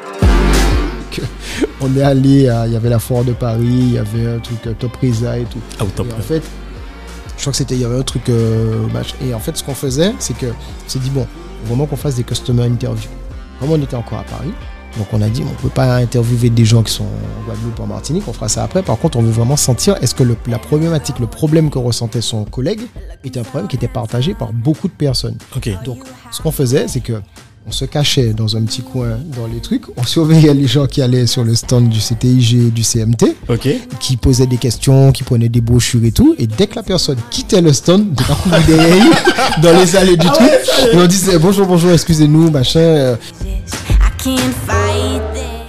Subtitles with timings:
[1.80, 4.66] on est allé, il y avait la foire de Paris, il y avait un truc
[4.66, 5.58] euh, Top Reza et tout.
[5.80, 6.06] Ah, top.
[6.08, 6.42] Et en fait,
[7.36, 8.28] je crois que c'était, il y avait un truc.
[8.28, 9.14] euh, match.
[9.24, 11.26] et en fait, ce qu'on faisait, c'est que on s'est dit, bon,
[11.66, 13.10] vraiment qu'on fasse des customer interviews.
[13.60, 14.52] Comme on était encore à Paris,
[14.98, 17.86] donc on a dit, on peut pas interviewer des gens qui sont en Guadeloupe, en
[17.86, 18.82] Martinique, on fera ça après.
[18.82, 22.20] Par contre, on veut vraiment sentir est-ce que le- la problématique, le problème que ressentait
[22.20, 22.80] son collègue
[23.24, 25.36] était un problème qui était partagé par beaucoup de personnes?
[25.84, 25.98] Donc,
[26.32, 27.20] ce qu'on faisait, c'est que
[27.66, 31.00] on se cachait dans un petit coin dans les trucs, on surveillait les gens qui
[31.00, 33.68] allaient sur le stand du CTIG et du CMT, Ok.
[34.00, 37.18] qui posaient des questions, qui prenaient des brochures et tout, et dès que la personne
[37.30, 39.24] quittait le stand, était couru derrière
[39.62, 40.50] dans les allées du truc,
[40.92, 42.80] et on disait bonjour, bonjour, excusez-nous, machin.
[42.80, 43.16] euh.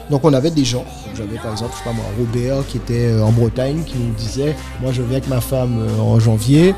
[0.10, 0.86] Donc on avait des gens,
[1.18, 4.14] j'avais par exemple, je sais pas moi, Robert qui était euh, en Bretagne, qui nous
[4.14, 6.76] disait, moi je viens avec ma femme euh, en janvier,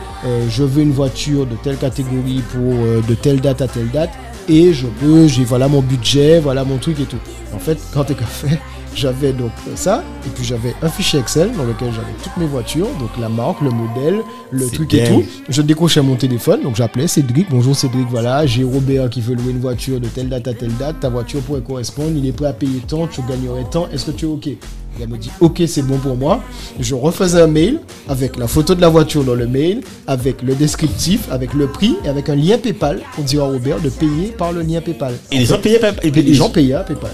[0.50, 2.74] je veux une voiture de telle catégorie pour
[3.08, 4.12] de telle date à telle date,
[4.48, 7.18] et je veux, j'ai voilà mon budget, voilà mon truc et tout.
[7.54, 8.60] En fait, quand t'es café,
[8.96, 12.88] j'avais donc ça, et puis j'avais un fichier Excel dans lequel j'avais toutes mes voitures,
[13.00, 15.24] donc la marque, le modèle, le truc et tout.
[15.50, 19.52] Je décrochais mon téléphone, donc j'appelais Cédric, bonjour Cédric, voilà, j'ai Robert qui veut louer
[19.52, 22.48] une voiture de telle date à telle date, ta voiture pourrait correspondre, il est prêt
[22.48, 24.50] à payer tant, tu gagnerais tant, est-ce que tu es OK?
[24.98, 26.42] Et elle me dit OK, c'est bon pour moi.
[26.80, 30.56] Je refaisais un mail avec la photo de la voiture dans le mail, avec le
[30.56, 34.28] descriptif, avec le prix et avec un lien PayPal pour dire à Robert de payer
[34.38, 35.14] par le lien PayPal.
[35.32, 35.82] Et les gens payaient.
[36.04, 37.12] Et Et les gens payaient à PayPal.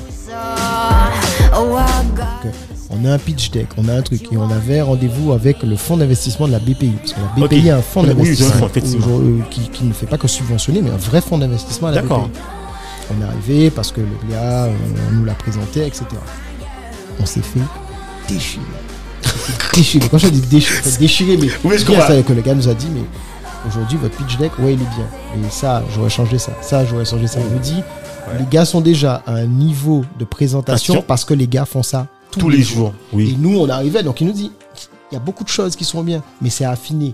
[2.93, 5.75] On a un pitch deck, on a un truc et on avait rendez-vous avec le
[5.75, 6.91] fonds d'investissement de la BPI.
[6.99, 10.27] Parce que la BPI a un fonds d'investissement aujourd'hui, qui, qui ne fait pas que
[10.27, 12.27] subventionner, mais un vrai fonds d'investissement à la D'accord.
[12.27, 12.39] BPI.
[13.17, 14.73] On est arrivé parce que le gars, euh,
[15.09, 16.05] on nous l'a présenté, etc.
[17.21, 17.59] On s'est fait
[18.27, 18.63] déchirer.
[19.73, 20.09] Déchirer.
[20.09, 22.07] Quand je dis déchirer, déchirer, mais Oui, je bien, comprends.
[22.07, 23.03] ça, que le gars nous a dit, mais
[23.67, 25.05] aujourd'hui, votre pitch deck, ouais, il est bien.
[25.47, 26.51] Et ça, j'aurais changé ça.
[26.61, 27.39] Ça, j'aurais changé ça.
[27.39, 27.81] Je me dis,
[28.39, 31.05] les gars sont déjà à un niveau de présentation Passion.
[31.07, 32.93] parce que les gars font ça tous les jours.
[33.13, 33.37] et Oui.
[33.39, 34.51] nous, on arrivait, donc il nous dit,
[35.11, 37.13] il y a beaucoup de choses qui sont bien, mais c'est affiné.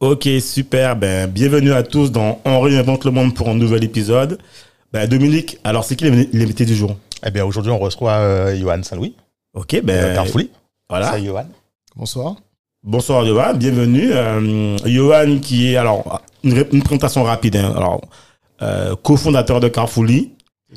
[0.00, 0.96] Ok, super.
[0.96, 4.38] Ben, bienvenue à tous dans On réinvente le monde pour un nouvel épisode.
[4.92, 6.96] Ben, Dominique, alors c'est qui l'invité du jour?
[7.24, 9.14] Eh bien, aujourd'hui, on reçoit euh, Johan Saint-Louis,
[9.54, 10.14] Ok, euh, ben.
[10.14, 10.50] Carfouli.
[10.90, 11.10] Voilà.
[11.12, 11.46] Salut, Johan.
[11.96, 12.34] Bonsoir.
[12.82, 14.10] Bonsoir Johan, bienvenue.
[14.12, 17.56] Euh, Johan qui est, alors, une, une présentation rapide.
[17.56, 17.72] hein.
[17.76, 18.02] Alors,
[18.62, 20.33] euh, cofondateur de Carfouli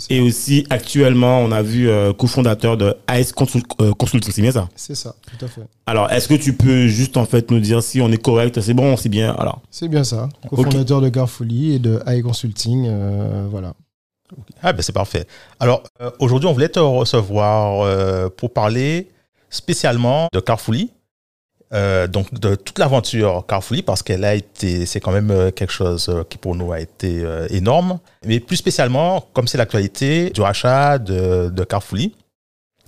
[0.09, 4.51] et aussi actuellement, on a vu euh, cofondateur de Ice Consult- euh, Consulting, c'est bien
[4.51, 4.69] ça?
[4.75, 5.61] C'est ça, tout à fait.
[5.85, 8.73] Alors, est-ce que tu peux juste en fait nous dire si on est correct C'est
[8.73, 9.33] bon, c'est bien.
[9.33, 10.29] Alors, C'est bien ça.
[10.49, 12.85] Cofondateur de Carfolie et de AI Consulting.
[12.87, 13.73] euh, voilà.
[14.61, 15.25] Ah, ben, c'est parfait.
[15.59, 19.07] Alors, euh, aujourd'hui, on voulait te recevoir euh, pour parler
[19.49, 20.91] spécialement de Carfouli.
[21.73, 25.73] Euh, donc, de toute l'aventure Carfouli, parce qu'elle a été, c'est quand même euh, quelque
[25.73, 27.99] chose euh, qui pour nous a été euh, énorme.
[28.25, 32.15] Mais plus spécialement, comme c'est l'actualité, du rachat de, de Carfouli.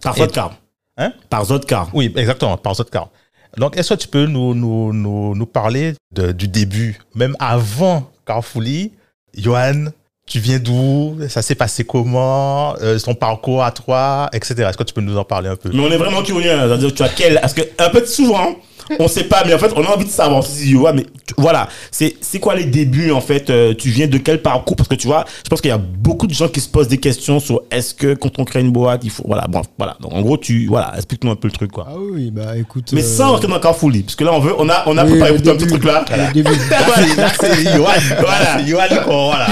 [0.01, 0.53] par Zotcar.
[0.97, 1.11] Hein?
[1.29, 1.89] Par Zotcar.
[1.93, 3.09] Oui, exactement, par Zotcar.
[3.57, 8.09] Donc, est-ce que tu peux nous, nous, nous, nous parler de- du début, même avant
[8.25, 8.93] Carfouli
[9.35, 9.85] Johan,
[10.25, 11.17] tu viens d'où?
[11.27, 12.75] Ça s'est passé comment?
[12.81, 14.55] Euh, Ton parcours à toi, etc.
[14.69, 15.69] Est-ce que tu peux nous en parler un peu?
[15.73, 16.51] Mais on est vraiment curieux.
[16.51, 16.77] hein.
[16.95, 17.39] Tu as quel.
[17.41, 18.55] Parce que, un peu souvent,
[18.99, 21.33] on sait pas, mais en fait, on a envie de savoir si Johan, mais tu-
[21.37, 21.67] voilà.
[21.91, 24.75] C'est, c'est quoi les débuts, en fait euh, Tu viens de quel parcours?
[24.75, 26.87] Parce que tu vois, je pense qu'il y a beaucoup de gens qui se posent
[26.87, 29.23] des questions sur est-ce que quand on crée une boîte, il faut.
[29.27, 29.95] Voilà, bon, voilà.
[30.01, 30.67] Donc, en gros, tu.
[30.67, 31.87] Voilà, explique-nous un peu le truc, quoi.
[31.89, 32.91] Ah oui, bah écoute.
[32.93, 34.53] mais euh, sans rentrer dans Carfouli, parce que là, on veut.
[34.57, 36.05] On a, on a oui, préparé tout un petit truc là.
[36.07, 36.43] C'est.
[37.79, 38.57] Voilà.
[38.59, 39.47] C'est Johan, quoi, voilà.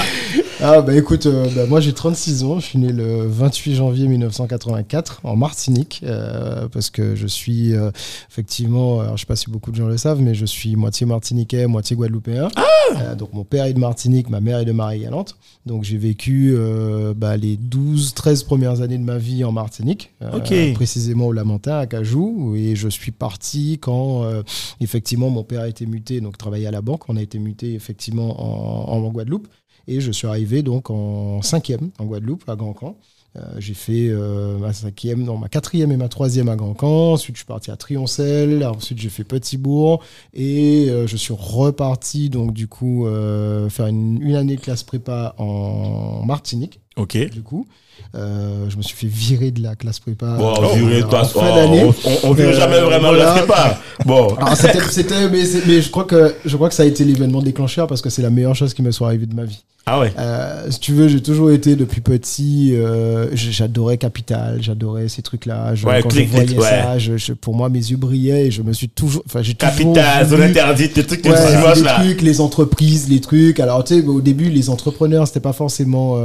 [0.60, 4.08] Ah bah écoute, euh, bah, moi j'ai 36 ans, je suis né le 28 janvier
[4.08, 7.90] 1984 en Martinique, euh, parce que je suis euh,
[8.28, 11.66] effectivement, alors je pas si beaucoup de gens le savent, mais je suis moitié martiniquais,
[11.66, 12.48] moitié guadeloupéen.
[12.96, 15.36] Euh, donc mon père est de Martinique, ma mère est de Marie-Galante.
[15.66, 20.72] Donc j'ai vécu euh, bah, les 12-13 premières années de ma vie en Martinique, euh,
[20.72, 24.24] précisément au Lamentin, à Cajou, et je suis parti quand
[24.80, 27.74] effectivement mon père a été muté, donc travaillait à la banque, on a été muté
[27.74, 29.48] effectivement en, en Guadeloupe.
[29.86, 32.96] Et je suis arrivé donc en cinquième en Guadeloupe, à Grand Camp.
[33.36, 37.12] Euh, j'ai fait euh, ma cinquième, non, ma quatrième et ma troisième à Grand Camp.
[37.12, 38.64] Ensuite, je suis parti à Trioncel.
[38.64, 40.02] Ensuite, j'ai fait Petit-Bourg.
[40.34, 43.06] Et euh, je suis reparti, donc, du coup,
[43.68, 47.16] faire une, une année de classe prépa en Martinique, Ok.
[47.30, 47.66] du coup.
[48.14, 50.26] Euh, je me suis fait virer de la classe prépa.
[50.38, 50.70] Bon, en fin
[51.34, 51.84] oh, d'année.
[51.84, 53.40] on, on, on vire Euh, jamais vraiment voilà.
[53.40, 53.78] le pas.
[54.06, 54.28] Bon.
[54.36, 55.44] Alors, c'était, c'était- mais,
[55.82, 58.30] je crois que je crois que ça a été l'événement déclencheur parce que c'est la
[58.30, 59.62] meilleure chose qui me soit arrivée de ma vie.
[59.90, 60.12] Ah ouais.
[60.18, 62.72] Euh, si tu veux, j'ai toujours été depuis petit.
[62.74, 65.74] euh, j'adorais Capital, j'adorais ces trucs-là.
[65.74, 66.62] Je- Ouais, quand clic, je voyais ouais.
[66.62, 69.22] ça, je, je- pour moi, mes yeux brillaient et je me suis toujours.
[69.26, 71.94] Enfin, j'ai toujours Capital, zone interdite, les trucs Ouais, les là.
[72.00, 73.60] trucs, les entreprises, les trucs.
[73.60, 76.22] Alors, tu sais, au début, les entrepreneurs, c'était pas forcément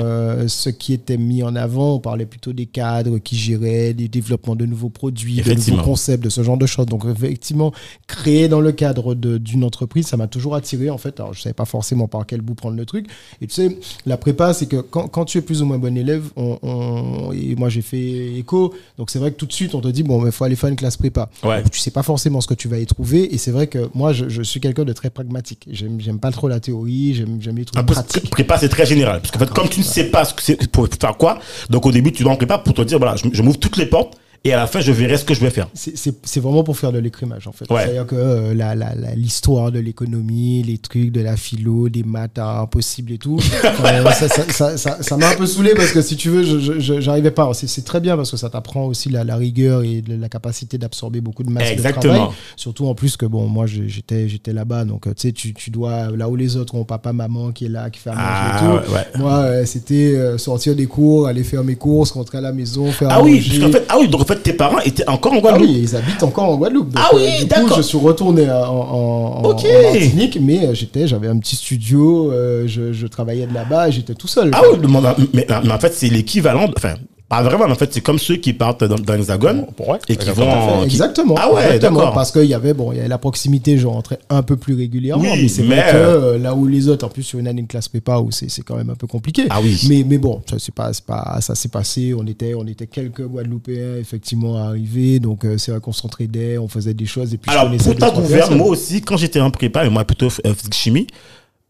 [0.47, 1.62] ce qui était mis en avant.
[1.67, 6.23] On parlait plutôt des cadres qui géraient des développements de nouveaux produits, de nouveaux concepts,
[6.23, 6.85] de ce genre de choses.
[6.85, 7.71] Donc, effectivement,
[8.07, 11.19] créer dans le cadre d'une entreprise, ça m'a toujours attiré, en fait.
[11.19, 13.07] Alors, je savais pas forcément par quel bout prendre le truc.
[13.41, 15.95] Et tu sais, la prépa, c'est que quand, quand tu es plus ou moins bon
[15.97, 18.73] élève, on, on- et moi, j'ai fait éco.
[18.97, 20.69] Donc, c'est vrai que tout de suite, on te dit, bon, il faut aller faire
[20.69, 21.29] une classe prépa.
[21.43, 21.63] Ouais.
[21.71, 23.33] Tu sais pas forcément ce que tu vas y trouver.
[23.33, 25.67] Et c'est vrai que moi, je, je suis quelqu'un de très pragmatique.
[25.71, 27.13] J'aime, pas trop la théorie.
[27.15, 28.29] J'aime, les trucs pratiques.
[28.29, 29.19] prépa, c'est très général.
[29.21, 31.39] Parce qu'en fait, comme tu ne sais pas ce que c'est pour faire quoi,
[31.69, 33.77] donc au début, tu dois en prépa pour te dire, voilà, je, je m'ouvre toutes
[33.77, 35.67] les portes et à la fin, je verrai ce que je vais faire.
[35.73, 37.69] C'est, vraiment pour faire de l'écrémage, en fait.
[37.69, 37.83] Ouais.
[37.83, 38.75] C'est-à-dire que euh, la,
[39.15, 43.39] l'histoire de l'économie, les trucs de la philo, des maths hein, impossibles et tout,
[43.85, 46.43] euh, ça, m'a un peu saoulé parce que si tu veux,
[46.79, 47.49] j'arrivais pas.
[47.53, 50.77] C'est, très bien parce que ça t'apprend aussi la, la rigueur et de- la capacité
[50.77, 51.93] d'absorber beaucoup de masse de travail.
[51.93, 52.33] Exactement.
[52.55, 56.11] Surtout en plus que bon, moi j'étais j'étais là-bas, donc euh, tu sais, tu, dois
[56.11, 58.57] là où les autres ont papa, maman qui est là, qui fait à manger Ah,
[58.57, 58.91] et tout.
[58.93, 59.07] ouais.
[59.17, 62.91] Moi, euh, c'était euh, sortir des cours, aller faire mes courses, rentrer à la maison,
[62.91, 65.33] faire Ah oui, parce qu'en fait, ah oui, donc en fait, tes parents étaient encore
[65.33, 65.67] en Ah Guadeloupe.
[65.69, 66.89] oui, ils habitent encore en Guadeloupe.
[66.93, 67.67] Donc, Ah oui, euh, du d'accord.
[67.69, 71.55] coup, je suis retourné en, en, en- en Martinique, mais euh, j'étais, j'avais un petit
[71.55, 74.51] studio, euh, je, je travaillais de là-bas et j'étais tout seul.
[74.53, 74.99] Ah oui, mais,
[75.33, 76.67] mais- mais en fait, c'est l'équivalent.
[76.75, 76.95] Enfin,
[77.35, 80.29] pas vraiment, en fait, c'est comme ceux qui partent dans, dans l'hexagone Ouais, et qui
[80.29, 80.49] vont.
[80.49, 81.35] en- qui- Exactement.
[81.37, 82.13] Ah ouais, exactement, d'accord.
[82.13, 84.75] Parce qu'il y avait, bon, il y avait la proximité, je rentrais un peu plus
[84.75, 87.39] régulièrement, Oui, mais c'est mais, vrai que euh, là où les autres, en plus sur
[87.39, 89.43] une année de classe prépa, où c'est c'est quand même un peu compliqué.
[89.49, 89.79] Ah oui.
[89.89, 92.13] Mais, mais bon, ça c'est pas, c'est pas, ça s'est passé.
[92.17, 96.57] On était, on était quelques Guadeloupéens effectivement à arriver, donc euh, c'est vrai qu'on s'entraidait,
[96.57, 97.33] on faisait des choses.
[97.33, 99.89] Et puis je Alors, connaissais pour ta gouverne, moi aussi, quand j'étais en prépa, et
[99.89, 101.07] moi plutôt physique chimie,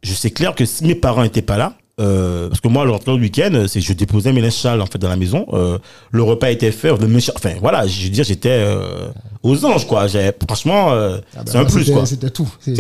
[0.02, 2.92] je sais clair que si mes parents n'étaient pas là, euh, parce que moi, le
[2.92, 5.46] le week-end, c'est je déposais mes linges sales en fait dans la maison.
[5.54, 5.78] euh,
[6.12, 6.90] le repas était fait.
[6.92, 9.08] Enfin, voilà, je veux dire, j'étais euh,
[9.44, 10.08] aux anges, quoi.
[10.48, 12.06] Franchement, euh, Ah bah, c'est un plus, c'était- quoi.
[12.06, 12.50] C'était tout.
[12.68, 12.76] Il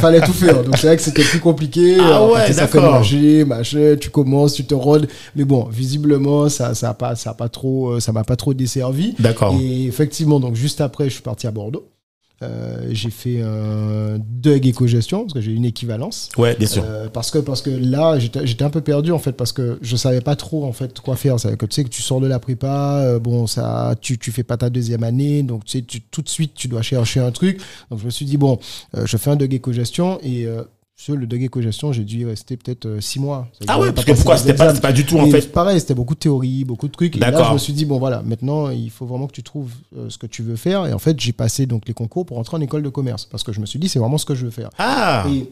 [0.00, 0.62] fallait, tout faire.
[0.62, 1.96] Donc c'est vrai que c'était plus compliqué.
[2.00, 5.08] Ah ouais, ça fait manger, machin, tu commences, tu te rôdes.
[5.36, 8.36] Mais bon, visiblement, ça, ça a pas, ça a pas trop, euh, ça m'a pas
[8.36, 9.14] trop desservi.
[9.18, 9.56] D'accord.
[9.60, 11.86] Et effectivement, donc juste après, je suis parti à Bordeaux.
[12.42, 16.28] Euh, j'ai fait un DUG éco-gestion parce que j'ai une équivalence.
[16.36, 16.82] Ouais, bien sûr.
[16.84, 19.96] Euh, parce que parce que là j'étais un peu perdu en fait parce que je
[19.96, 22.38] savais pas trop en fait quoi faire que tu sais que tu sors de la
[22.38, 26.00] prépa euh, bon ça tu tu fais pas ta deuxième année donc tu sais tu,
[26.00, 27.60] tout de suite tu dois chercher un truc
[27.90, 28.58] donc je me suis dit bon
[28.94, 30.46] je fais un DUG éco-gestion et
[31.02, 34.04] sur le DUG éco-gestion j'ai dû y rester peut-être euh, six mois Ah ouais, parce
[34.06, 35.50] que pourquoi c'était pas, pas du tout, en Et fait.
[35.52, 37.16] pareil, c'était beaucoup de théorie, beaucoup de trucs.
[37.16, 37.48] Et là, D'accord.
[37.48, 40.16] je me suis dit, bon voilà, maintenant, il faut vraiment que tu trouves euh, ce
[40.16, 40.86] que tu veux faire.
[40.86, 43.24] Et en fait, j'ai passé donc les concours pour entrer en école de commerce.
[43.24, 44.70] Parce que je me suis dit, c'est vraiment ce que je veux faire.
[44.78, 45.48] Ah, Et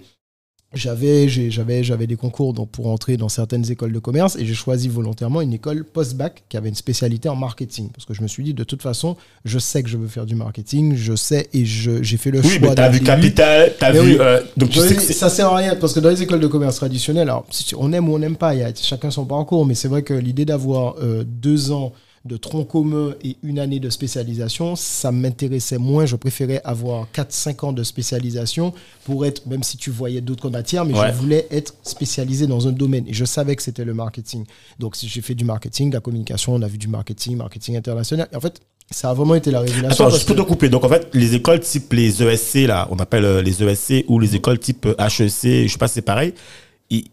[0.72, 4.54] j'avais, j'avais, j'avais des concours donc, pour entrer dans certaines écoles de commerce et j'ai
[4.54, 7.90] choisi volontairement une école post-bac qui avait une spécialité en marketing.
[7.90, 10.26] Parce que je me suis dit, de toute façon, je sais que je veux faire
[10.26, 12.68] du marketing, je sais et je, j'ai fait le oui, choix.
[12.68, 13.00] mais t'as vu.
[13.00, 13.98] Capital, t'as vu.
[14.00, 14.16] oui.
[14.20, 16.46] euh, donc tu sais que ça sert à rien parce que dans les écoles de
[16.46, 17.46] commerce traditionnelles, alors
[17.76, 20.02] on aime ou on n'aime pas, il y a chacun son parcours, mais c'est vrai
[20.02, 21.92] que l'idée d'avoir euh, deux ans
[22.26, 26.04] de tronc commun et une année de spécialisation, ça m'intéressait moins.
[26.04, 28.74] Je préférais avoir 4-5 ans de spécialisation
[29.04, 31.08] pour être, même si tu voyais d'autres matières, mais Ouais.
[31.08, 33.04] je voulais être spécialisé dans un domaine.
[33.08, 34.44] Et je savais que c'était le marketing.
[34.78, 38.28] Donc j'ai fait du marketing, de la communication, on a vu du marketing, marketing international.
[38.32, 38.60] Et en fait,
[38.90, 40.06] ça a vraiment été la révélation.
[40.06, 40.68] Attends, je peux que- te couper.
[40.68, 44.18] Donc, en fait, les écoles type les ESC, là, on appelle euh, les ESC, ou
[44.18, 46.34] les écoles type euh, HEC, je sais pas si c'est pareil.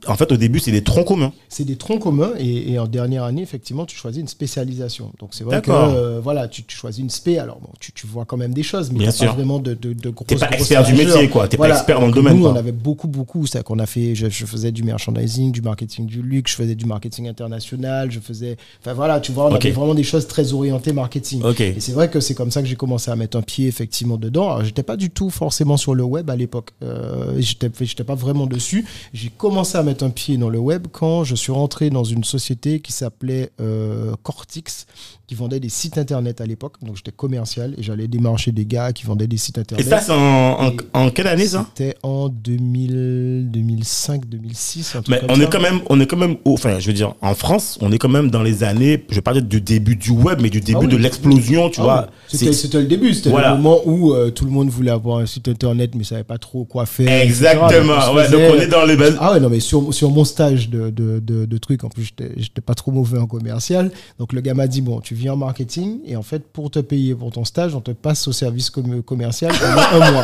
[0.07, 1.33] En fait, au début, c'est des troncs communs.
[1.49, 5.11] c'est des troncs communs et, et en dernière année, effectivement, tu choisis une spécialisation.
[5.19, 7.37] Donc c'est vrai que euh, voilà, tu, tu choisis une spé.
[7.37, 9.93] Alors bon, tu, tu vois quand même des choses, mais t'as pas vraiment de, de,
[9.93, 10.27] de grosses.
[10.39, 11.47] Pas grosses expert du métier, quoi.
[11.47, 12.53] T'es pas expert dans le domaine, Nous, quoi.
[12.53, 13.45] on avait beaucoup, beaucoup.
[13.45, 14.15] C'est qu'on a fait.
[14.15, 18.19] Je, je faisais du merchandising, du marketing du luxe, je faisais du marketing international, je
[18.19, 18.57] faisais.
[18.81, 19.65] Enfin voilà, tu vois, on Ok.
[19.65, 21.43] avait vraiment des choses très orientées marketing.
[21.59, 24.17] Et c'est vrai que c'est comme ça que j'ai commencé à mettre un pied effectivement
[24.17, 24.45] dedans.
[24.53, 26.71] Alors, j'étais pas du tout forcément sur le web à l'époque.
[26.83, 28.85] Euh, j'étais, j'étais pas vraiment dessus.
[29.13, 32.23] J'ai commencé à mettre un pied dans le web quand je suis rentré dans une
[32.23, 34.85] société qui s'appelait euh, Cortix
[35.27, 36.75] qui vendait des sites internet à l'époque.
[36.81, 39.85] Donc j'étais commercial et j'allais démarcher des gars qui vendaient des sites Et internet.
[39.87, 44.95] ça, c'est en, en, Et- en quelle année, ça C'était en 2000, 2005, 2006.
[44.95, 45.43] Un truc Mais comme on ça.
[45.43, 47.91] est quand même, on est quand même, au- enfin, je veux dire, en France, on
[47.91, 50.49] est quand même dans les années, je vais pas dire du début du web, mais
[50.49, 50.91] du début Ah oui.
[50.91, 52.07] de l'explosion, tu Ah vois.
[52.33, 52.53] oui.
[52.53, 53.51] C'était le début, c'était Voilà.
[53.51, 56.37] le moment où euh, tout le monde voulait avoir un site internet mais savait pas
[56.37, 57.21] trop quoi faire.
[57.21, 57.95] Exactement.
[58.05, 59.17] Donc, Ouais, donc on est dans les bases.
[59.19, 62.11] Ah ouais, non, mais sur, sur mon stage de, de, de, de trucs, en plus,
[62.37, 63.91] j'étais pas trop mauvais en commercial.
[64.19, 67.15] Donc, le gars m'a dit, bon, tu en marketing et en fait, pour te payer
[67.15, 70.23] pour ton stage, on te passe au service com- commercial pendant un mois.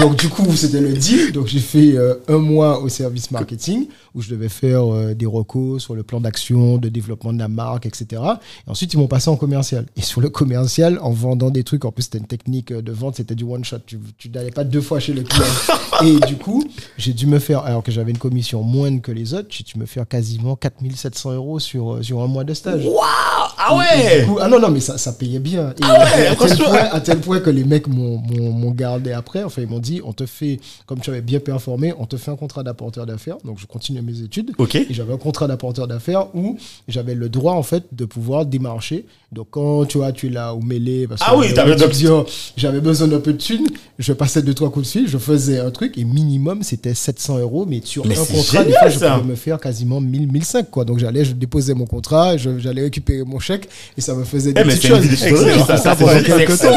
[0.00, 1.30] Donc, du coup, c'était le deal.
[1.32, 5.26] Donc, j'ai fait euh, un mois au service marketing où je devais faire euh, des
[5.26, 8.20] recos sur le plan d'action, de développement de la marque, etc.
[8.66, 9.86] Et ensuite, ils m'ont passé en commercial.
[9.96, 12.90] Et sur le commercial, en vendant des trucs, en plus, c'était une technique euh, de
[12.92, 13.78] vente, c'était du one shot.
[13.86, 14.00] Tu,
[14.34, 15.44] n'allais pas deux fois chez le client.
[16.04, 16.64] Et du coup,
[16.98, 19.78] j'ai dû me faire, alors que j'avais une commission moindre que les autres, j'ai dû
[19.78, 22.84] me faire quasiment 4700 euros sur, sur un mois de stage.
[22.84, 25.70] Waouh Ah Et ouais du coup- ah non, non, mais ça, ça payait bien.
[25.70, 28.20] Et, Ah ouais, à, tel point, à tel point que les mecs m'ont-
[28.72, 29.42] gardé après.
[29.44, 32.30] Enfin, ils m'ont dit, on te fait, comme tu avais bien performé, on te fait
[32.30, 33.36] un contrat d'apporteur d'affaires.
[33.44, 34.52] Donc, je continue mes études.
[34.58, 34.74] Ok.
[34.74, 36.58] Et j'avais un contrat d'apporteur d'affaires où
[36.88, 39.06] j'avais le droit, en fait, de pouvoir démarcher.
[39.32, 41.46] Donc, quand tu vois, tu es là au mêlé, parce Ah que oui,
[42.56, 43.66] j'avais besoin d'un peu de thunes,
[43.98, 47.38] je passais deux, trois coups de fil, je faisais un truc, et minimum, c'était 700
[47.38, 50.30] euros, mais sur Mais un contrat, des génial, fois, je pouvais me faire quasiment 1000,
[50.30, 50.84] 1005, quoi.
[50.84, 54.60] Donc, j'allais, je déposais mon contrat, j'allais récupérer mon chèque, et ça me faisait des
[54.60, 55.02] Eh, petites choses.
[55.02, 56.74] J'ai fait ça, pendant quelques temps,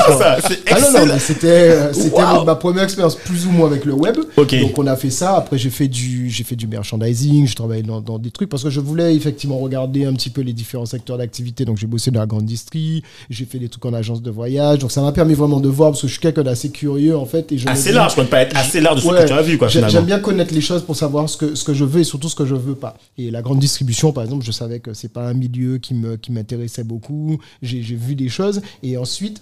[0.72, 2.44] Ah non, non, c'était euh, c'était Wow.
[2.46, 4.18] ma première expérience plus ou moins avec le web.
[4.38, 5.36] Donc on a fait ça.
[5.38, 7.48] Après j'ai fait du j'ai fait du merchandising.
[7.48, 10.42] Je travaillais dans, dans des trucs parce que je voulais effectivement regarder un petit peu
[10.42, 11.66] les différents secteurs d'activité.
[11.66, 13.04] Donc j'ai bossé dans la grande distrie.
[13.30, 14.80] J'ai fait des trucs en agence de voyage.
[14.80, 17.26] Donc ça m'a permis vraiment de voir parce que je suis quelqu'un d'assez curieux en
[17.26, 17.52] fait.
[17.52, 19.22] Et je me Assez large, je ne pas être assez large de ce Ouais.
[19.24, 21.56] que tu as vu, quoi, J'ai- J'aime bien connaître les choses pour savoir ce que,
[21.56, 22.96] ce que je veux et surtout ce que je veux pas.
[23.18, 26.16] Et la grande distribution, par exemple, je savais que c'est pas un milieu qui me
[26.18, 27.40] qui m'intéressait beaucoup.
[27.62, 29.42] J'ai vu des choses et ensuite.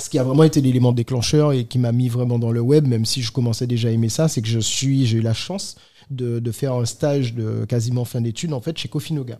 [0.00, 2.86] Ce qui a vraiment été l'élément déclencheur et qui m'a mis vraiment dans le web,
[2.88, 5.34] même si je commençais déjà à aimer ça, c'est que je suis, j'ai eu la
[5.34, 5.76] chance
[6.10, 9.38] de, de faire un stage de quasiment fin d'études en fait chez Kofinoga,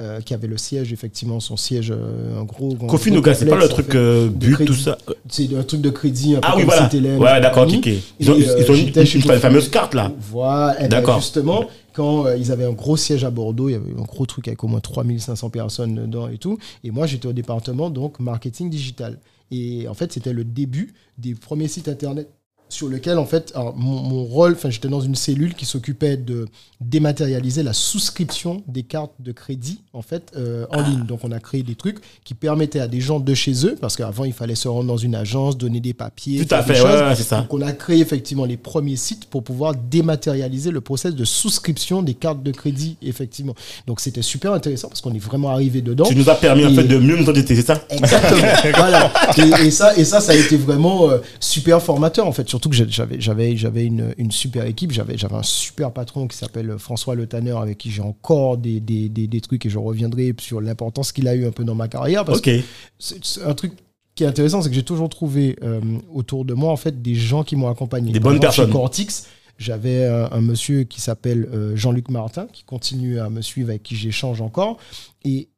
[0.00, 2.74] euh, qui avait le siège effectivement son siège euh, un gros.
[2.76, 4.70] grand- Kofi gros Noga, c'est pas le truc euh, but, crédit.
[4.70, 4.98] tout ça.
[5.28, 6.88] C'est un truc de crédit un peu Ah oui, voilà.
[7.18, 7.86] Ouais, d'accord, ok.
[8.20, 10.12] Ils ont, Et, ils euh, ont une, une- une fameuse carte, là.
[10.30, 11.18] Voilà, eh ben, D'accord.
[11.20, 11.64] justement,
[11.98, 14.46] quand euh, ils avaient un gros siège à Bordeaux, il y avait un gros truc
[14.46, 16.56] avec au moins 3500 personnes dedans et tout.
[16.84, 19.18] Et moi, j'étais au département, donc, marketing digital.
[19.50, 22.30] Et en fait, c'était le début des premiers sites internet
[22.68, 26.16] sur lequel, en fait, alors, mon, mon rôle, enfin, j'étais dans une cellule qui s'occupait
[26.16, 26.46] de
[26.80, 31.04] dématérialiser la souscription des cartes de crédit, en fait, euh, en ligne.
[31.04, 33.96] Donc, on a créé des trucs qui permettaient à des gens de chez eux, parce
[33.96, 36.44] qu'avant, il fallait se rendre dans une agence, donner des papiers.
[36.44, 37.40] Tout à fait, ouais, c'est ça.
[37.40, 42.02] Donc, on a créé effectivement les premiers sites pour pouvoir dématérialiser le process de souscription
[42.02, 43.54] des cartes de crédit, effectivement.
[43.86, 46.04] Donc, c'était super intéressant parce qu'on est vraiment arrivé dedans.
[46.04, 47.82] Tu nous as permis, en fait, de mieux nous entendre, c'est ça?
[47.90, 48.40] Exactement.
[48.76, 49.12] voilà.
[49.36, 52.48] Et, et ça, et ça, ça a été vraiment euh, super formateur en fait.
[52.58, 54.90] Surtout que j'avais, j'avais, j'avais une, une super équipe.
[54.90, 58.80] J'avais, j'avais un super patron qui s'appelle François Le Tanner avec qui j'ai encore des,
[58.80, 61.76] des, des, des trucs et je reviendrai sur l'importance qu'il a eu un peu dans
[61.76, 62.44] ma carrière parce Ok.
[62.46, 62.60] que
[62.98, 63.74] c'est, c'est un truc
[64.16, 65.80] qui est intéressant, c'est que j'ai toujours trouvé euh,
[66.12, 68.10] autour de moi en fait des gens qui m'ont accompagné.
[68.10, 68.72] Des bonnes exemple, chez personnes.
[68.72, 73.68] Cortix, j'avais un, un monsieur qui s'appelle euh, Jean-Luc Martin qui continue à me suivre
[73.68, 74.78] avec qui j'échange encore
[75.24, 75.48] et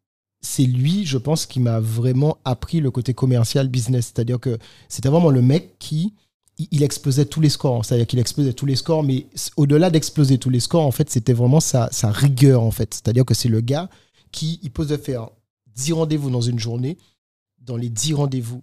[0.42, 4.12] c'est lui, je pense, qui m'a vraiment appris le côté commercial business.
[4.14, 6.12] C'est-à-dire que c'était vraiment le mec qui
[6.70, 7.84] il- explosait tous les scores.
[7.84, 9.26] C'est-à-dire qu'il explosait tous les scores, mais
[9.56, 12.94] au-delà d'exploser tous les scores, en fait, c'était vraiment sa, sa rigueur, en fait.
[12.94, 13.88] C'est-à-dire que c'est le gars
[14.32, 15.28] qui, il pose de faire
[15.76, 16.98] 10 rendez-vous dans une journée.
[17.62, 18.62] Dans les 10 rendez-vous,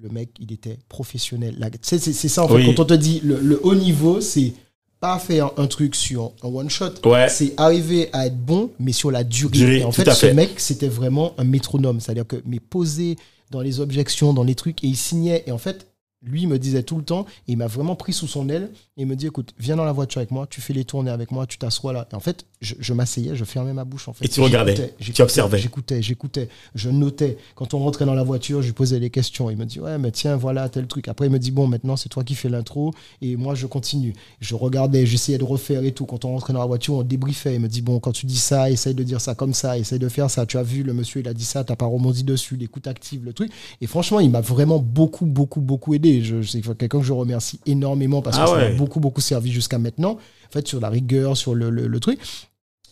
[0.00, 1.56] le mec, il était professionnel.
[1.82, 2.66] C'est ça, en fait, Oui.
[2.74, 4.52] quand on te dit le, le haut niveau, c'est
[4.98, 7.06] pas faire un truc sur un one-shot.
[7.06, 7.28] Ouais.
[7.28, 9.52] C'est arriver à être bon, mais sur la durée.
[9.58, 10.34] Durée, et en fait, ce fait.
[10.34, 12.00] mec, c'était vraiment un métronome.
[12.00, 13.16] C'est-à-dire que, mais posé
[13.50, 15.42] dans les objections, dans les trucs, et il signait.
[15.46, 15.86] Et en fait,
[16.22, 19.02] lui me disait tout le temps, et il m'a vraiment pris sous son aile, et
[19.02, 21.30] il me dit, écoute, viens dans la voiture avec moi, tu fais les tournées avec
[21.30, 22.08] moi, tu t'assois là.
[22.12, 24.24] Et en fait, je, je m'asseyais, je fermais ma bouche, en fait.
[24.24, 25.58] Et tu regardais, tu observais.
[25.58, 27.38] J'écoutais, j'écoutais, je notais.
[27.54, 29.48] Quand on rentrait dans la voiture, je lui posais des questions.
[29.48, 31.08] Il me dit, ouais, mais tiens, voilà, tel truc.
[31.08, 34.12] Après, il me dit, bon, maintenant, c'est toi qui fais l'intro, et moi, je continue.
[34.40, 36.04] Je regardais, j'essayais de refaire et tout.
[36.04, 37.54] Quand on rentrait dans la voiture, on débriefait.
[37.54, 39.98] Il me dit, bon, quand tu dis ça, essaye de dire ça comme ça, essaye
[39.98, 40.44] de faire ça.
[40.44, 43.24] Tu as vu, le monsieur, il a dit ça, t'as pas rebondi dessus, l'écoute active,
[43.24, 43.50] le truc.
[43.80, 46.22] Et franchement, il m'a vraiment beaucoup, beaucoup, beaucoup aidé.
[46.22, 49.50] Je, c'est quelqu'un que je remercie énormément parce que Ah ça m'a beaucoup, beaucoup servi
[49.50, 50.18] jusqu'à maintenant.
[50.48, 52.18] En fait, sur la rigueur, sur le, le, le truc.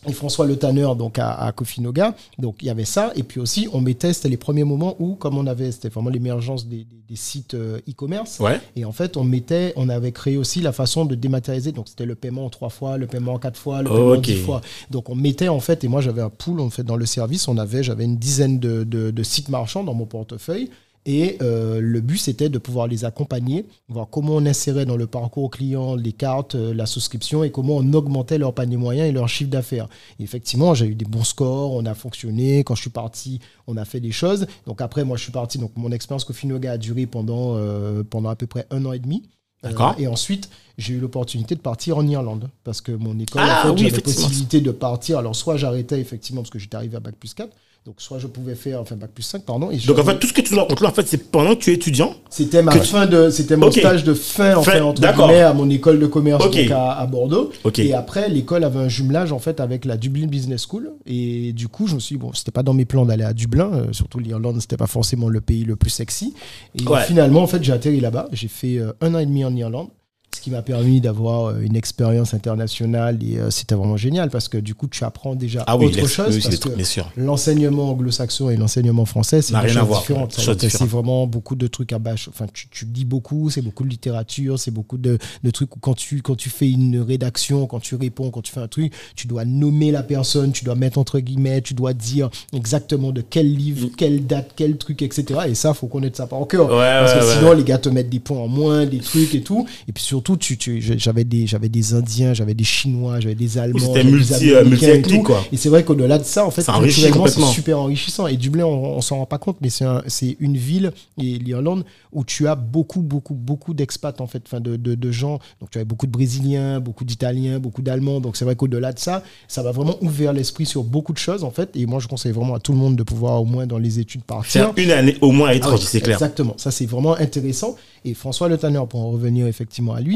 [0.07, 2.15] Et François Le Tanner donc à, à Kofinoga.
[2.37, 3.11] Donc il y avait ça.
[3.15, 6.09] Et puis aussi, on mettait, c'était les premiers moments où, comme on avait, c'était vraiment
[6.09, 8.39] l'émergence des, des- des sites euh, e-commerce.
[8.39, 8.61] Ouais.
[8.75, 11.71] Et en fait, on mettait, on avait créé aussi la façon de dématérialiser.
[11.71, 14.15] Donc c'était le paiement en trois fois, le paiement en quatre fois, le paiement en
[14.21, 14.61] dix fois.
[14.91, 17.47] Donc on mettait en fait, et moi j'avais un pool en fait dans le service,
[17.47, 20.69] on avait, j'avais une dizaine de, de- de sites marchands dans mon portefeuille.
[21.05, 25.07] Et euh, le but, c'était de pouvoir les accompagner, voir comment on insérait dans le
[25.07, 29.11] parcours client les cartes, euh, la souscription et comment on augmentait leur panier moyen et
[29.11, 29.87] leur chiffre d'affaires.
[30.19, 32.63] Et Effectivement, j'ai eu des bons scores, on a fonctionné.
[32.63, 34.45] Quand je suis parti, on a fait des choses.
[34.67, 35.57] Donc après, moi, je suis parti.
[35.57, 38.99] Donc mon expérience Kofinoga a duré pendant, euh, pendant à peu près un an et
[38.99, 39.23] demi.
[39.61, 39.95] D'accord.
[39.97, 43.75] et ensuite, j'ai eu l'opportunité de partir en Irlande parce que mon école, Ah en
[43.75, 45.17] fait, oui, j'avais possibilité de partir.
[45.17, 47.49] Alors, soit j'arrêtais effectivement parce que j'étais arrivé à bac plus 4,
[47.85, 49.71] donc soit je pouvais faire, enfin bac plus 5, pardon.
[49.71, 51.55] Et Donc en fait, tout ce que tu nous racontes là, en fait, c'est pendant
[51.55, 52.13] que tu es étudiant.
[52.29, 55.53] c'était ma tu- fin de, c'était mon stage de fin, en fait, entre guillemets, à
[55.53, 57.51] mon école de commerce donc à, à Bordeaux.
[57.77, 60.91] Et après, l'école avait un jumelage en fait avec la Dublin Business School.
[61.07, 63.33] Et du coup, je me suis dit, bon, c'était pas dans mes plans d'aller à
[63.33, 66.35] Dublin, euh, surtout l'Irlande, c'était pas forcément le pays le plus sexy.
[66.79, 67.01] Et Ouais.
[67.05, 68.27] finalement, en fait, j'ai atterri là-bas.
[68.33, 69.87] J'ai fait euh, un an et demi en Irlande.
[70.35, 74.47] Ce qui m'a permis d'avoir euh, une expérience internationale et euh, c'était vraiment génial parce
[74.47, 76.69] que du coup tu apprends déjà Ah oui, autre chose oui, parce que
[77.17, 81.99] l'enseignement anglo-saxon et l'enseignement français, c'est rien à voir, C'est vraiment beaucoup de trucs à
[81.99, 82.29] bâche.
[82.29, 85.79] Enfin, tu, tu lis beaucoup, c'est beaucoup de littérature, c'est beaucoup de, de trucs où
[85.79, 88.93] quand tu, quand tu fais une rédaction, quand tu réponds, quand tu fais un truc,
[89.15, 93.21] tu dois nommer la personne, tu dois mettre entre guillemets, tu dois dire exactement de
[93.21, 95.41] quel livre, quelle date, quel truc, etc.
[95.47, 96.69] Et ça, faut connaître ça par cœur.
[96.69, 99.35] Ouais, parce que ouais, sinon, les gars te mettent des points en moins, des trucs
[99.35, 99.67] et tout.
[99.87, 103.57] Et puis surtout, tu, tu, j'avais des, j'avais des Indiens, j'avais des Chinois, j'avais des
[103.57, 103.79] Allemands.
[103.79, 105.23] c'était multi- euh, Américains et multi-ethnique, tout.
[105.23, 105.43] quoi.
[105.51, 108.27] Et c'est vrai qu'au-delà de ça, en fait, culturellement, c'est super enrichissant.
[108.27, 111.37] Et Dublin, on, on s'en rend pas compte, mais c'est un- c'est une ville, et
[111.39, 115.39] l'Irlande, où tu as beaucoup, beaucoup, beaucoup d'expats, en fait, enfin, de, de, de gens.
[115.61, 118.19] Donc, tu as beaucoup de Brésiliens, beaucoup d'Italiens, beaucoup d'Allemands.
[118.19, 121.43] Donc, c'est vrai qu'au-delà de ça, ça va vraiment ouvert l'esprit sur beaucoup de choses,
[121.43, 121.69] en fait.
[121.75, 123.99] Et moi, je conseille vraiment à tout le monde de pouvoir, au moins, dans les
[123.99, 124.73] études, partir.
[124.75, 126.17] Une année au moins à Ah l'étranger, oui, c'est clair.
[126.17, 127.75] Exactement, ça c'est vraiment intéressant.
[128.05, 130.08] Et François Le Tanner, pour en revenir effectivement à lui,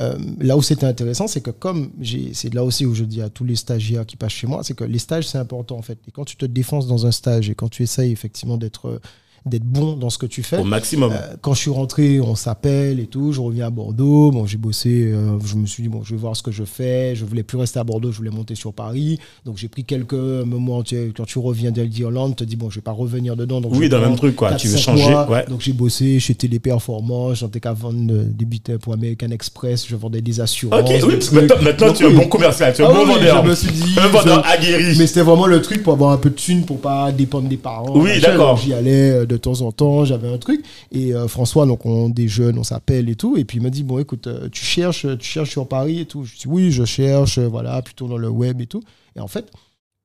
[0.00, 1.90] euh, là où c'était intéressant, c'est que comme
[2.32, 4.74] c'est là aussi où je dis à tous les stagiaires qui passent chez moi, c'est
[4.74, 5.98] que les stages c'est important en fait.
[6.06, 9.00] Et quand tu te défonces dans un stage et quand tu essayes effectivement d'être euh,
[9.46, 11.12] d'être bon dans ce que tu fais, Au maximum.
[11.12, 13.32] euh, quand je suis rentré, on s'appelle et tout.
[13.32, 14.30] Je reviens à Bordeaux.
[14.30, 15.10] Bon, j'ai bossé.
[15.12, 17.14] euh, je me suis dit bon, je vais voir ce que je fais.
[17.16, 18.10] Je voulais plus rester à Bordeaux.
[18.12, 19.18] Je voulais monter sur Paris.
[19.44, 20.82] Donc j'ai pris quelques moments.
[20.82, 23.60] tu- Quand tu reviens d'Irlande, tu te dis bon, je vais pas revenir dedans.
[23.60, 24.54] Donc Oui, dans le même truc, quoi.
[24.54, 25.44] Tu veux changer, ouais.
[25.48, 27.38] Donc j'ai bossé chez Téléperformance.
[27.40, 29.86] J'étais qu'à vendre euh, des billets pour American Express.
[29.88, 30.80] Je vendais des assurances.
[30.80, 32.94] Ok, oui, parce maintenant, maintenant Donc, tu es un bon commercial, tu es un Ah
[32.94, 33.44] bon oui, vendeur.
[33.44, 33.94] Je me suis dit.
[33.98, 34.96] Un vendeur aguerri.
[34.98, 37.56] mais c'était vraiment le truc pour avoir un peu de thunes, pour pas dépendre des
[37.56, 37.92] parents.
[37.96, 38.56] Oui, d'accord.
[38.56, 40.64] J'y allais euh, de temps en temps, j'avais un truc.
[40.90, 43.36] Et euh, François, donc on déjeune, on s'appelle et tout.
[43.36, 46.06] Et puis il me dit bon, écoute, euh, tu cherches, tu cherches sur Paris et
[46.06, 46.24] tout.
[46.24, 48.82] Je dis oui, je cherche, euh, voilà, plutôt dans le web et tout.
[49.14, 49.50] Et en fait,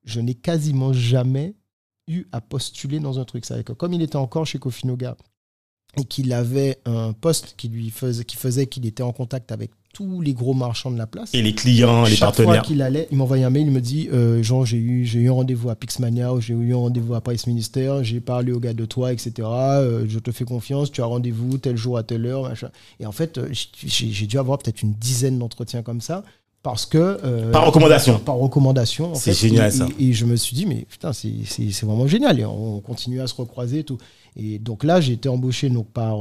[0.05, 1.55] je n'ai quasiment jamais
[2.07, 3.45] eu à postuler dans un truc.
[3.45, 5.15] C'est-à-dire que comme il était encore chez Kofinoga
[5.97, 9.71] et qu'il avait un poste qui lui faisait, qui faisait qu'il était en contact avec
[9.93, 11.29] tous les gros marchands de la place.
[11.33, 12.61] Et les clients, les Chaque fois partenaires.
[12.63, 15.29] qu'il allait, il m'envoyait un mail, il me dit euh, Jean, j'ai eu, j'ai eu
[15.29, 18.73] un rendez-vous à Pixmania, j'ai eu un rendez-vous à Price Minister, j'ai parlé au gars
[18.73, 19.31] de toi, etc.
[19.47, 22.69] euh, je te fais confiance, tu as rendez-vous tel jour à telle heure, machin.
[22.99, 26.23] Et en fait, euh, j'ai j'ai dû avoir peut-être une dizaine d'entretiens comme ça.
[26.63, 27.19] Parce que.
[27.25, 28.17] euh, Par recommandation.
[28.19, 29.11] Par recommandation.
[29.11, 29.49] en C'est fait.
[29.49, 29.87] génial, Et- ça.
[29.99, 32.39] Et, et je me suis dit, mais putain, c'est c'est- c'est vraiment génial.
[32.39, 33.97] Et on continue à se recroiser et tout.
[34.37, 36.19] Et donc là, j'ai été embauché donc, par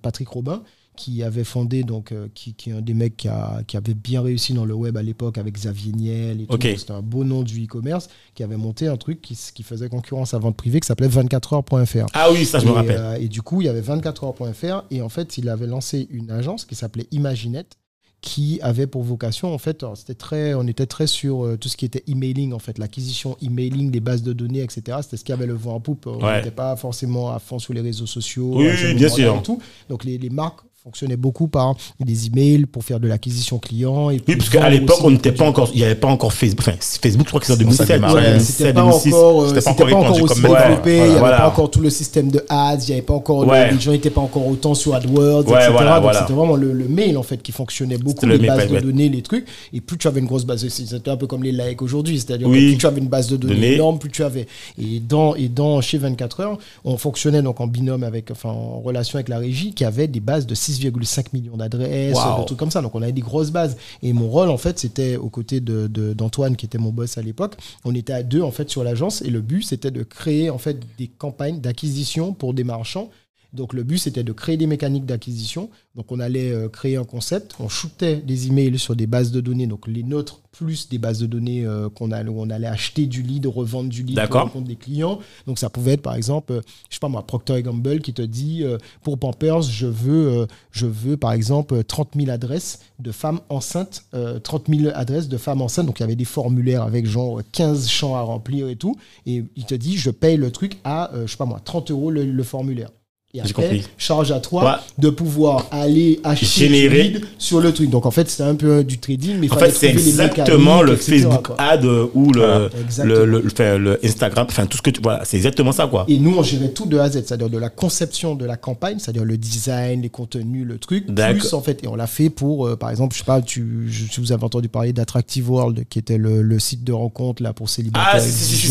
[0.00, 0.62] Patrick Robin,
[0.96, 3.94] qui avait fondé, donc, euh, qui, qui est un des mecs qui, a- qui avait
[3.94, 6.58] bien réussi dans le web à l'époque avec Xavier Niel et tout.
[6.60, 10.34] C'était un beau nom du e-commerce, qui avait monté un truc qui, qui faisait concurrence
[10.34, 12.06] à vente privée qui s'appelait 24heures.fr.
[12.14, 12.96] Ah oui, ça, je me rappelle.
[12.98, 16.30] euh, et du coup, il y avait 24heures.fr et en fait, il avait lancé une
[16.30, 17.76] agence qui s'appelait Imaginette
[18.20, 21.76] qui avait pour vocation, en fait, c'était très, on était très sur euh, tout ce
[21.76, 24.98] qui était emailing, en fait, l'acquisition emailing, des bases de données, etc.
[25.02, 26.06] C'était ce qui avait le vent en poupe.
[26.06, 26.36] On Ouais.
[26.36, 28.52] n'était pas forcément à fond sur les réseaux sociaux.
[28.54, 29.34] Oui, bien sûr.
[29.34, 29.60] et tout.
[29.88, 34.10] Donc, les, les marques fonctionnaient beaucoup par des emails pour faire de l'acquisition client.
[34.10, 36.66] Et Oui, parce qu'à l'époque, on n'était pas encore, il n'y avait pas encore Facebook.
[36.66, 37.86] Enfin, Facebook, je crois que c'est en Ça 2007.
[37.88, 38.14] démarrait.
[38.14, 39.14] Ouais, 2007, c'était pas 2006.
[39.14, 41.36] encore, euh, C'était pas c'était encore pas encore répandu aussi développé, il n'y avait Voilà.
[41.38, 43.70] pas encore tout le système de ads, il n'y avait pas encore, Ouais.
[43.70, 45.68] les gens n'étaient pas encore autant sur AdWords, Ouais, etc.
[45.70, 46.20] voilà, Donc voilà.
[46.22, 48.68] c'était vraiment le, le mail en fait qui fonctionnait beaucoup, C'était le les mail, bases
[48.68, 48.80] de ouais.
[48.80, 49.46] données, les trucs.
[49.72, 52.18] Et plus tu avais une grosse base de c'était un peu comme les likes aujourd'hui,
[52.18, 52.58] c'est-à-dire Oui.
[52.58, 53.74] que plus tu avais une base de données Données.
[53.74, 54.48] énorme, plus tu avais.
[54.80, 58.80] Et dans, et dans chez 24 heures, on fonctionnait donc en binôme avec, enfin en
[58.80, 62.40] relation avec la régie qui avait des bases de 6,5 millions d'adresses, Wow.
[62.40, 62.80] des trucs comme ça.
[62.82, 63.76] Donc on avait des grosses bases.
[64.02, 67.22] Et mon rôle en fait, c'était aux côtés de- d'Antoine qui était mon boss à
[67.22, 67.54] l'époque.
[67.84, 70.58] On était à deux en fait sur l'agence et le but c'était de créer en
[70.58, 73.10] fait des campagnes d'acquisition pour des marchands
[73.52, 75.70] Donc le but c'était de créer des mécaniques d'acquisition.
[75.94, 79.40] Donc on allait euh, créer un concept, on shootait des emails sur des bases de
[79.40, 82.66] données, donc les nôtres plus des bases de données euh, qu'on allait, où on allait
[82.66, 85.18] acheter du lead, revendre du lead pour compte des clients.
[85.46, 88.22] Donc ça pouvait être par exemple, euh, je sais pas moi, Procter Gamble qui te
[88.22, 93.12] dit euh, pour Pampers, je veux, je veux par exemple euh, 30 000 adresses de
[93.12, 95.86] femmes enceintes, euh, 30 000 adresses de femmes enceintes.
[95.86, 98.96] Donc il y avait des formulaires avec genre 15 champs à remplir et tout.
[99.26, 102.10] Et il te dit, je paye le truc à, je sais pas moi, 30 euros
[102.10, 102.90] le, le formulaire.
[103.34, 103.82] Et après, compris.
[103.96, 104.70] charge à toi Ouais.
[104.98, 107.04] de pouvoir aller acheter Générer.
[107.04, 107.88] du lead sur le truc.
[107.88, 110.96] Donc en fait, c'était un peu du trading, mais il En fait, c'est exactement le
[110.96, 111.56] Facebook quoi.
[111.58, 112.68] ad ou le,
[113.02, 115.86] le, le, le- enfin, le Instagram, enfin tout ce que tu voilà, c'est exactement ça
[115.86, 116.04] quoi.
[116.08, 118.58] Et nous, on gérait tout de A à Z, c'est-à-dire de la conception de la
[118.58, 122.28] campagne, c'est-à-dire le design, les contenus, le truc, plus en fait, et on l'a fait
[122.28, 125.50] pour, euh, par exemple, je sais pas, tu, je- si vous avez entendu parler d'Attractive
[125.50, 128.68] World, qui était le, le site de rencontre là pour célibataires Ah, si, si,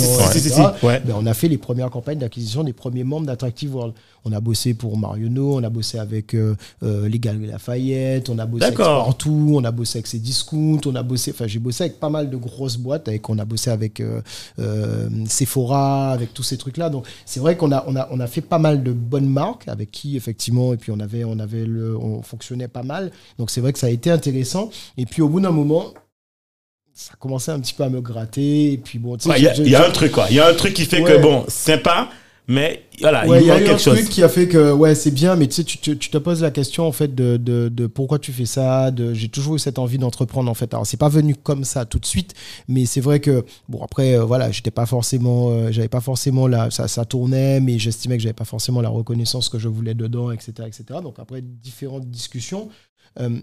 [0.51, 1.01] si, ouais.
[1.03, 3.95] Ben, on a fait les premières campagnes d'acquisition des premiers membres d'Attractive World.
[4.23, 8.37] On a bossé pour Marionneau, on a bossé avec euh, euh, les Galeries Lafayette, on
[8.37, 8.75] a bossé avec.
[8.79, 12.09] Sportou, on a bossé avec ses discounts, on a bossé, enfin j'ai bossé avec pas
[12.09, 14.21] mal de grosses boîtes, avec, on a bossé avec euh,
[14.59, 16.89] euh, Sephora, avec tous ces trucs-là.
[16.89, 19.67] Donc c'est vrai qu'on a, on a, on a fait pas mal de bonnes marques
[19.67, 23.11] avec qui effectivement, et puis on avait, on avait le, on fonctionnait pas mal.
[23.39, 24.69] Donc c'est vrai que ça a été intéressant.
[24.97, 25.85] Et puis au bout d'un moment,
[26.93, 28.73] ça commençait un petit peu à me gratter.
[28.73, 30.27] Et puis bon, Ouais, Il y, y a un truc quoi.
[30.29, 31.13] Il y a un truc qui fait Ouais.
[31.17, 32.09] que bon, sympa,
[32.47, 33.95] mais voilà, Ouais, il y a eu un quelque chose.
[33.97, 36.17] truc qui a fait que ouais c'est bien mais tu sais tu, te- tu te
[36.17, 39.59] poses la question en fait de, de, de pourquoi tu fais ça j'ai toujours eu
[39.59, 42.33] cette envie d'entreprendre en fait alors c'est pas venu comme ça tout de suite
[42.67, 46.47] mais c'est vrai que bon après euh, voilà j'étais pas forcément euh, j'avais pas forcément
[46.47, 49.93] la ça, ça tournait mais j'estimais que j'avais pas forcément la reconnaissance que je voulais
[49.93, 52.69] dedans etc etc donc après différentes discussions
[53.19, 53.39] euh,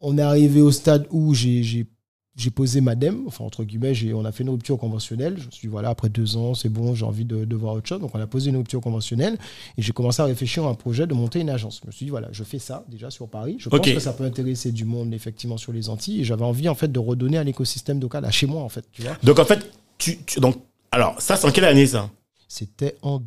[0.00, 1.86] on est arrivé au stade où j'ai
[2.34, 5.34] j'ai posé ma dème, enfin entre guillemets, j'ai- on a fait une rupture conventionnelle.
[5.38, 7.74] Je me suis dit, voilà, après deux ans, c'est bon, j'ai envie de, de voir
[7.74, 8.00] autre chose.
[8.00, 9.36] Donc on a posé une rupture conventionnelle
[9.76, 11.80] et j'ai commencé à réfléchir à un projet de monter une agence.
[11.82, 13.56] Je me suis dit, voilà, je fais ça déjà sur Paris.
[13.58, 13.76] Je Ok.
[13.78, 16.74] pense que ça peut intéresser du monde effectivement sur les Antilles et j'avais envie en
[16.74, 19.16] fait de redonner à l'écosystème local, à chez moi en fait, tu vois.
[19.22, 20.56] Donc en fait, tu, tu- donc
[20.90, 22.08] alors ça c'est en quelle année ça?
[22.48, 23.20] C'était en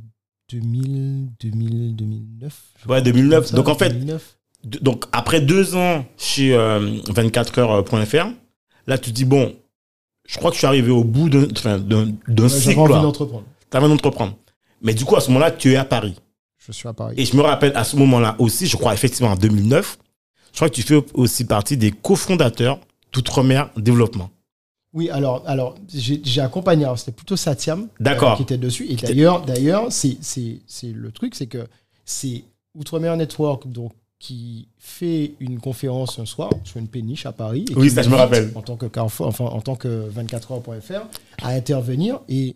[0.51, 2.61] 2000, 2000, 2009.
[2.77, 3.39] je Ouais, crois, 2009.
[3.39, 4.37] comme ça, Donc, en fait, 2009.
[4.63, 8.27] De- Donc après deux ans chez euh, 24heures.fr,
[8.87, 9.53] là tu te dis bon,
[10.27, 12.79] je crois que je suis arrivé au bout d'un Ouais, cycle.
[12.79, 13.43] Envie d'entreprendre.
[13.73, 14.37] Envie d'entreprendre.
[14.81, 16.15] Mais du coup à ce moment-là, tu es à Paris.
[16.57, 17.15] Je suis à Paris.
[17.17, 19.97] Et je me rappelle à ce moment-là aussi, je crois effectivement en 2009,
[20.51, 22.79] je crois que tu fais aussi partie des cofondateurs
[23.13, 24.29] d'Outre-mer Développement.
[24.93, 28.31] Oui, alors, alors j'ai accompagné, alors c'était plutôt Satiam D'accord.
[28.31, 28.87] euh, qui était dessus.
[28.89, 30.17] Et d'ailleurs, d'ailleurs, c'est
[30.83, 31.67] le truc, c'est que
[32.05, 33.91] c'est Outremer Network donc,
[34.25, 37.65] qui fait une conférence un soir sur une péniche à Paris.
[37.69, 38.51] et Oui, ça, je me rappelle.
[38.55, 41.01] En tant que Carrefour, enfin en tant que 24heures.fr,
[41.43, 42.19] à intervenir.
[42.27, 42.55] Et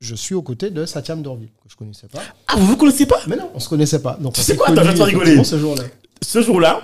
[0.00, 2.20] je suis aux côtés de Satiam Dorville, que je connaissais pas.
[2.48, 3.20] Ah, vous vous connaissez pas?
[3.28, 4.18] Mais non, on se connaissait pas.
[4.20, 5.42] Donc Tu sais quoi, attends, je vais te rigoler.
[5.42, 5.84] ce jour-là.
[6.22, 6.82] Ce jour-là,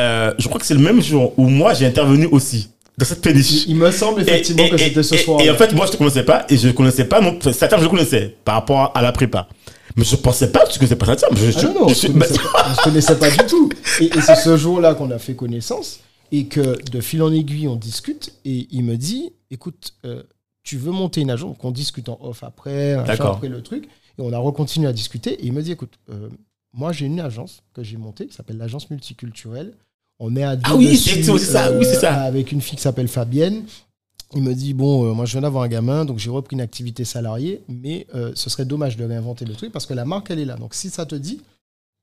[0.00, 3.22] euh, je crois que c'est le même jour où moi j'ai intervenu aussi dans cette
[3.22, 3.66] péniche.
[3.68, 5.40] Il me semble effectivement que c'était ce soir.
[5.42, 7.36] Et en fait, moi, je te connaissais pas et je ne connaissais pas non.
[7.36, 9.46] enfin, Satam, je le connaissais par rapport à la prépa.
[9.96, 11.06] Mais je pensais pas que tu connaissais pas.
[11.06, 13.70] Je, Ah je- non, non, on je on se connaissait pas du tout.
[14.00, 16.00] Et, et c'est ce jour-là qu'on a fait connaissance
[16.32, 20.22] et que de fil en aiguille, on discute et il me dit, écoute, euh,
[20.62, 22.94] tu veux monter une agence, donc on discute en off après,
[23.32, 26.28] après le truc, et on a recontinué à discuter et il me dit, écoute, euh,
[26.72, 29.72] moi j'ai une agence que j'ai montée qui s'appelle l'agence multiculturelle.
[30.20, 32.14] On est à deux Ah oui, dessus, c'est- c'est ça, oui, c'est ça.
[32.22, 33.64] Avec une fille qui s'appelle Fabienne.
[34.34, 36.60] Il me dit bon, euh, moi je viens d'avoir un gamin, donc j'ai repris une
[36.60, 40.30] activité salariée, mais euh, ce serait dommage de réinventer le truc parce que la marque
[40.30, 40.56] elle est là.
[40.56, 41.40] Donc si ça te dit,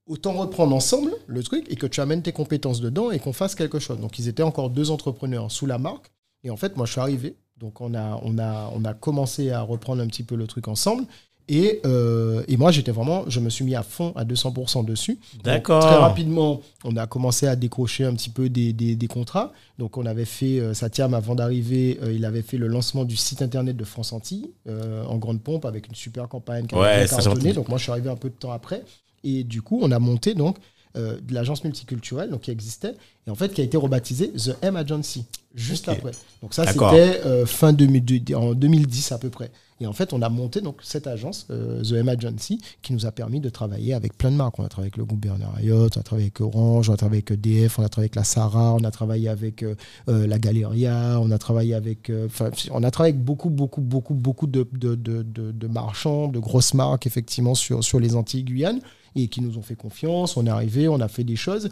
[0.07, 3.55] autant reprendre ensemble le truc et que tu amènes tes compétences dedans et qu'on fasse
[3.55, 3.99] quelque chose.
[3.99, 6.11] Donc ils étaient encore deux entrepreneurs sous la marque
[6.43, 9.51] et en fait moi je suis arrivé, donc on a on a on a commencé
[9.51, 11.05] à reprendre un petit peu le truc ensemble.
[11.49, 15.17] Et, euh, et moi, j'étais vraiment, je me suis mis à fond, à 200% dessus.
[15.43, 15.79] D'accord.
[15.81, 19.53] Très rapidement, on a commencé à décrocher un petit peu des, des, des contrats.
[19.79, 23.15] Donc, on avait fait, euh, Satiam, avant d'arriver, euh, il avait fait le lancement du
[23.15, 26.97] site internet de France Antilles euh, en grande pompe avec une super campagne qui Ouais,
[26.97, 27.39] bien ça, j'ai cartonné.
[27.39, 27.53] entendu.
[27.53, 28.83] Donc, moi, je suis arrivé un peu de temps après.
[29.23, 30.57] Et du coup, on a monté donc
[30.95, 32.95] de l'agence multiculturelle donc, qui existait
[33.27, 36.11] et en fait qui a été rebaptisée The M Agency juste après.
[36.41, 39.51] Donc, ça, c'était euh, fin 2002 en 2010 à peu près.
[39.79, 43.05] Et en fait, on a monté donc cette agence, euh, The M Agency, qui nous
[43.05, 44.57] a permis de travailler avec plein de marques.
[44.57, 46.97] On a travaillé avec le groupe Bernard Ayotte, on a travaillé avec Orange, on a
[46.97, 49.75] travaillé avec EDF, on a travaillé avec la Sarah, on a travaillé avec euh,
[50.07, 54.47] la Galeria, on a travaillé avec, enfin, on a travaillé avec beaucoup, beaucoup, beaucoup, beaucoup
[54.47, 58.79] de, de, de, de- de marchands, de grosses marques effectivement sur, sur les Antilles Guyane
[59.15, 60.37] et qui nous ont fait confiance.
[60.37, 61.69] On est arrivé, on a fait des choses.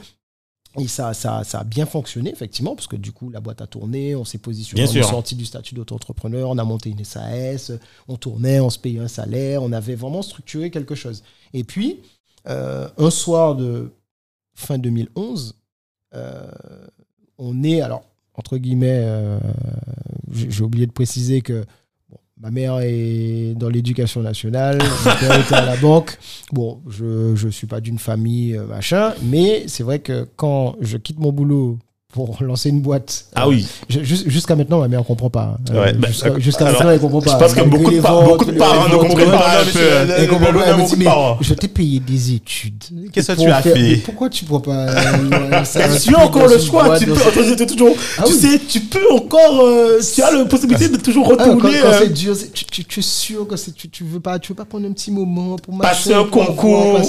[0.77, 3.67] Et ça, ça, ça a bien fonctionné, effectivement, parce que du coup, la boîte a
[3.67, 5.09] tourné, on s'est positionné, Bien on est sûr.
[5.09, 7.71] sorti du statut d'auto-entrepreneur, on a monté une SAS,
[8.07, 11.23] on tournait, on se payait un salaire, on avait vraiment structuré quelque chose.
[11.53, 12.01] Et puis,
[12.47, 13.91] euh, un soir de
[14.53, 15.55] fin 2011,
[16.13, 16.51] euh,
[17.37, 19.39] on est, alors, entre guillemets, euh,
[20.31, 21.65] j'ai oublié de préciser que
[22.41, 26.17] ma mère est dans l'éducation nationale, mon père était à la banque.
[26.51, 30.97] Bon, je ne suis pas d'une famille, euh, machin, mais c'est vrai que quand je
[30.97, 31.79] quitte mon boulot
[32.13, 33.25] pour lancer une boîte.
[33.35, 33.67] Ah oui.
[33.89, 35.57] jus- Jusqu'à maintenant, ma mère ne comprend pas.
[35.69, 37.31] Euh, Ouais, bah, Jusqu'à euh, maintenant, elle ne comprend pas.
[37.31, 39.71] Je pense que beaucoup de, ventes, beaucoup de parents ne comprennent pas un peu.
[39.79, 42.83] euh, elle comprend pas, je t'ai payé des études.
[43.11, 46.57] Qu'est-ce que tu as fait Pourquoi tu prends pas euh, ça Tu as encore le
[46.57, 46.97] choix.
[46.97, 48.39] Tu peux, toujours, Ah tu oui.
[48.39, 51.79] sais, tu peux encore, euh, tu as la possibilité de toujours Ah, quand, retourner.
[51.81, 54.87] quand euh, c'est dur, tu, tu- es sûr que tu, tu veux pas, pas prendre
[54.87, 57.01] un petit moment pour Passer un concours.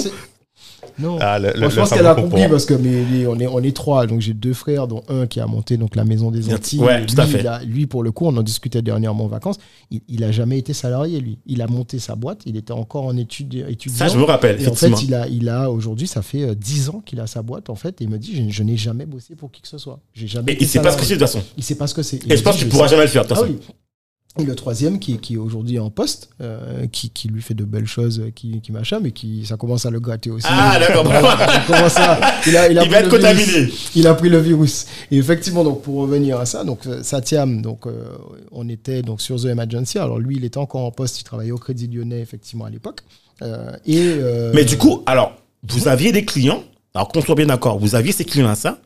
[0.99, 1.17] Non.
[1.21, 3.59] Ah, le- le- Moi, je pense qu'elle a compris parce que mais, on, est, on
[3.59, 4.07] est trois.
[4.07, 6.79] Donc j'ai deux frères, dont un qui a monté donc, la maison des Antilles.
[6.79, 7.45] Ouais, Et tout à lui, fait.
[7.47, 9.57] a- lui, pour le coup, on en discutait dernièrement en vacances.
[9.91, 11.39] Il, il a jamais été salarié, lui.
[11.45, 12.41] Il a monté sa boîte.
[12.45, 13.97] Il était encore en études étudiant.
[13.97, 16.55] Ça, je me rappelle, Et en fait, il a, il a aujourd'hui, ça fait euh,
[16.55, 18.01] 10 ans qu'il a sa boîte, en fait.
[18.01, 19.99] Et il me dit, je, je n'ai jamais bossé pour qui que ce soit.
[20.13, 21.41] J'ai jamais Et il sait pas ce que c'est de toute façon.
[21.57, 22.19] Il sait pas ce que c'est.
[22.31, 23.55] Et je pense que tu je pourras jamais le faire de toute ah façon.
[24.39, 27.53] Et le troisième qui, est- qui est aujourd'hui en poste, euh, qui, qui lui fait
[27.53, 30.45] de belles choses, qui, qui machin, mais qui ça commence à le gratter aussi.
[30.49, 31.05] Ah, d'accord.
[32.47, 33.69] Il a, il a Il pris va être contaminé.
[33.95, 34.85] Il a pris le virus.
[35.11, 38.03] Et effectivement, donc pour revenir à ça, donc euh, Satyam, donc euh,
[38.51, 39.97] on était donc sur The Emergency.
[39.97, 43.01] Alors lui, il était encore en poste, il travaillait au Crédit Lyonnais effectivement à l'époque.
[43.41, 44.15] Euh, et
[44.53, 45.35] Mais du coup, alors,
[45.67, 48.79] vous aviez des clients, alors qu'on soit bien d'accord, vous aviez ces clients-là, ça,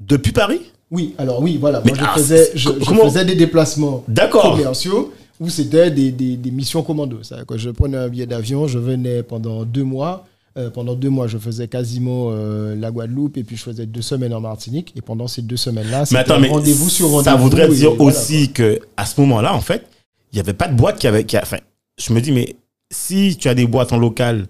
[0.00, 0.60] depuis Paris?
[0.90, 5.48] Oui, alors oui, voilà, Mais moi je ah, faisais, je, faisais des déplacements commerciaux où
[5.48, 7.18] c'était des, des, des missions commando.
[7.56, 10.26] Je prenais un billet d'avion, je venais pendant deux mois.
[10.56, 14.02] Euh, pendant deux mois, je faisais quasiment euh, la Guadeloupe et puis je faisais deux
[14.02, 14.92] semaines en Martinique.
[14.94, 17.24] Et pendant ces deux semaines-là, c'était rendez-vous sur rendez-vous.
[17.24, 19.84] ça voudrait et dire voilà, aussi que à ce moment-là, en fait,
[20.32, 21.24] il n'y avait pas de boîte qui avait.
[21.24, 21.58] Qui a- enfin,
[22.00, 22.54] je me dis, mais
[22.92, 24.46] si tu as des boîtes en local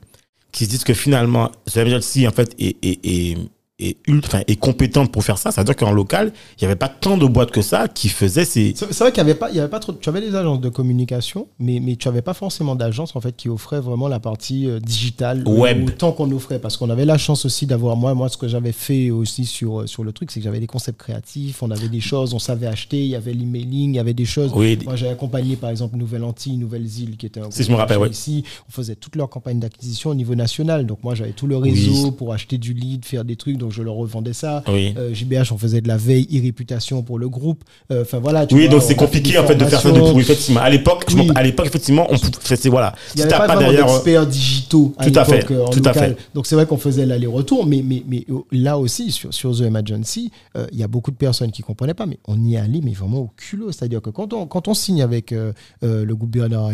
[0.53, 3.38] qui se disent que finalement, Emergency, en fait, est, est, est,
[3.80, 6.66] est, ult- enfin, est compétente pour faire ça, ça veut dire qu'en local, il n'y
[6.66, 8.72] avait pas tant de boîtes que ça qui faisaient ces.
[8.76, 9.92] C'est vrai qu'il n'y avait pas, il y avait pas trop.
[9.92, 13.34] Tu avais des agences de communication, mais, mais tu n'avais pas forcément d'agences en fait
[13.37, 15.88] qui offraient vraiment la partie euh, digitale Web.
[15.88, 18.70] autant qu'on offrait, parce qu'on avait la chance aussi d'avoir moi, moi ce que j'avais
[18.72, 21.88] fait aussi sur euh, sur le truc, c'est que j'avais des concepts créatifs, on avait
[21.88, 24.52] des choses, on savait acheter, il y avait l'emailing, il y avait des choses.
[24.54, 27.70] Oui, Moi, j'ai accompagné par exemple Nouvelle Antilles, Nouvelle Île, qui était un Si, je
[27.72, 28.10] me rappelle, ouais.
[28.10, 28.44] ici.
[28.68, 32.12] On faisait toute leur campagne d'acquisition au niveau national, donc moi j'avais tout le réseau
[32.12, 34.62] pour acheter du lead, faire des trucs, donc je leur revendais ça.
[34.68, 34.94] oui.
[34.98, 37.64] Euh, JBH, on faisait de la veille e-réputation pour le groupe.
[37.90, 38.46] Euh, Enfin voilà.
[38.46, 40.20] tu Oui, vois, donc c'est compliqué en fait de faire ça depuis.
[40.20, 41.31] Effectivement, à l'époque, Oui.
[41.35, 42.94] à l'époque, effectivement, on pouvait- c'est voilà.
[43.14, 45.68] Il n'y Si avait pas, pas euh, d'experts digitaux à Tout à fait, euh, en
[45.70, 46.16] tout à local.
[46.16, 46.29] fait.
[46.35, 49.62] Donc c'est vrai qu'on faisait l'aller-retour, mais, mais, mais euh, là aussi, sur, sur The
[49.62, 52.55] Emergency, euh, il y a beaucoup de personnes qui ne comprenaient pas, mais on y
[52.55, 53.72] est allé, mais vraiment au culot.
[53.72, 56.70] C'est-à-dire que quand on, quand on signe avec euh, euh, le groupe Bernard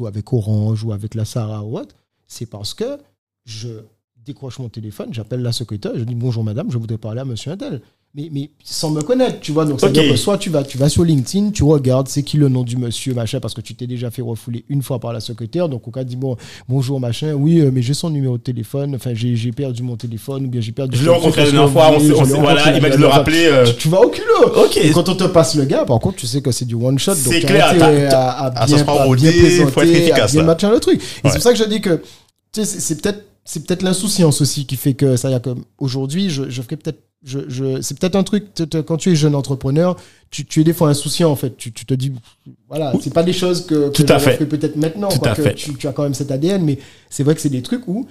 [0.00, 1.94] ou avec Orange ou avec la Sarah ou autre,
[2.26, 2.98] c'est parce que
[3.44, 3.68] je
[4.24, 7.52] décroche mon téléphone, j'appelle la secrétaire, je dis bonjour madame, je voudrais parler à monsieur
[7.52, 7.80] Intel.
[8.16, 9.64] Mais, mais sans me connaître, tu vois.
[9.64, 10.10] Donc, c'est-à-dire Ok.
[10.10, 12.76] que soit tu vas, tu vas sur LinkedIn, tu regardes c'est qui le nom du
[12.76, 15.68] monsieur, machin, parce que tu t'es déjà fait refouler une fois par la secrétaire.
[15.68, 16.36] Donc, au cas dit, bon,
[16.68, 20.44] bonjour, machin, oui, euh, mais j'ai son numéro de téléphone, enfin, j'ai perdu mon téléphone,
[20.46, 20.96] ou bien j'ai perdu.
[20.96, 23.46] je l'ai rencontré la dernière fois, on s'est- voilà, il m'a dit de le rappeler.
[23.46, 24.62] euh, Tu, tu vas au culot.
[24.64, 24.76] Ok.
[24.76, 26.96] Et quand on te passe le gars, par contre, tu sais que c'est du one
[27.00, 27.16] shot.
[27.16, 30.70] C'est clair, t'as- à, à Ah, bien, à bien faut être présenter, efficace, à bien
[30.70, 31.00] le truc.
[31.02, 31.96] Et c'est pour ça que je dis que
[32.52, 36.30] tu sais, c'est- c'est peut-être c'est peut-être l'insouciance aussi qui fait que c'est-à-dire que aujourd'hui
[36.30, 38.48] je, je ferais peut-être je, je- c'est peut-être un truc
[38.86, 39.96] quand tu es jeune entrepreneur
[40.30, 41.56] tu, tu es des fois insouciant en fait.
[41.56, 42.12] Tu, tu te dis
[42.68, 44.44] voilà c'est pas des choses que, que fait.
[44.46, 45.54] peut-être maintenant Tout à quoique fait.
[45.54, 46.78] Tu, tu as quand même cet ADN mais
[47.10, 48.06] c'est vrai que c'est des trucs où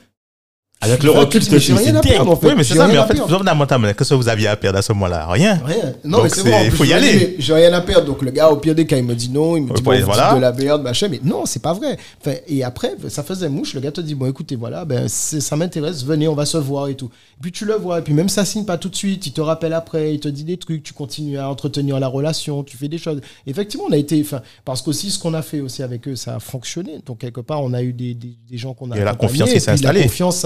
[0.82, 2.98] Avec le recul, dis, rien à c'est perdre en fait Oui, mais c'est ça, mais
[2.98, 5.28] en à fait, fondamentalement, qu'est-ce que vous aviez à perdre à ce moment-là?
[5.28, 5.62] Rien.
[5.66, 5.94] Rien.
[6.04, 6.68] Non, Donc mais c'est c'est- vrai.
[6.68, 7.36] plus, faut y aller.
[7.40, 8.06] J'ai rien à perdre.
[8.08, 9.56] Donc le gars, au pire des cas, il me dit non.
[9.56, 11.08] Il me dit bah, bon, de la merde, machin.
[11.10, 11.98] Mais non, c'est pas vrai.
[12.20, 13.76] Enfin, et après, ça faisait mouche.
[13.76, 16.04] Le gars te dit bon, écoutez, voilà, ben c'est- ça m'intéresse.
[16.04, 17.10] Venez, on va se voir et tout.
[17.38, 18.00] Et puis tu le vois.
[18.00, 19.26] Et puis même ça signe pas tout de suite.
[19.26, 20.14] Il te rappelle après.
[20.14, 20.84] Il te dit des trucs.
[20.84, 22.62] Tu continues à entretenir la relation.
[22.62, 23.22] Tu fais des choses.
[23.48, 24.22] Effectivement, on a été.
[24.22, 27.00] Enfin, parce qu'aussi ce qu'on a fait aussi avec eux, ça a fonctionné.
[27.06, 28.96] Donc quelque part, on a eu des, des, des gens qu'on a.
[28.96, 30.00] Il y a la confiance qui et s'est installée.
[30.00, 30.44] La confiance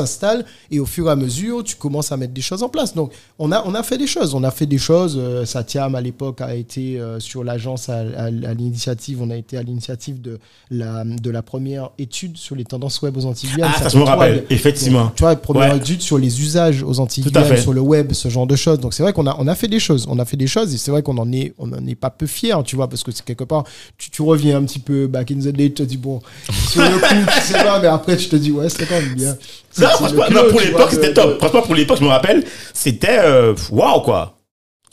[0.71, 2.93] Et au fur et à mesure, tu commences à mettre des choses en place.
[2.95, 4.33] Donc on a, on a fait des choses.
[4.33, 5.15] On a fait des choses.
[5.19, 9.21] Euh, Satyam, à l'époque, a été euh, sur l'agence à, à- à l'initiative.
[9.21, 10.39] On a été à l'initiative de
[10.71, 13.49] la, de la première étude sur les tendances web aux Antilles.
[13.61, 15.05] Ah, ça, je me rappelle, effectivement.
[15.05, 15.77] Donc, tu vois, première Ouais.
[15.77, 17.23] étude sur les usages aux Antilles,
[17.61, 18.79] sur le web, ce genre de choses.
[18.79, 20.05] Donc c'est vrai qu'on a, on a fait des choses.
[20.09, 22.09] On a fait des choses et c'est vrai qu'on en est, on en est pas
[22.09, 23.63] peu fiers, tu vois, parce que c'est quelque part,
[23.97, 26.21] tu, tu reviens un petit peu back in the day, tu te dis bon,
[26.69, 29.13] sur le coup, tu sais pas, mais après tu te dis ouais, c'était quand même
[29.15, 29.35] bien.
[29.79, 31.37] Non, franchement, pour l'époque, c'était top.
[31.39, 34.33] Franchement, pour l'époque, je me rappelle, c'était euh, waouh, quoi.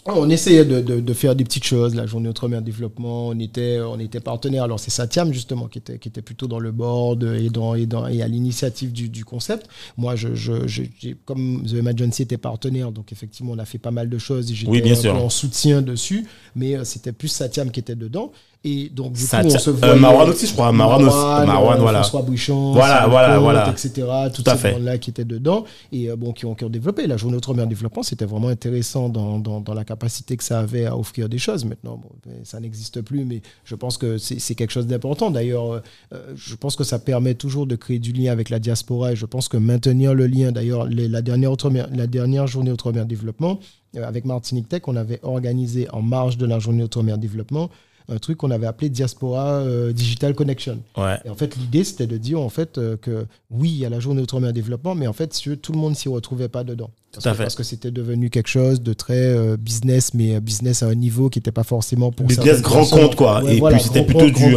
[0.07, 3.81] On essayait de, de, de faire des petites choses, la journée Outre-mer Développement, on était,
[3.81, 4.65] on était partenaire.
[4.65, 7.87] Alors c'est Satiam justement qui était, qui était plutôt dans le board et, dans, et,
[7.87, 9.67] dans, et à l'initiative du, du concept.
[9.97, 13.79] Moi, je, je, je- j'ai- comme The Emergency était partenaire, donc effectivement on a fait
[13.79, 17.71] pas mal de choses et j'étais Oui, en soutien dessus, mais euh, c'était plus Satiam
[17.71, 18.31] qui était dedans.
[18.67, 20.01] Et donc du Ça coup on se euh, voyait...
[20.01, 20.73] Marwan aussi, je crois.
[20.73, 21.17] Marwan aussi.
[21.47, 21.99] Marwan, euh, voilà.
[22.03, 23.69] François Brichon, Voilà, voilà, voilà.
[23.71, 23.91] etc.
[24.35, 24.73] Toutes Tout à ces fait.
[24.73, 27.07] bandes-là qui étaient dedans et euh, bon, qui ont, qui ont développé.
[27.07, 30.87] La journée Outre-mer Développement, c'était vraiment intéressant dans, dans, dans la capacité que ça avait
[30.87, 31.67] à offrir des choses.
[31.67, 32.09] Maintenant, bon,
[32.45, 35.31] ça n'existe plus, mais je pense que c'est quelque chose d'important.
[35.31, 35.81] D'ailleurs, euh,
[36.15, 39.17] euh, je pense que ça permet toujours de créer du lien avec la diaspora et
[39.17, 43.59] je pense que maintenir le lien, d'ailleurs, la dernière, Outre-mer- la dernière journée Outre-mer Développement,
[43.97, 47.69] euh, avec Martinique Tech, on avait organisé en marge de la journée Outre-mer Développement
[48.09, 50.81] un truc qu'on avait appelé Diaspora euh, Digital Connection.
[50.97, 51.19] Ouais.
[51.25, 53.89] Et en fait, l'idée, c'était de dire en fait euh, que oui, il y a
[53.89, 56.91] la journée Outre-mer Développement, mais en fait, si tout le monde s'y retrouvait pas dedans.
[57.13, 57.43] Parce Tout à que, fait.
[57.45, 61.31] parce que c'était devenu quelque chose de très euh, business, mais business à un niveau
[61.31, 63.43] qui n'était pas forcément pour Business grand compte, quoi.
[63.43, 64.57] Ouais, et voilà, puis c'était plutôt compte, du.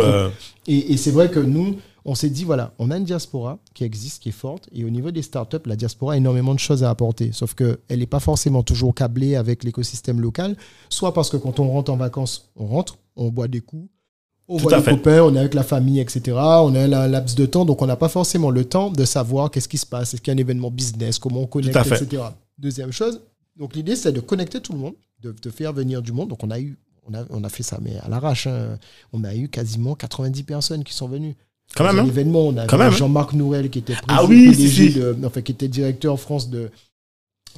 [0.68, 3.84] Et, et c'est vrai que nous, on s'est dit, voilà, on a une diaspora qui
[3.84, 6.84] existe, qui est forte, et au niveau des startups, la diaspora a énormément de choses
[6.86, 10.56] à apporter, sauf qu'elle n'est pas forcément toujours câblée avec l'écosystème local,
[10.88, 13.90] soit parce que quand on rentre en vacances, on rentre, on boit des coups,
[14.48, 14.92] on Tout voit les fait.
[14.92, 16.22] copains, on est avec la famille, etc.
[16.38, 19.52] On a un laps de temps, donc on n'a pas forcément le temps de savoir
[19.52, 22.24] qu'est-ce qui se passe, est-ce qu'il y a un événement business, comment on connecte, etc.
[22.58, 23.20] Deuxième chose,
[23.58, 26.30] donc l'idée c'est de connecter tout le monde, de, de faire venir du monde.
[26.30, 26.78] Donc on a eu,
[27.10, 28.78] on a, on a fait ça, mais à l'arrache, hein.
[29.14, 31.36] on a eu quasiment 90 personnes qui sont venues.
[31.76, 32.08] Quand même, un hein.
[32.08, 32.96] événement, on a Quand vu même, hein.
[32.96, 35.00] Jean-Marc Nourel qui était président, Ah oui, PDG si, si.
[35.00, 36.70] de- enfin, qui était directeur en France de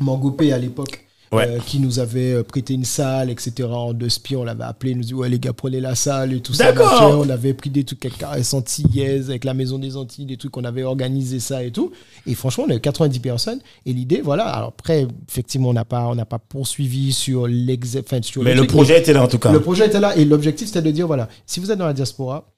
[0.01, 1.05] Mangopé à l'époque.
[1.31, 1.47] Ouais.
[1.47, 3.67] euh, qui nous avait euh, prêté une salle, etc.
[3.71, 6.33] En deux spies, on l'avait appelé, il nous dit ouais les gars prenez la salle
[6.33, 6.71] et tout ça.
[6.71, 7.19] D'accord.
[7.19, 10.51] On avait pris des trucs avec Caresse Antillaise, avec la Maison des Antilles, des trucs
[10.51, 11.91] qu'on avait organisé ça et tout.
[12.25, 13.59] Et franchement, on a eu 90 personnes.
[13.85, 14.45] Et l'idée, voilà.
[14.47, 18.55] Alors après, effectivement, on n'a pas, on n'a pas poursuivi sur l'ex, enfin, sur Mais
[18.55, 19.51] le projet était là en tout cas.
[19.51, 21.93] le projet était là et l'objectif c'était de dire voilà, si vous êtes dans la
[21.93, 22.51] diaspora,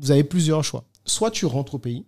[0.00, 0.84] vous avez plusieurs choix.
[1.04, 2.04] Soit tu rentres au pays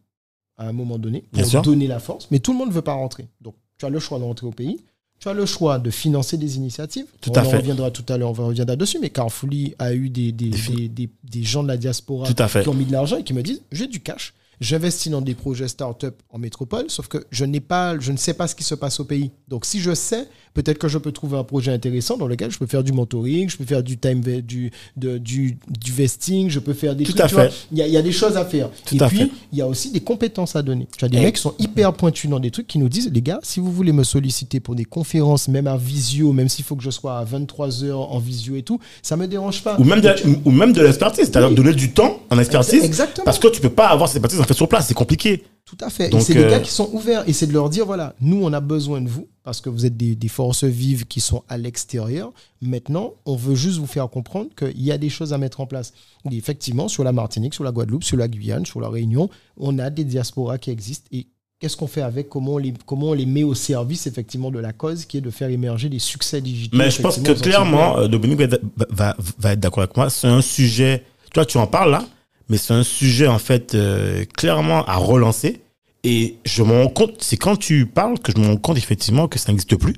[0.56, 1.62] à un moment donné Bien pour sûr.
[1.62, 3.28] donner la force, mais tout le monde ne veut pas rentrer.
[3.40, 4.78] Donc tu as le choix de rentrer au pays.
[5.20, 7.04] Tu as le choix de financer des initiatives.
[7.20, 7.58] Tout on à en fait.
[7.58, 10.56] reviendra tout à l'heure, on va reviendra dessus, mais Carrefourly a eu des, des, Des
[10.56, 12.62] fi- des, des- des gens de la diaspora Tout à fait.
[12.62, 15.34] qui ont mis de l'argent et qui me disent j'ai du cash, j'investis dans des
[15.34, 18.64] projets start-up en métropole, sauf que je n'ai pas, je ne sais pas ce qui
[18.64, 19.30] se passe au pays.
[19.48, 22.58] Donc si je sais, peut-être que je peux trouver un projet intéressant dans lequel je
[22.58, 26.58] peux faire du mentoring, je peux faire du time du, de- du, du vesting, je
[26.58, 27.20] peux faire des Tout trucs.
[27.24, 27.52] à fait.
[27.72, 28.68] Il y y a des choses à faire.
[28.84, 30.86] Tout et à puis il y a aussi des compétences à donner.
[30.96, 33.10] Tu as des Et- mecs qui sont hyper pointus dans des trucs qui nous disent
[33.12, 36.64] les gars, si vous voulez me solliciter pour des conférences, même à visio, même s'il
[36.64, 39.78] faut que je sois à 23h en visio et tout, ça me dérange pas.
[39.78, 41.54] Ou même de, la- ou même de l'expertise, c'est-à-dire Oui.
[41.54, 42.84] donner du temps en expertise.
[42.84, 43.24] Exactement.
[43.24, 45.44] Parce que tu peux pas avoir cette expertise en fait sur place, c'est compliqué.
[45.64, 46.08] Tout à fait.
[46.08, 47.22] Donc, et c'est des euh, gars qui sont ouverts.
[47.28, 49.86] Et c'est de leur dire, voilà, nous, on a besoin de vous parce que vous
[49.86, 52.32] êtes des, des forces vives qui sont à l'extérieur.
[52.60, 55.66] Maintenant, on veut juste vous faire comprendre qu'il y a des choses à mettre en
[55.66, 55.92] place.
[56.30, 59.78] Et effectivement, sur la Martinique, sur la Guadeloupe, sur la Guyane, sur la Réunion, on
[59.78, 61.06] a des diasporas qui existent.
[61.12, 61.28] Et
[61.60, 62.28] qu'est-ce qu'on fait avec?
[62.28, 65.20] Comment on, les, comment on les met au service, effectivement, de la cause qui est
[65.20, 66.76] de faire émerger des succès digitaux?
[66.76, 68.60] Mais je pense que clairement, euh, Dominique va, être-
[68.90, 70.10] va- va être d'accord avec moi.
[70.10, 72.04] C'est un sujet, tu vois, tu en parles là,
[72.50, 75.62] mais c'est un sujet en fait euh, clairement à relancer.
[76.02, 79.28] Et je me rends compte, c'est quand tu parles que je me rends compte effectivement
[79.28, 79.94] que ça n'existe plus.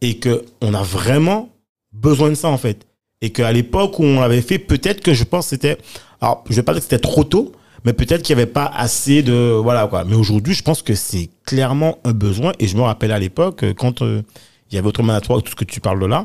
[0.00, 1.50] Et que on a vraiment
[1.92, 2.86] besoin de ça en fait.
[3.20, 5.78] Et qu'à l'époque où on l'avait fait, peut-être que je pense c'était.
[6.20, 7.52] Alors, je vais pas dire que c'était trop tôt,
[7.84, 9.60] mais peut-être qu'il n'y avait pas assez de.
[9.62, 10.04] Voilà quoi.
[10.04, 12.52] Mais aujourd'hui, je pense que c'est clairement un besoin.
[12.58, 14.22] Et je me rappelle à l'époque, euh, quand euh,
[14.70, 16.24] il y avait autrement à toi, tout ce que tu parles de là.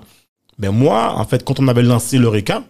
[0.58, 2.63] Ben moi, en fait, quand on avait lancé l'Eureka,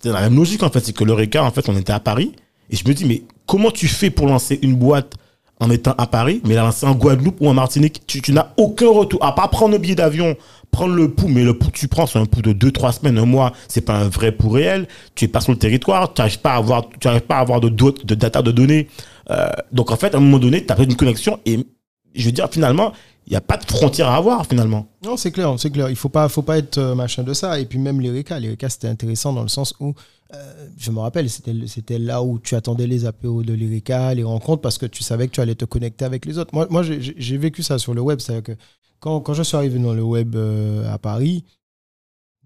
[0.00, 0.80] c'était la même logique en fait.
[0.80, 2.32] C'est que l'Eureka, en fait, on était à Paris.
[2.70, 5.14] Et je me dis, mais comment tu fais pour lancer une boîte
[5.58, 8.02] en étant à Paris, mais la lancer en Guadeloupe ou en Martinique?
[8.06, 9.22] Tu, n'as aucun retour.
[9.22, 10.36] À part prendre le billet d'avion,
[10.70, 13.18] prendre le pouls, mais le pouls que tu prends, c'est un pouls de 2-3 semaines,
[13.18, 13.52] un mois.
[13.68, 14.88] C'est pas un vrai pouls réel.
[15.16, 16.14] Tu es pas sur le territoire.
[16.14, 18.88] Tu n'arrives pas à avoir, tu arrives pas à avoir de, de data de données.
[19.30, 21.40] Euh, donc en fait, à un moment donné, tu as une connexion.
[21.44, 21.66] Et
[22.14, 22.92] je veux dire, finalement,
[23.30, 24.88] il n'y a pas de frontière à avoir finalement.
[25.04, 25.88] Non, c'est clair, c'est clair.
[25.88, 27.60] Il faut pas, faut pas être euh, machin de ça.
[27.60, 29.94] Et puis même l'Erika, l'Erika c'était intéressant dans le sens où,
[30.34, 34.62] euh, je me rappelle, c'était, là où tu attendais les apéros de l'Erika, les rencontres,
[34.62, 36.52] parce que tu savais que tu allais te connecter avec les autres.
[36.52, 38.18] Moi, moi j'ai vécu ça sur le web.
[38.18, 38.60] C'est-à-dire que
[38.98, 41.44] quand, quand je suis arrivé dans le web euh, à Paris,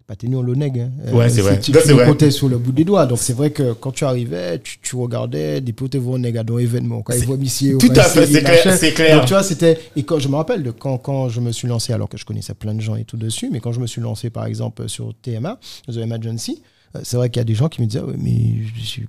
[0.06, 0.78] pas tenu en l'oneg.
[0.78, 1.12] Hein.
[1.12, 1.58] Ouais, c'est vrai.
[1.60, 2.06] Tu, tu vrai.
[2.06, 3.06] comptais sur le bout des doigts.
[3.06, 6.56] Donc c'est vrai que quand tu arrivais, tu, tu regardais des potes vont nègres dans
[6.56, 7.02] l'événement.
[7.02, 9.16] Quand ils voient ici, Tout à fait, c'est clair.
[9.16, 9.78] Donc, tu vois, c'était.
[9.96, 12.24] Et quand je me rappelle de quand, quand je me suis lancé, alors que je
[12.24, 14.88] connaissais plein de gens et tout dessus, mais quand je me suis lancé, par exemple,
[14.88, 16.68] sur TMA, The Emergency, euh,
[17.02, 18.60] c'est vrai qu'il y a des gens qui me disaient Ouais, mais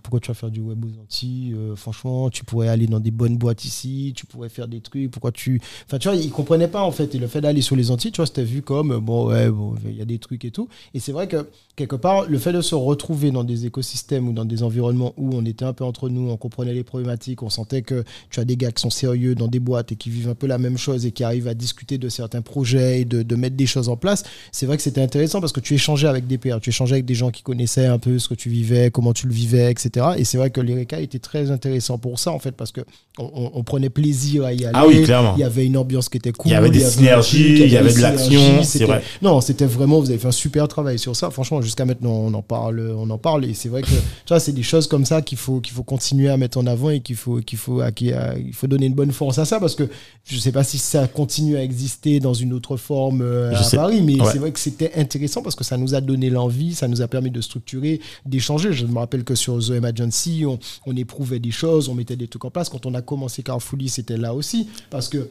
[0.02, 3.12] pourquoi tu vas faire du web aux Antilles Euh, Franchement, tu pourrais aller dans des
[3.12, 5.12] bonnes boîtes ici, tu pourrais faire des trucs.
[5.12, 5.62] Pourquoi tu.
[5.86, 7.14] Enfin, tu vois, ils comprenaient pas en fait.
[7.16, 9.50] Et le fait d'aller sur les Antilles, tu vois, c'était vu comme euh, bon, ouais,
[9.50, 10.68] bon, il y a des trucs et tout.
[10.94, 14.34] Et c'est vrai que quelque part, le fait de se retrouver dans des écosystèmes ou
[14.34, 17.50] dans des environnements où on était un peu entre nous, on comprenait les problématiques, on
[17.50, 20.30] sentait que tu as des gars qui sont sérieux dans des boîtes et qui vivent
[20.30, 23.24] un peu la même chose et qui arrivent à discuter de certains projets et de,
[23.24, 26.08] de mettre des choses en place, c'est vrai que c'était intéressant parce que tu échangeais
[26.08, 28.50] avec des pairs, tu échangeais avec des gens qui connaissaient un peu ce que tu
[28.50, 30.06] vivais, comment tu le vivais, etc.
[30.18, 32.82] Et c'est vrai que l'ERECA était très intéressant pour ça, en fait, parce que
[33.18, 34.72] on, on- on prenait plaisir à y aller.
[34.74, 35.34] Ah oui, clairement.
[35.38, 36.52] Il y avait une ambiance qui était cool.
[36.52, 39.02] Il y avait des synergies, il y avait de l'action, c'est vrai.
[39.22, 41.30] non, c'était vraiment, vous avez fait un super travail sur ça.
[41.32, 43.44] Franchement, jusqu'à maintenant, on en parle, on en parle.
[43.46, 43.96] Et c'est vrai que, tu
[44.30, 46.90] vois, c'est des choses comme ça qu'il faut, qu'il faut continuer à mettre en avant
[46.92, 49.76] et qu'il faut, qu'il faut, à il faut donner une bonne force à ça parce
[49.76, 49.90] que
[50.24, 53.64] je sais pas si ça continue à exister dans une autre forme euh, Je à
[53.64, 53.78] sais.
[53.78, 54.30] Paris, mais Ouais.
[54.32, 57.08] c'est vrai que c'était intéressant parce que ça nous a donné l'envie, ça nous a
[57.08, 58.72] permis de structurer, d'échanger.
[58.72, 62.28] Je me rappelle que sur The Emergency, on, on éprouvait des choses, on mettait des
[62.28, 62.70] trucs en place.
[62.70, 65.30] Quand on a commencé Carfully, c'était là aussi parce que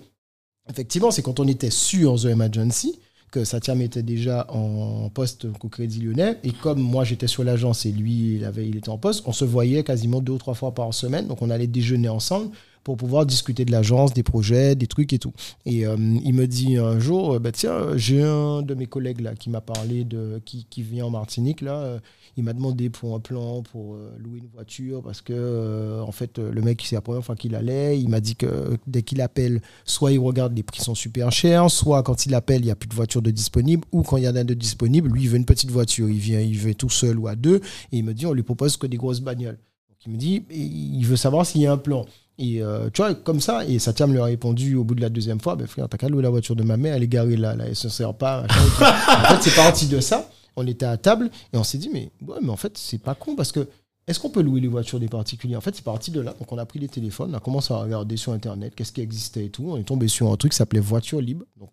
[0.69, 2.99] effectivement, c'est quand on était sur The Emergency
[3.35, 6.39] que Satiam était déjà en poste au Crédit Lyonnais.
[6.45, 9.33] Et comme moi, j'étais sur l'agence et lui, il, avait, il était en poste, on
[9.33, 11.27] se voyait quasiment deux ou trois fois par semaine.
[11.27, 12.51] Donc, on allait déjeuner ensemble
[12.85, 15.33] pour pouvoir discuter de l'agence, des projets, des trucs et tout.
[15.65, 19.21] Et euh, il me dit un jour, euh, bah, tiens, j'ai un de mes collègues
[19.21, 21.79] là qui m'a parlé de qui, qui vient en Martinique là.
[21.79, 21.99] euh,
[22.37, 26.63] il m'a demandé pour un plan pour louer une voiture parce que en fait le
[26.63, 28.01] mec c'est la première fois qu'il allait.
[28.01, 31.71] Il m'a dit que dès qu'il appelle, soit il regarde les prix sont super chers,
[31.71, 34.25] soit quand il appelle il y a plus de voiture de disponible, ou quand il
[34.25, 36.75] y en a de disponible, lui il veut une petite voiture, il vient, il veut
[36.75, 37.61] tout seul ou à deux,
[37.93, 39.59] et il me dit on lui propose que des grosses bagnoles.
[40.05, 42.05] Il me dit il veut savoir s'il y a un plan.
[42.39, 45.09] Et euh, tu vois, comme ça, et Satiam lui a répondu au bout de la
[45.09, 47.37] deuxième fois, ben frère, t'as qu'à louer la voiture de ma mère, elle est garée
[47.37, 48.43] là, là elle se sert pas.
[48.51, 50.29] en fait, c'est parti de ça.
[50.57, 53.15] On était à table et on s'est dit, mais, ouais, mais en fait, c'est pas
[53.15, 53.69] con parce que
[54.07, 55.57] est-ce qu'on peut louer les voitures des particuliers?
[55.57, 56.35] En fait, c'est parti de là.
[56.39, 59.01] Donc, on a pris les téléphones, on a commencé à regarder sur Internet qu'est-ce qui
[59.01, 59.65] existait et tout.
[59.69, 61.47] On est tombé sur un truc qui s'appelait Voiture Libre.
[61.57, 61.71] Donc,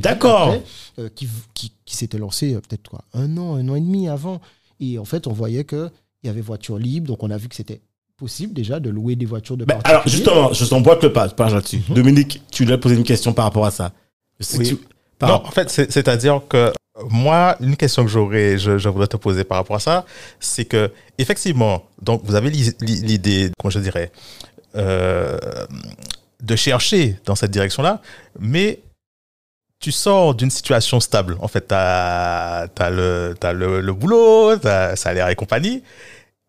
[0.00, 0.54] D'accord.
[0.98, 4.08] euh, qui, qui, qui s'était lancé euh, peut-être quoi, un an, un an et demi
[4.08, 4.40] avant.
[4.80, 5.90] Et en fait, on voyait qu'il
[6.24, 7.08] y avait Voiture Libre.
[7.08, 7.80] Donc, on a vu que c'était
[8.18, 11.48] possible déjà de louer des voitures de Ben, alors, justement, je t'emboîte le pas, pas
[11.50, 11.80] là-dessus.
[11.88, 11.94] Mhm.
[11.94, 13.92] Dominique, tu lui as posé une question par rapport à ça.
[14.40, 14.68] Si Oui.
[14.68, 14.78] tu-
[15.18, 16.72] par Non, en fait, c'est- c'est-à-dire que
[17.10, 20.04] moi, une question que j'aurais, je, je voudrais te poser par rapport à ça,
[20.40, 24.10] c'est que effectivement, donc vous avez l'i- l'i- l'idée, comment je dirais,
[24.74, 25.38] euh,
[26.42, 28.00] de chercher dans cette direction-là,
[28.38, 28.80] mais
[29.80, 31.36] tu sors d'une situation stable.
[31.40, 35.82] En fait, tu as, le, t'as le, le boulot, t'as salaire et compagnie.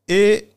[0.08, 0.48] Et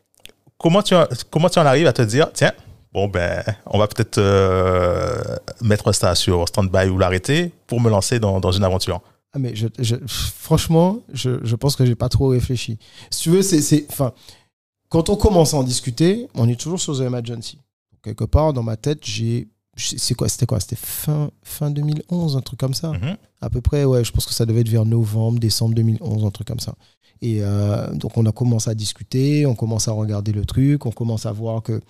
[0.62, 2.52] comment tu, en- comment tu en arrives à te dire, tiens,
[2.92, 5.20] bon, ben, on va peut-être euh,
[5.60, 9.00] mettre ça sur stand-by ou l'arrêter pour me lancer dans, dans une aventure?
[9.34, 9.66] Ah, mais je,
[10.06, 12.78] franchement, je, je pense que j'ai pas trop réfléchi.
[13.10, 14.12] Si tu veux, c'est, enfin,
[14.88, 17.58] quand on commence à en discuter, on est toujours sur The Emergency.
[18.02, 22.40] Quelque part, dans ma tête, j'ai, c'est quoi, c'était quoi C'était fin, fin 2011, un
[22.40, 22.92] truc comme ça.
[22.92, 23.16] Mhm.
[23.40, 26.30] À peu près, ouais, je pense que ça devait être vers novembre, décembre 2011, un
[26.30, 26.74] truc comme ça.
[27.22, 30.90] Et euh, donc, on a commencé à discuter, on commence à regarder le truc, on
[30.90, 31.80] commence à voir que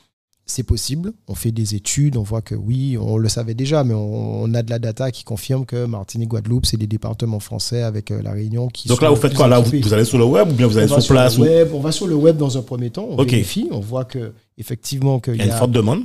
[0.45, 1.13] c'est possible.
[1.29, 4.55] On fait des études, on voit que oui, on le savait déjà, mais on, on
[4.55, 8.21] a de la data qui confirme que Martinique, Guadeloupe, c'est des départements français avec euh,
[8.23, 10.53] la Réunion qui Donc là, vous faites quoi Là, vous, allez sur le web ou
[10.55, 12.63] bien vous allez sur place le ou- web, on va sur le web dans un
[12.63, 13.31] premier temps, on Ok.
[13.31, 16.03] vérifie, on voit que effectivement qu'il Il y a une forte demande.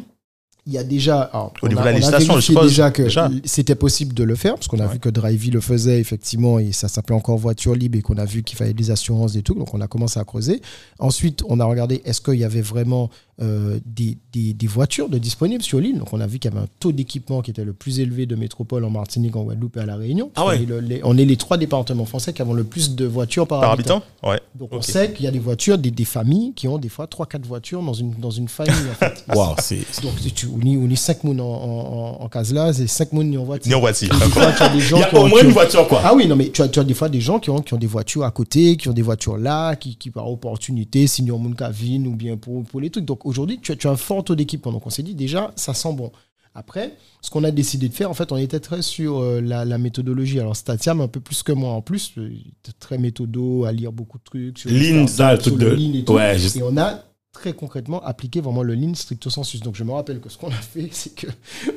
[0.68, 1.22] Il y a déjà.
[1.22, 3.04] alors, Au on niveau a- de la on a législation, je suppose, déjà que
[3.46, 4.94] c'était possible de le faire, parce qu'on a Ouais.
[4.94, 8.26] vu que Drivey le faisait effectivement, et ça s'appelait encore voiture libre, et qu'on a
[8.26, 10.62] vu qu'il fallait des assurances, des trucs, donc on a commencé à creuser.
[11.00, 13.10] Ensuite, on a regardé est-ce qu'il y avait vraiment
[13.42, 16.00] euh, des, des- des voitures de disponibles sur l'île.
[16.00, 18.26] Donc on a vu qu'il y avait un taux d'équipement qui était le plus élevé
[18.26, 20.32] de métropole en Martinique, en Guadeloupe et à La Réunion.
[20.36, 20.58] Ah ouais.
[20.60, 23.06] on, est le- les, on est les trois départements français qui avons le plus de
[23.06, 23.98] voitures par, par habitant.
[24.22, 24.40] habitant Ouais.
[24.56, 27.06] Donc on sait qu'il y a des voitures, des, des familles qui ont des fois
[27.06, 28.74] 3-4 voitures dans une, dans une famille.
[28.92, 29.24] en fait.
[30.04, 32.88] Donc, tu, on est, on est 5 mounes en, en, en, en case là, c'est
[32.88, 33.70] 5 mounes en voiture.
[33.70, 34.10] Ni en voiture.
[34.10, 35.88] Des fois, tu as des gens Il y a qui ont- au moins une voiture,
[35.88, 36.02] quoi.
[36.04, 37.74] Ah oui, non, mais tu as, tu as des fois des gens qui ont, qui
[37.74, 41.32] ont des voitures à côté, qui ont des voitures là, qui, qui par opportunité, signent
[41.38, 43.06] moun Kavin ou bien pour, pour les trucs.
[43.06, 44.72] Donc aujourd'hui, tu as, tu as un fort taux d'équipement.
[44.72, 46.12] Donc on s'est dit déjà, ça sent bon.
[46.56, 49.64] Après, ce qu'on a décidé de faire, en fait, on était très sur euh, la,
[49.64, 50.40] la méthodologie.
[50.40, 52.32] Alors Statiam, un peu plus que moi en plus, euh,
[52.80, 54.58] très méthodo, à lire beaucoup de trucs.
[54.58, 55.70] sur Lean, ça, le sur le de.
[55.76, 56.14] lean et tout.
[56.14, 56.56] Ouais, juste.
[56.56, 59.62] Et on a très concrètement appliqué vraiment le lean stricto sensus.
[59.62, 61.28] Donc je me rappelle que ce qu'on a fait, c'est que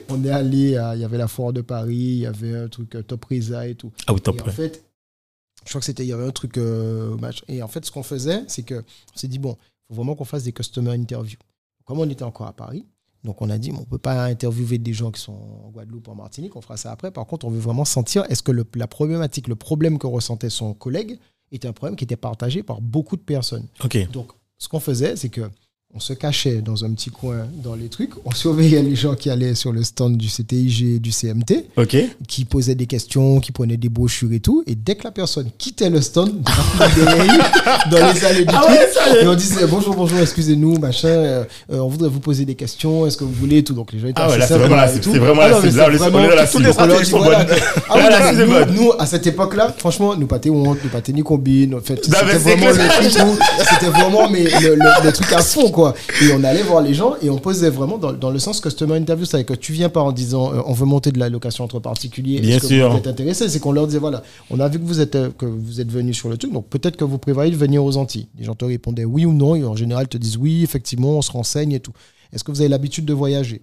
[0.08, 2.68] on est allé, à- il y avait la foire de Paris, il y avait un
[2.68, 3.92] truc euh, Top Reza et tout.
[4.06, 4.38] Ah oui, top.
[4.38, 4.82] Et en fait,
[5.66, 7.42] je crois que c'était, il y avait un truc euh, au match.
[7.48, 9.58] Et en fait, ce qu'on faisait, c'est que on s'est dit, bon,
[9.90, 11.38] faut vraiment qu'on fasse des customer interviews.
[11.84, 12.86] Comme on était encore à Paris,
[13.24, 16.08] donc on a dit, on ne peut pas interviewer des gens qui sont en Guadeloupe,
[16.08, 17.10] en Martinique, on fera ça après.
[17.10, 20.48] Par contre, on veut vraiment sentir, est-ce que le- la problématique, le problème que ressentait
[20.50, 21.18] son collègue
[21.50, 23.66] était un problème qui était partagé par beaucoup de personnes?
[24.12, 25.50] Donc, ce qu'on faisait, c'est que
[25.92, 29.28] on se cachait dans un petit coin dans les trucs, on surveillait les gens qui
[29.28, 31.96] allaient sur le stand du CTIG du CMT, Ok.
[32.28, 35.50] qui posaient des questions, qui prenaient des brochures et tout, et dès que la personne
[35.58, 36.42] quittait le stand,
[37.90, 41.44] dans les allées du Ah truc, ouais, et on disait bonjour, bonjour, excusez-nous, machin, euh,
[41.72, 43.74] euh, on voudrait vous poser des questions, est-ce que vous voulez et tout.
[43.74, 45.04] Donc les gens étaient Ah ouais, c'est vraiment la et cible.
[45.12, 45.76] C'est vraiment Ah la cible.
[45.76, 46.68] Là, on est- la cible.
[47.92, 51.80] Ah est nous, à cette époque-là, franchement, nous pas honte, nous pas ni combine, en
[51.80, 52.04] fait.
[52.04, 55.79] C'était vraiment le truc où c'était vraiment mais le, truc à fond, quoi.
[55.88, 58.96] Et on allait voir les gens et on posait vraiment dans, dans le sens customer
[58.96, 61.64] interview, c'est-à-dire que tu viens pas en disant euh, on veut monter de la location
[61.64, 62.90] entre particuliers, Bien est-ce que sûr.
[62.90, 65.30] vous êtes intéressé, c'est qu'on leur disait voilà, on a vu que vous êtes euh,
[65.36, 67.96] que vous êtes venu sur le truc, donc peut-être que vous prévoyez de venir aux
[67.96, 68.28] Antilles.
[68.38, 71.22] Les gens te répondaient oui ou non, et en général te disent oui, effectivement, on
[71.22, 71.92] se renseigne et tout.
[72.32, 73.62] Est-ce que vous avez l'habitude de voyager?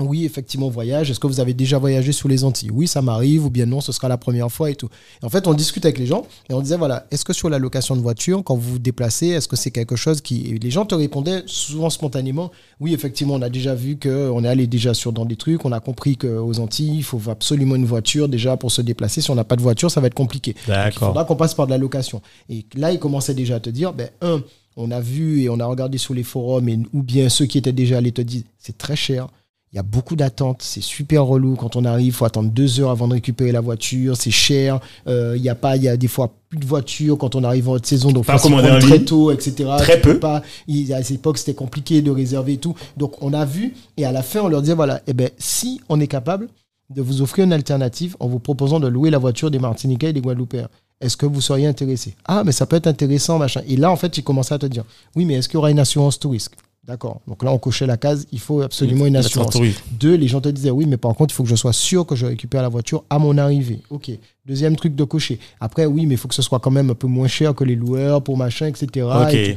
[0.00, 1.10] Oui, effectivement, voyage.
[1.10, 2.70] Est-ce que vous avez déjà voyagé sous les Antilles?
[2.70, 4.88] Oui, ça m'arrive, ou bien non, ce sera la première fois et tout.
[5.22, 7.48] Et en fait, on discute avec les gens et on disait, voilà, est-ce que sur
[7.48, 10.46] la location de voiture, quand vous vous déplacez, est-ce que c'est quelque chose qui...
[10.48, 14.48] et les gens te répondaient souvent spontanément, oui, effectivement, on a déjà vu qu'on est
[14.48, 17.86] allé déjà sur dans des trucs, on a compris qu'aux Antilles, il faut absolument une
[17.86, 19.20] voiture déjà pour se déplacer.
[19.20, 20.54] Si on n'a pas de voiture, ça va être compliqué.
[20.66, 22.22] Donc, il faudra qu'on passe par de la location.
[22.48, 24.42] Et là, ils commençaient déjà à te dire, ben, un,
[24.76, 27.58] on a vu et on a regardé sur les forums, et, ou bien ceux qui
[27.58, 29.28] étaient déjà allés te disent, c'est très cher.
[29.72, 32.80] Il y a beaucoup d'attentes, c'est super relou quand on arrive, il faut attendre deux
[32.80, 34.80] heures avant de récupérer la voiture, c'est cher.
[35.06, 37.44] Euh, Il y a pas, il y a des fois plus de voitures quand on
[37.44, 39.68] arrive en haute saison, donc Pas commander très tôt, etc.
[39.76, 40.18] Très Tu peu.
[40.18, 42.74] Pas, il- à cette époque, c'était compliqué de réserver et tout.
[42.96, 45.82] Donc on a vu et à la fin, on leur disait voilà, eh ben si
[45.90, 46.48] on est capable
[46.88, 50.12] de vous offrir une alternative en vous proposant de louer la voiture des Martiniquais et
[50.14, 50.68] des Guadeloupéens.
[51.02, 52.14] Est-ce que vous seriez intéressé?
[52.24, 53.60] Ah, mais ça peut être intéressant, machin.
[53.68, 55.70] Et là, en fait, ils commençaient à te dire oui, mais est-ce qu'il y aura
[55.70, 56.54] une assurance tout risque
[56.88, 57.20] D'accord.
[57.28, 59.54] Donc là, on cochait la case il faut absolument une assurance.
[59.92, 62.06] Deux, les gens te disaient oui, mais par contre, il faut que je sois sûr
[62.06, 63.80] que je récupère la voiture à mon arrivée.
[63.90, 64.10] Ok.
[64.46, 65.38] Deuxième truc de cocher.
[65.60, 67.62] Après, oui, mais il faut que ce soit quand même un peu moins cher que
[67.62, 69.06] les loueurs pour machin, etc.
[69.06, 69.34] Ok.
[69.34, 69.56] Et.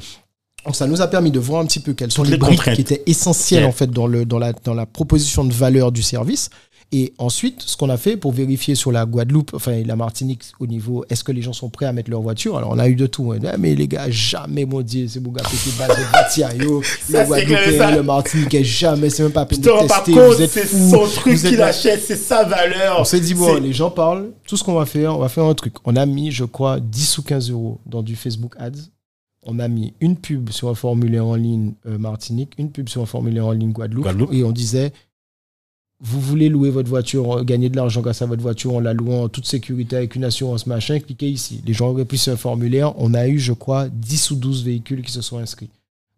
[0.66, 2.62] Donc ça nous a permis de voir un petit peu quelles sont les, les briques
[2.74, 3.70] qui étaient essentielles Yeah.
[3.70, 6.50] en fait dans, le, dans, la, dans la proposition de valeur du service.
[6.94, 10.68] Et ensuite, ce qu'on a fait pour vérifier sur la Guadeloupe, enfin la Martinique, au
[10.68, 12.58] niveau, est-ce que les gens sont prêts à mettre leur voiture?
[12.58, 13.32] Alors on a eu de tout.
[13.32, 13.40] hein.
[13.48, 15.44] Ah, mais les gars, jamais, mon Dieu, c'est mon gars,
[16.60, 16.82] yo.
[17.10, 17.92] Ça, Le Guadeloupéen, ça.
[17.96, 20.12] le Martiniquais, jamais, c'est même pas peine de tester.
[20.14, 22.98] compte, Vous êtes c'est son truc qu'il là- achète, c'est sa valeur.
[23.00, 25.46] on s'est dit, bon, les gens parlent, tout ce qu'on va faire, on va faire
[25.46, 25.76] un truc.
[25.86, 28.90] On a mis, je crois, 10 ou 15 euros dans du Facebook Ads.
[29.44, 33.02] On a mis une pub sur un formulaire en ligne euh, Martinique, une pub sur
[33.02, 34.04] un formulaire en ligne Guadeloupe.
[34.04, 34.34] Guadeloupe.
[34.34, 34.92] Et on disait,
[36.04, 38.94] vous voulez louer votre voiture, euh, gagner de l'argent grâce à votre voiture en la
[38.94, 41.62] louant en toute sécurité avec une assurance machin, cliquez ici.
[41.66, 42.94] Les gens ont rempli ce formulaire.
[43.00, 45.70] On a eu, je crois, 10 ou 12 véhicules qui se sont inscrits.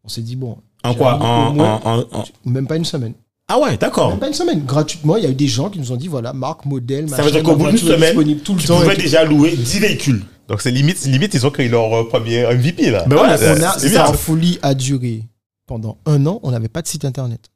[0.03, 0.57] On s'est dit, bon.
[0.83, 3.13] En quoi mis en, au moins- en- en- en- Même pas une semaine.
[3.47, 4.09] Ah ouais, d'accord.
[4.09, 4.63] Même pas une semaine.
[4.65, 7.17] Gratuitement, il y a eu des gens qui nous ont dit, voilà, marque, modèle, Ça
[7.17, 8.79] machin, veut dire qu'au bout d'une semaine, disponible tout le Tu temps.
[8.79, 9.01] pouvais tout.
[9.01, 10.23] déjà louer 10 véhicules.
[10.47, 13.05] Donc c'est limite, limite, ils ont créé leur euh, premier MVP là.
[13.07, 14.13] Ben voilà, on c'est- a, c'est sa bien.
[14.13, 15.23] folie a duré
[15.67, 16.39] pendant un an.
[16.43, 17.49] On n'avait pas de site internet.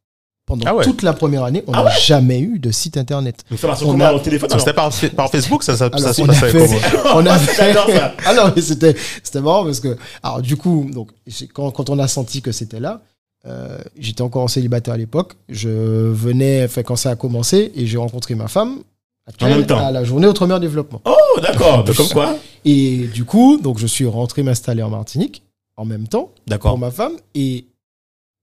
[0.47, 0.83] Pendant Ah ouais.
[0.85, 3.43] toute la première année, on Ah n'a ouais jamais eu de site internet.
[3.51, 5.85] Donc ça marche On comment a- au téléphone alors c'était par, par Facebook, ça, ça,
[5.87, 8.13] Alors, ça se on passait a fait- comment on a fait- J'adore ça.
[8.33, 11.11] Non, mais c'était, c'était marrant parce que, alors du coup, donc,
[11.53, 13.01] quand, quand on a senti que c'était là,
[13.45, 15.33] euh, j'étais encore en célibataire à l'époque.
[15.49, 18.79] Je venais, enfin, quand ça a commencé, et j'ai rencontré ma femme
[19.41, 19.85] En même temps.
[19.85, 21.01] à la journée Outre-mer Développement.
[21.05, 21.83] Oh, d'accord.
[21.95, 25.43] Comme quoi Et du coup, donc, je suis rentré m'installer en Martinique
[25.75, 26.31] en même temps.
[26.59, 27.65] pour ma femme et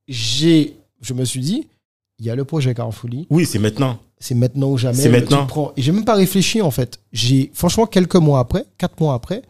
[0.07, 1.67] j'ai je me suis dit
[2.21, 3.99] il y a le projet Carrefourly Oui, c'est maintenant.
[4.21, 5.39] c'est maintenant ou jamais C'est maintenant.
[5.39, 5.73] truc prend.
[5.77, 9.43] et j'ai même pas réfléchi en fait j'ai franchement quelques mois après quatre mois après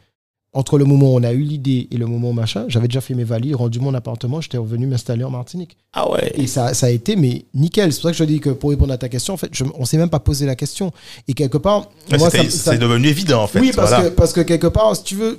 [0.57, 3.01] entre le moment où on a eu l'idée et le moment où machin j'avais déjà
[3.01, 6.33] fait mes valises rendu mon appartement j'étais revenu m'installer en Martinique Ah ouais.
[6.37, 8.71] et ça, ça a été mais nickel c'est pour ça que je dis que pour
[8.71, 10.93] répondre à ta question en fait je, on s'est même pas posé la question
[11.29, 13.61] et quelque part Ouais, ça- C'est devenu évident en fait.
[13.61, 14.05] oui, parce, voilà.
[14.11, 15.39] que, parce que quelque part, si tu veux,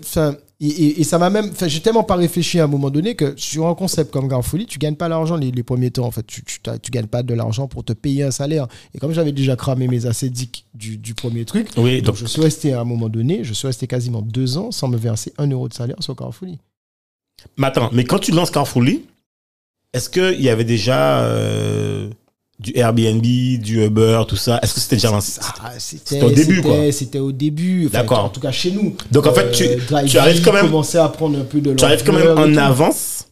[0.62, 3.34] et, et- et ça m'a même, j'ai tellement pas réfléchi à un moment donné que
[3.38, 6.06] sur un concept comme Garfolie, tu gagnes pas l'argent les, les premiers temps.
[6.06, 8.68] En fait, tu, tu, gagnes pas de l'argent pour te payer un salaire.
[8.94, 12.26] Et comme j'avais déjà cramé mes assédiques du, du premier truc, Oui, donc donc je
[12.26, 15.34] suis resté à un moment donné, je suis resté quasiment deux ans sans me verser
[15.38, 16.58] un euro de salaire sur Carrefourly.
[17.58, 19.04] Mais attends, mais quand tu lances Carrefourly,
[19.94, 22.10] est-ce qu'il y avait déjà euh,
[22.60, 25.40] du Airbnb, du Uber, tout ça Est-ce que c'était déjà lancé?
[25.64, 26.92] Ah, C'était au début, quoi.
[26.92, 27.88] C'était au début.
[27.88, 28.26] Enfin, D'accord.
[28.26, 28.96] En tout cas, chez nous.
[29.12, 31.84] Donc, en fait, tu- Drive tu arrives quand même- à prendre un peu de Tu
[31.84, 33.25] arrives quand même en avance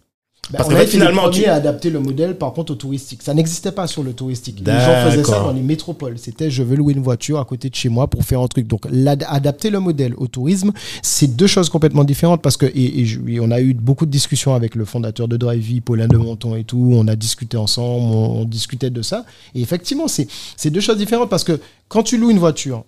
[0.52, 3.24] Ben, Parce on a finalement, tu- à adapter le modèle, par contre, au touristique.
[3.24, 4.60] Ça n'existait pas sur le touristique.
[4.60, 6.18] Les gens faisaient ça dans les métropoles.
[6.20, 8.68] C'était je veux louer une voiture à côté de chez moi pour faire un truc.
[8.68, 8.82] Donc,
[9.28, 10.72] adapter le modèle au tourisme,
[11.02, 14.06] c'est deux choses complètement différentes parce que, et, et je- et on a eu beaucoup
[14.06, 16.91] de discussions avec le fondateur de Drivey, Paulin de Monton et tout.
[16.94, 19.24] On a discuté ensemble, on, on discutait de ça.
[19.56, 20.28] Et effectivement, c'est
[20.58, 22.84] c'est deux choses différentes parce que quand tu loues une voiture,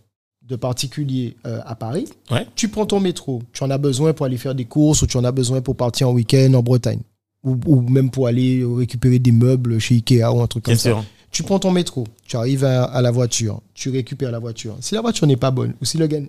[0.47, 2.45] de particulier euh, à Paris, Ouais.
[2.55, 5.17] tu prends ton métro, tu en as besoin pour aller faire des courses ou tu
[5.17, 6.99] en as besoin pour partir en week-end en Bretagne.
[7.45, 11.05] Ou, ou même pour aller récupérer des meubles chez Ikea ou un truc comme ça.
[11.31, 14.75] Tu prends ton métro, tu arrives à, à la voiture, tu récupères la voiture.
[14.81, 16.19] Si la voiture n'est pas bonne ou si le gars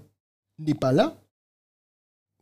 [0.59, 1.17] n'est pas là,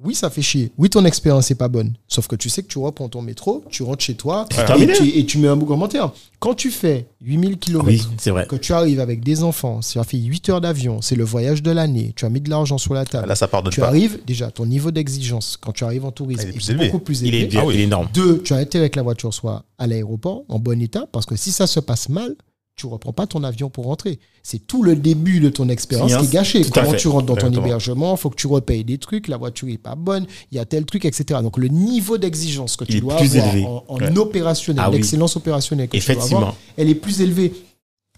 [0.05, 0.71] oui, ça fait chier.
[0.79, 1.95] Oui, ton expérience n'est pas bonne.
[2.09, 4.47] Sauf que tu sais que tu reprends ton métro, tu rentres chez toi
[4.79, 6.13] et, tu, et tu mets un beau commentaire.
[6.39, 8.47] Quand tu fais 8000 km, Oui, c'est vrai.
[8.47, 11.63] que tu arrives avec des enfants, tu as fait 8 heures d'avion, c'est le voyage
[11.63, 13.27] de l'année, tu as mis de l'argent sur la table.
[13.29, 13.87] Là, ça pardonne tu pas.
[13.89, 16.87] arrives, déjà, ton niveau d'exigence quand tu arrives en tourisme Il est est, plus élevé.
[16.87, 17.57] beaucoup plus Il élevé.
[17.57, 17.75] est, Ah oui.
[17.77, 18.09] il est énorme.
[18.13, 21.37] Deux, tu as intérêt que la voiture soit à l'aéroport, en bon état, parce que
[21.37, 22.35] si ça se passe mal,
[22.77, 24.19] tu reprends pas ton avion pour rentrer.
[24.43, 26.63] C'est tout le début de ton expérience qui est gâché.
[26.65, 27.67] Comment tu rentres dans ton Exactement.
[27.67, 30.65] hébergement, faut que tu repayes des trucs, la voiture est pas bonne, il y a
[30.65, 31.41] tel truc, etc.
[31.43, 34.19] Donc le niveau d'exigence que tu dois avoir en, en Ouais.
[34.19, 34.97] opérationnel, Ah oui.
[34.97, 37.53] l'excellence opérationnelle que tu dois avoir, elle est plus élevée.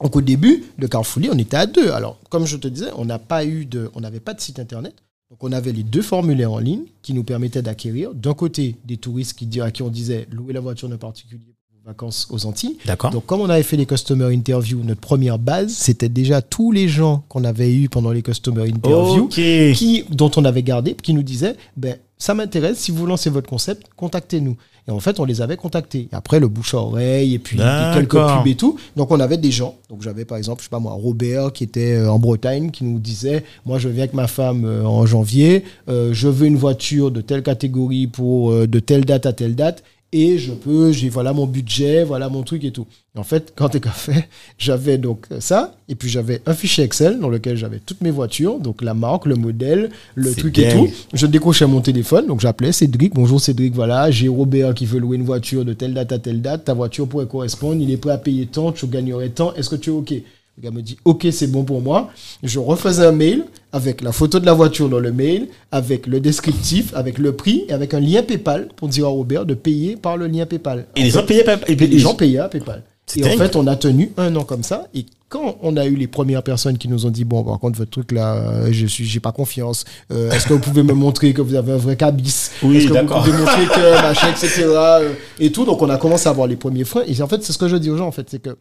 [0.02, 1.90] Donc au début de Carrefourly, on était à deux.
[1.90, 4.59] Alors comme je te disais, on n'a pas eu de, on n'avait pas de site
[4.59, 4.94] internet.
[5.30, 8.96] Donc on avait les deux formulaires en ligne qui nous permettaient d'acquérir d'un côté des
[8.96, 11.55] touristes qui à qui on disait louer la voiture d'un particulier
[11.87, 12.76] vacances aux Antilles.
[12.84, 13.12] D'accord.
[13.12, 16.89] Donc comme on avait fait les customer interviews, notre première base, c'était déjà tous les
[16.89, 21.22] gens qu'on avait eu pendant les customer interviews qui, dont on avait gardé, qui nous
[21.22, 24.57] disaient ben, ça m'intéresse, si vous lancez votre concept, contactez-nous.
[24.89, 26.09] Et en fait, on les avait contactés.
[26.12, 27.59] Et après, le bouche à oreille, et puis
[27.93, 28.78] quelques pubs et tout.
[28.95, 29.74] Donc, on avait des gens.
[29.91, 32.84] Donc, j'avais par exemple, je sais pas moi, Robert qui était euh, en Bretagne, qui
[32.84, 36.57] nous disait Moi, je viens avec ma femme euh, en janvier, euh, je veux une
[36.57, 39.82] voiture de telle catégorie pour euh, de telle date à telle date.
[40.19, 42.87] Et je peux, j'ai voilà mon budget, voilà mon truc et tout.
[43.14, 44.14] Et en fait, quand t'es café,
[44.59, 48.59] j'avais donc ça, et puis j'avais un fichier Excel dans lequel j'avais toutes mes voitures,
[48.59, 50.89] donc la marque, le modèle, le truc et tout.
[51.12, 53.12] Je décrochais mon téléphone, donc j'appelais Cédric.
[53.12, 56.41] Bonjour Cédric, voilà, j'ai Robert qui veut louer une voiture de telle date à telle
[56.41, 56.64] date.
[56.64, 59.53] Ta voiture pourrait correspondre, il est prêt à payer tant, tu gagnerais tant.
[59.53, 60.14] Est-ce que tu es OK?
[60.59, 62.09] Le gars me dit OK, c'est bon pour moi.
[62.42, 66.18] Je refaisais un mail avec la photo de la voiture dans le mail, avec le
[66.18, 69.96] descriptif, avec le prix et avec un lien PayPal pour dire à Robert de payer
[69.96, 70.86] par le lien PayPal.
[70.96, 71.44] Et les gens payaient.
[71.68, 72.82] Et Et les gens payaient à PayPal.
[73.16, 74.88] Et en fait, on a tenu un an comme ça.
[74.94, 77.78] Et quand on a eu les premières personnes qui nous ont dit bon, par contre,
[77.78, 79.84] votre truc là, euh, je suis, j'ai pas confiance.
[80.11, 82.50] Euh, Est-ce que vous pouvez me montrer que vous avez un vrai cabis?
[82.62, 84.64] Oui, Est-ce que vous pouvez montrer que machin, etc.
[84.66, 85.64] euh, Et tout.
[85.66, 87.04] Donc, on a commencé à avoir les premiers freins.
[87.07, 88.07] Et en fait, c'est ce que je dis aux gens.
[88.09, 88.57] En fait, c'est que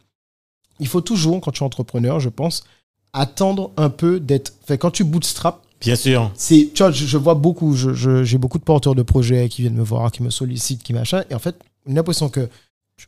[0.80, 2.64] il faut toujours, quand tu es entrepreneur, je pense,
[3.14, 4.54] attendre un peu d'être.
[4.66, 6.32] Fait, quand tu bootstrap, Bien sûr.
[6.36, 9.50] c'est tu vois je, je vois beaucoup je- je- j'ai beaucoup de porteurs de projets
[9.50, 11.24] qui viennent me voir qui me sollicitent qui machin.
[11.30, 11.56] Et en fait
[11.88, 12.50] j'ai l'impression que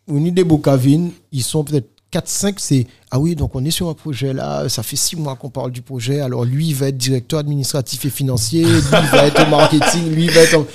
[0.07, 3.71] au niveau des Bocavines ils sont peut-être 4 5 c'est ah oui donc on est
[3.71, 6.19] sur un projet là ça fait 6 mois qu'on parle du projet.
[6.19, 10.11] Alors lui il va être directeur administratif et financier lui il va être au marketing
[10.13, 10.65] lui il va être en...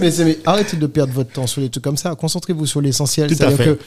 [0.00, 2.14] Mais, arrêtez de perdre votre temps sur les trucs comme ça.
[2.14, 3.28] Concentrez-vous sur l'essentiel.
[3.28, 3.78] C'est-à-dire que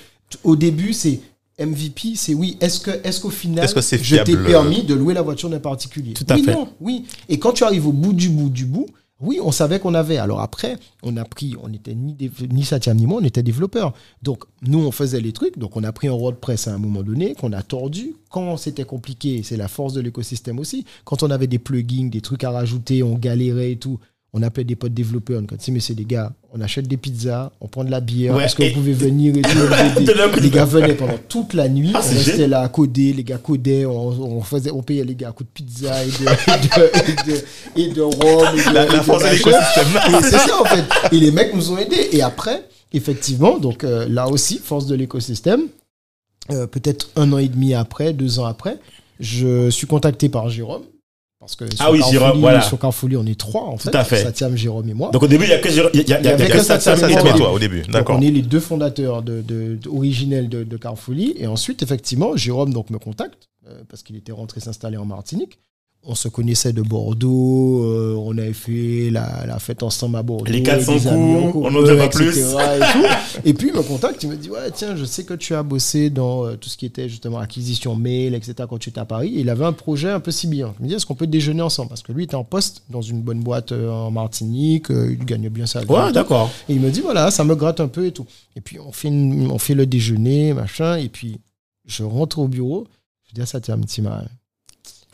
[0.43, 1.19] au début c'est
[1.59, 2.57] MVP, c'est oui.
[2.59, 6.13] Est-ce que, est-ce qu'au final, que je t'ai permis de louer la voiture d'un particulier?
[6.13, 6.53] Tout à oui, fait.
[6.53, 7.05] non, oui.
[7.29, 8.87] Et quand tu arrives au bout du bout du bout,
[9.21, 10.17] oui, on savait qu'on avait.
[10.17, 12.17] Alors après, on a pris, on n'était ni,
[12.49, 13.93] ni Satya ni moi, on était développeurs.
[14.21, 15.57] Donc nous, on faisait les trucs.
[15.57, 18.15] Donc on a pris un WordPress à un moment donné, qu'on a tordu.
[18.29, 20.85] Quand c'était compliqué, c'est la force de l'écosystème aussi.
[21.05, 23.99] Quand on avait des plugins, des trucs à rajouter, on galérait et tout.
[24.37, 25.41] On appelait des potes développeurs.
[25.49, 28.35] On dit, mais c'est des gars, on achète des pizzas, on prend de la bière.
[28.35, 29.47] Ouais, Est-ce que et- vous pouvez venir et tout.
[30.41, 31.91] Les gars venaient pendant toute la nuit.
[31.93, 32.49] Ah, on restait génial.
[32.49, 33.13] là à coder.
[33.13, 33.85] Les gars codaient.
[33.85, 37.31] On, on faisait, on payait les gars à coups de pizza et de, et de,
[37.31, 38.47] et de, et de rhum.
[38.57, 39.87] Et de, La, la l'écosystème.
[40.09, 40.83] Et c'est ça en fait.
[41.15, 42.09] Et les mecs nous ont aidés.
[42.11, 45.61] Et après, effectivement, donc euh, là aussi, force de l'écosystème,
[46.51, 48.79] euh, peut-être un an et demi après, deux ans après,
[49.21, 50.83] je suis contacté par Jérôme.
[51.45, 52.61] Parce que Ah oui, Jérôme, voilà.
[52.61, 53.93] Sur Carrefourly, on est trois en fait.
[53.93, 54.23] à fait.
[54.23, 55.11] Satiam, Jérôme et moi.
[55.11, 56.13] Donc au début, il y a que il y a, il y a, il y
[56.13, 57.51] a, Il y avait que que ça, ça, ça, ça, et toi.
[57.53, 57.83] au début.
[57.83, 58.17] D'accord.
[58.17, 60.79] on est les deux fondateurs de, de- de- originels de, de.
[61.37, 65.59] Et ensuite, effectivement, Jérôme donc, me contacte euh, parce qu'il était rentré s'installer en Martinique.
[66.07, 70.51] On se connaissait de Bordeaux, euh, on avait fait la, la fête ensemble à Bordeaux.
[70.51, 72.37] Les 400 des amis en coups, on n'en dit pas plus.
[73.43, 75.63] Et, puis, il me contacte, il me dit Ouais, tiens, je sais que tu as
[75.63, 79.05] bossé dans euh, tout ce qui était justement acquisition mail, etc., quand tu étais à
[79.05, 79.33] Paris.
[79.35, 80.73] Et il avait un projet un peu similaire.
[80.79, 81.89] Il me dit Est-ce qu'on peut déjeuner ensemble?
[81.89, 85.15] Parce que lui, il était en poste dans une bonne boîte euh, en Martinique, euh,
[85.19, 85.87] il gagne bien sa vie.
[85.91, 86.51] Ouais, d'accord.
[86.69, 88.27] Et il me dit, voilà, ça me gratte un peu et tout.
[88.55, 90.97] Et puis, on fait, une- on fait le déjeuner, machin.
[90.97, 91.39] Et puis,
[91.87, 92.85] je rentre au bureau.
[93.27, 94.23] Je dis à Satya Mtima,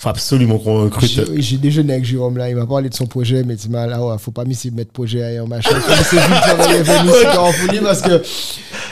[0.02, 1.32] Faut absolument qu'on recrute.
[1.38, 2.50] j'ai déjeuné avec Jérôme là.
[2.50, 5.22] Il m'a parlé de son projet, mais Mtima, là, ouais, faut pas m'y mettre projet
[5.22, 5.70] ailleurs, machin.
[5.74, 8.22] Comme c'est vite, on y venir sur Carrefourly parce que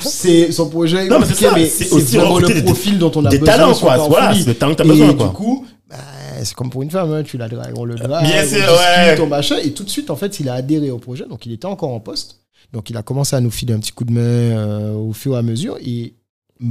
[0.01, 1.07] c'est son projet.
[1.07, 3.39] est Non, mais c'est ça, c'est aussi vraiment le des- profil dont on a Des
[3.39, 3.97] besoin talents, sur quoi.
[4.07, 5.30] Voilà, c'est le talent que t'as besoin, du quoi.
[5.30, 5.95] coup, bah,
[6.43, 9.20] c'est comme pour une femme, hein, tu la dragues, on le drague, Bien sûr, ouais.
[9.20, 9.55] on machin.
[9.64, 11.89] Et tout de suite, en fait, il a adhéré au projet, donc il était encore
[11.89, 12.41] en poste.
[12.72, 15.34] Donc il a commencé à nous filer un petit coup de main euh, au fur
[15.34, 15.78] et à mesure.
[15.84, 16.14] Et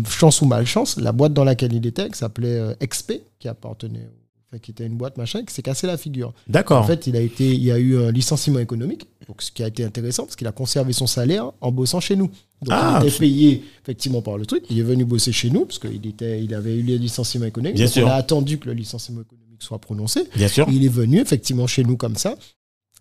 [0.09, 4.07] chance ou malchance, la boîte dans laquelle il était, qui s'appelait euh, XP, qui appartenait
[4.51, 6.32] enfin, qui était une boîte machin, qui s'est cassé la figure.
[6.49, 6.82] D'accord.
[6.82, 9.62] En fait, il a été, il y a eu un licenciement économique, donc ce qui
[9.62, 12.30] a été intéressant parce qu'il a conservé son salaire en bossant chez nous.
[12.62, 14.64] Donc Ah, il était payé effectivement par le truc.
[14.70, 17.76] Il est venu bosser chez nous parce qu'il était, il avait eu le licenciement économique.
[17.76, 18.07] Bien donc sûr.
[18.07, 20.24] On a attendu que le licenciement économique soit prononcé.
[20.34, 20.66] Bien sûr.
[20.70, 22.36] Il est venu effectivement chez nous comme ça.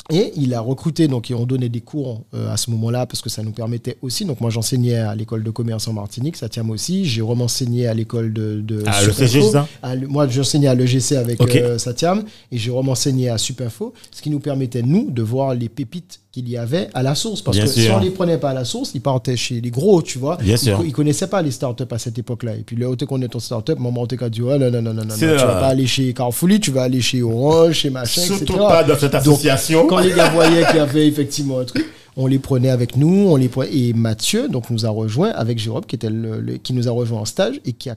[0.09, 3.29] Et il a recruté, donc on donnait des cours euh, à ce moment-là parce que
[3.29, 4.23] ça nous permettait aussi.
[4.25, 7.05] Donc moi j'enseignais à l'école de commerce en Martinique, ça tient aussi.
[7.05, 9.57] J'ai enseigné à l'école de, de Ah, Supinfo.
[9.83, 11.55] À moi, j'enseignais à l'EGC avec Ok.
[11.55, 15.69] euh, Satiam et j'ai enseigné à Supinfo, ce qui nous permettait, nous, de voir les
[15.69, 17.41] pépites qu'il y avait à la source.
[17.41, 19.71] Parce Bien que si on les prenait pas à la source, ils partaient chez les
[19.71, 20.37] gros, tu vois.
[20.37, 20.77] Bien ils, sûr.
[20.77, 22.55] co- ils connaissaient pas les startups à cette époque-là.
[22.55, 24.81] Et puis, le haut qu'on est ton startup, maman, on t'a dit, oh, non, non,
[24.81, 27.89] non, non, non, tu vas pas aller chez Carrefour, tu vas aller chez Orange, chez
[27.89, 28.59] machin, Surtout etc.
[28.59, 29.87] pas dans cette Donc, association.
[29.87, 31.85] Quand les gars voyaient qu'il y avait effectivement un truc,
[32.15, 35.59] on les prenait avec nous, on les prenait, et Mathieu donc nous a rejoint avec
[35.59, 37.95] Jérôme qui était le, le- qui nous a rejoint en stage et qui a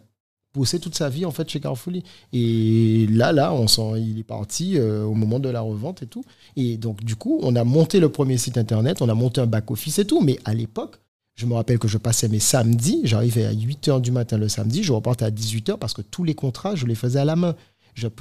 [0.54, 1.92] bossé toute sa vie en fait chez Carrefour.
[2.32, 6.06] Et là là, on s'en, il est parti euh, au moment de la revente et
[6.06, 6.24] tout.
[6.56, 9.46] Et donc du coup, on a monté le premier site internet, on a monté un
[9.46, 11.00] back office et tout, mais à l'époque
[11.40, 14.82] je me rappelle que je passais mes samedis, j'arrivais à 8h du matin le samedi,
[14.82, 17.56] je repartais à 18h parce que tous les contrats, je les faisais à la main.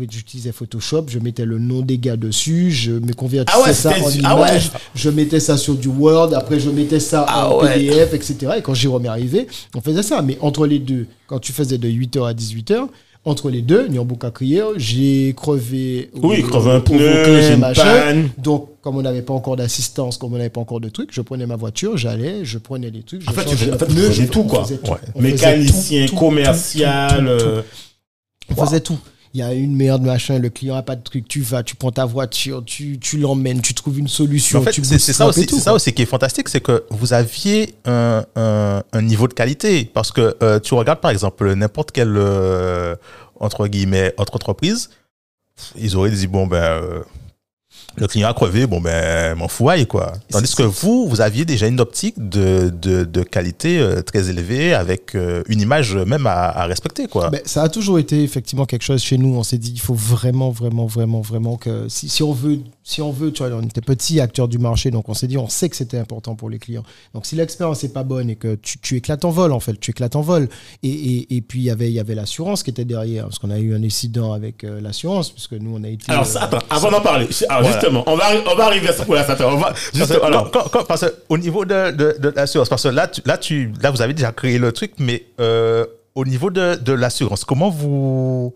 [0.10, 3.90] J'utilisais Photoshop, je mettais le nom des gars dessus, je me convertissais Ah ouais, ça
[3.92, 4.50] en ah ouais.
[4.50, 7.74] image, je mettais ça sur du Word, après je mettais ça Ah en ouais.
[7.76, 8.54] PDF, etc.
[8.58, 10.22] Et quand Jérôme est arrivé, on faisait ça.
[10.22, 12.88] Mais entre les deux, quand tu faisais de 8h à 18h,
[13.26, 16.10] entre les deux, Nyambuka crier, j'ai crevé.
[16.16, 17.84] Oui, crevé un pneu, j'ai une machin.
[17.84, 18.30] panne.
[18.38, 21.20] Donc, comme on n'avait pas encore d'assistance, comme on n'avait pas encore de trucs, je
[21.20, 23.22] prenais ma voiture, j'allais, je prenais les trucs.
[23.22, 24.66] je En fait, tu en fait, pneu, faisais tout, quoi.
[24.66, 24.90] tout.
[24.92, 24.98] Ouais.
[25.22, 27.38] Mécanicien, tout, commercial.
[27.38, 28.98] tout, On faisait tout.
[29.34, 31.76] Il y a une merde, machin, le client a pas de truc, tu vas, tu
[31.76, 34.58] prends ta voiture, tu, tu l'emmènes, tu trouves une solution.
[34.60, 35.76] en fait, tu c'est ça aussi, tout, c'est ça quoi.
[35.76, 39.86] aussi qui est fantastique, c'est que vous aviez un, un- un niveau de qualité.
[39.94, 42.96] Parce que euh, tu regardes par exemple n'importe quelle euh,
[43.40, 44.90] entre guillemets autre entreprise,
[45.78, 47.02] ils auraient dit bon ben euh,
[47.96, 50.14] le client a crevé, bon ben m'en fous aille, quoi.
[50.32, 54.74] Tandis que vous, vous aviez déjà une optique de, de, de qualité euh, très élevée
[54.74, 57.30] avec euh, une image même à, à respecter, quoi.
[57.30, 59.36] Ben, ça a toujours été effectivement quelque chose chez nous.
[59.36, 62.60] On s'est dit, il faut vraiment, vraiment, vraiment, vraiment que si, si on veut,
[62.90, 65.38] si on veut, tu vois, on était petits acteurs du marché, donc on s'est dit,
[65.38, 66.82] on sait que c'était important pour les clients.
[67.14, 69.80] Donc si l'expérience n'est pas bonne et que tu, tu éclates en vol, en fait,
[69.80, 70.50] tu éclates en vol.
[70.82, 73.38] Et, et, et puis il y avait, il y avait l'assurance qui était derrière, parce
[73.38, 76.12] qu'on a eu un incident avec euh, l'assurance, puisque nous on a été.
[76.12, 77.78] Alors, euh, ça, attends, avant d'en parler, alors, Voilà.
[77.80, 79.04] justement, on va, on va arriver à ça.
[79.06, 81.92] Voilà, ça, attends, on va, Parce juste, alors, quand- quand- parce que au niveau de,
[81.92, 84.72] de, de l'assurance, parce que là, tu, là, tu, là, vous avez déjà créé le
[84.72, 85.86] truc, mais euh,
[86.16, 88.52] au niveau de, de l'assurance, comment vous.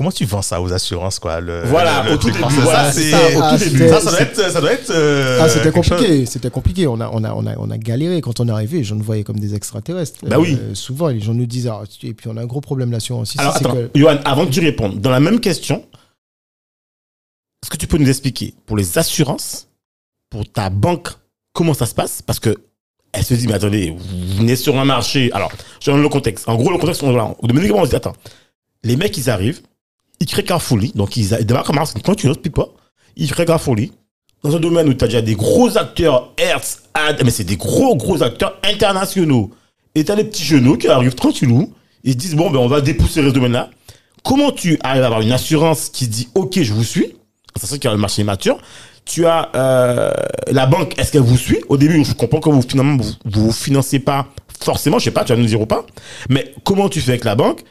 [0.00, 3.00] Comment tu vends ça aux assurances, quoi le, Voilà, le au tout début, voilà, ça,
[3.36, 4.50] au Ah, doit être.
[4.50, 6.86] Ça doit être euh, Ah, c'était compliqué, c'était compliqué.
[6.86, 8.82] On a, on, a, on, a, on a galéré quand on est arrivé.
[8.82, 10.20] Gens nous voyaient comme des extraterrestres.
[10.26, 10.56] Bah oui.
[10.72, 13.40] souvent, les gens nous disent, ah, et puis on a un gros problème d'assurance ici.
[13.40, 15.84] Alors, attends, que- Johan, avant que tu répondes, dans la même question,
[17.62, 19.68] est-ce que tu peux nous expliquer pour les assurances,
[20.30, 21.08] pour ta banque,
[21.52, 22.22] comment ça se passe?
[22.22, 22.56] Parce que
[23.12, 25.30] elle se dit, mais attendez, vous venez sur un marché.
[25.34, 26.48] Alors, je donne le contexte.
[26.48, 28.16] En gros, le contexte, on, voilà, Dominique, on se dit, attends,
[28.82, 29.60] les mecs, ils arrivent,
[30.20, 32.68] ils créent Carrefourly, donc ils, ils comme un quand tu n'oses pas,
[33.16, 33.92] ils créent Carrefourly.
[34.42, 37.56] Dans un domaine où tu as déjà des gros acteurs, Hertz, Ad, mais c'est des
[37.56, 39.50] gros, gros acteurs internationaux.
[39.94, 42.68] Et tu as des petits genoux qui arrivent tranquillou, ils se disent, bon, ben, on
[42.68, 43.70] va dépoussiérer ce domaine-là.
[44.22, 47.14] Comment tu arrives à avoir une assurance qui dit, OK, je vous suis,
[47.58, 48.58] ça qu'il y a le marché mature.
[49.04, 50.12] Tu as euh,
[50.50, 51.58] la banque, est-ce qu'elle vous suit?
[51.68, 54.28] Au début, je comprends que vous, finalement, vous, vous financez pas
[54.62, 55.84] forcément, je sais pas, tu vas nous dire ou pas.
[56.28, 57.62] Mais comment tu fais avec la banque?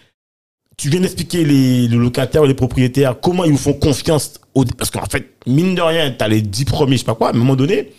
[0.80, 4.64] Tu viens d'expliquer les, les locataires ou les propriétaires, comment ils vous font confiance au-
[4.64, 7.28] Parce qu'en fait, mine de rien, tu as les 10 premiers, je sais pas quoi,
[7.30, 7.92] à un moment donné,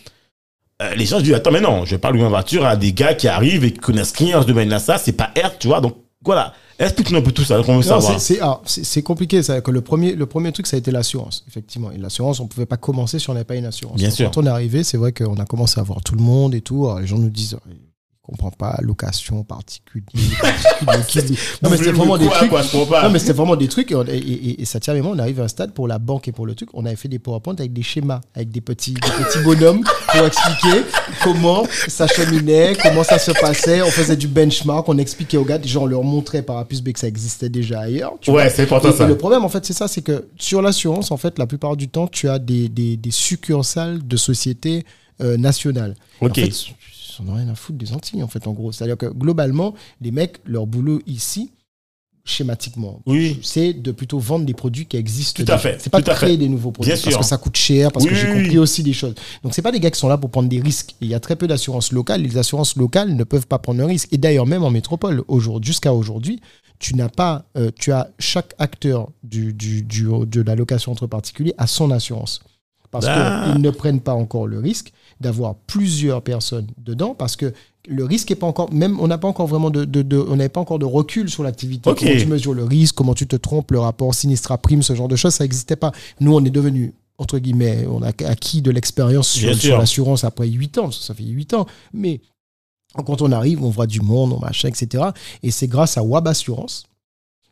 [0.83, 2.77] euh, les gens se disent, attends, mais non, je vais pas louer ma voiture à
[2.77, 5.69] des gars qui arrivent et qui connaissent rien ce domaine-là, ça, c'est pas R, tu
[5.69, 5.81] vois.
[5.83, 6.55] Donc, voilà.
[6.79, 8.19] Explique-nous un peu tout ça, qu'on veut savoir.
[8.19, 9.43] c'est- ah, c'est- compliqué.
[9.43, 11.91] C'est que le premier, le premier truc, ça a été l'assurance, effectivement.
[11.93, 13.97] Et l'assurance, on pouvait pas commencer si on n'avait pas une assurance.
[13.99, 14.31] Bien Donc, sûr.
[14.31, 16.63] Quand on est arrivé, c'est vrai qu'on a commencé à voir tout le monde et
[16.63, 16.87] tout.
[16.87, 17.59] Alors, les gens nous disent,
[18.33, 20.05] ils comprennent pas, location, particulier,
[21.63, 22.51] Non, mais c'était vraiment des trucs.
[22.51, 23.03] quoi, comprends.
[23.03, 23.91] Non, mais c'était vraiment des trucs.
[23.91, 25.11] Et, on- et- et- et ça tient vraiment.
[25.11, 26.69] On arrive à un stade pour la banque et pour le truc.
[26.75, 30.25] On avait fait des PowerPoint avec des schémas, avec des petits, des petits bonhommes pour
[30.27, 30.83] expliquer
[31.23, 33.83] comment ça cheminait, comment ça se passait.
[33.83, 34.89] On faisait du benchmark.
[34.89, 35.59] On expliquait aux gars.
[35.59, 38.15] Déjà, on leur montrait par A plus B que ça existait déjà ailleurs.
[38.21, 39.07] tu Ouais, c'est important ça.
[39.07, 41.89] Le problème, en fait, c'est ça, c'est que sur l'assurance, en fait, la plupart du
[41.89, 44.85] temps, tu as des, des, des succursales de sociétés
[45.21, 45.97] euh, nationales.
[46.21, 46.31] Ok.
[46.31, 46.53] En fait,
[47.21, 48.73] ils n'en ont rien à foutre des Antilles, en fait, en gros.
[48.73, 51.53] C'est-à-dire que globalement, les mecs, leur boulot ici,
[52.25, 53.01] schématiquement.
[53.07, 53.39] Oui.
[53.43, 55.43] C'est de plutôt vendre des produits qui existent.
[55.43, 56.37] Tout à fait, C'est pas à créer fait.
[56.37, 57.19] des nouveaux produits Bien parce sûr.
[57.19, 58.59] que ça coûte cher, parce que j'ai compris oui.
[58.59, 59.15] aussi des choses.
[59.43, 60.95] Donc c'est pas des gars qui sont là pour prendre des risques.
[61.01, 62.23] Il y a très peu d'assurances locales.
[62.23, 64.13] Les assurances locales ne peuvent pas prendre un risque.
[64.13, 66.41] Et d'ailleurs même en métropole, aujourd'hui, jusqu'à aujourd'hui,
[66.79, 71.07] tu n'as pas, euh, tu as chaque acteur du, du, du- de la location entre
[71.07, 72.41] particuliers a son assurance.
[72.91, 73.45] Parce Ah.
[73.53, 77.53] qu'ils ne prennent pas encore le risque d'avoir plusieurs personnes dedans, parce que
[77.89, 80.37] le risque est pas encore, même on n'a pas encore vraiment de, de- de- on
[80.37, 81.89] n'avait pas encore de recul sur l'activité.
[81.95, 84.95] Comment tu mesures le risque, comment tu te trompes, le rapport sinistre à prime, ce
[84.95, 85.93] genre de choses, ça n'existait pas.
[86.21, 89.49] Nous, on est devenu entre guillemets, on a acquis de l'expérience sur,
[89.79, 91.67] l'assurance après 8 ans, ça fait 8 ans.
[91.93, 92.23] Mais
[92.95, 95.05] quand on arrive, on voit du monde, on machin, etc.
[95.43, 96.85] Et c'est grâce à Wab Assurance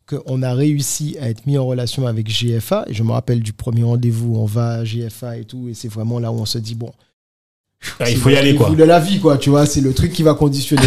[0.08, 2.84] qu'on a réussi à être mis en relation avec GFA.
[2.88, 5.88] Et je me rappelle du premier rendez-vous, on va à GFA et tout, et c'est
[5.88, 6.90] vraiment là où on se dit, bon,
[8.00, 8.70] Ah, il faut y le aller, quoi.
[8.70, 10.82] de la vie, quoi, tu vois, c'est le truc qui va conditionner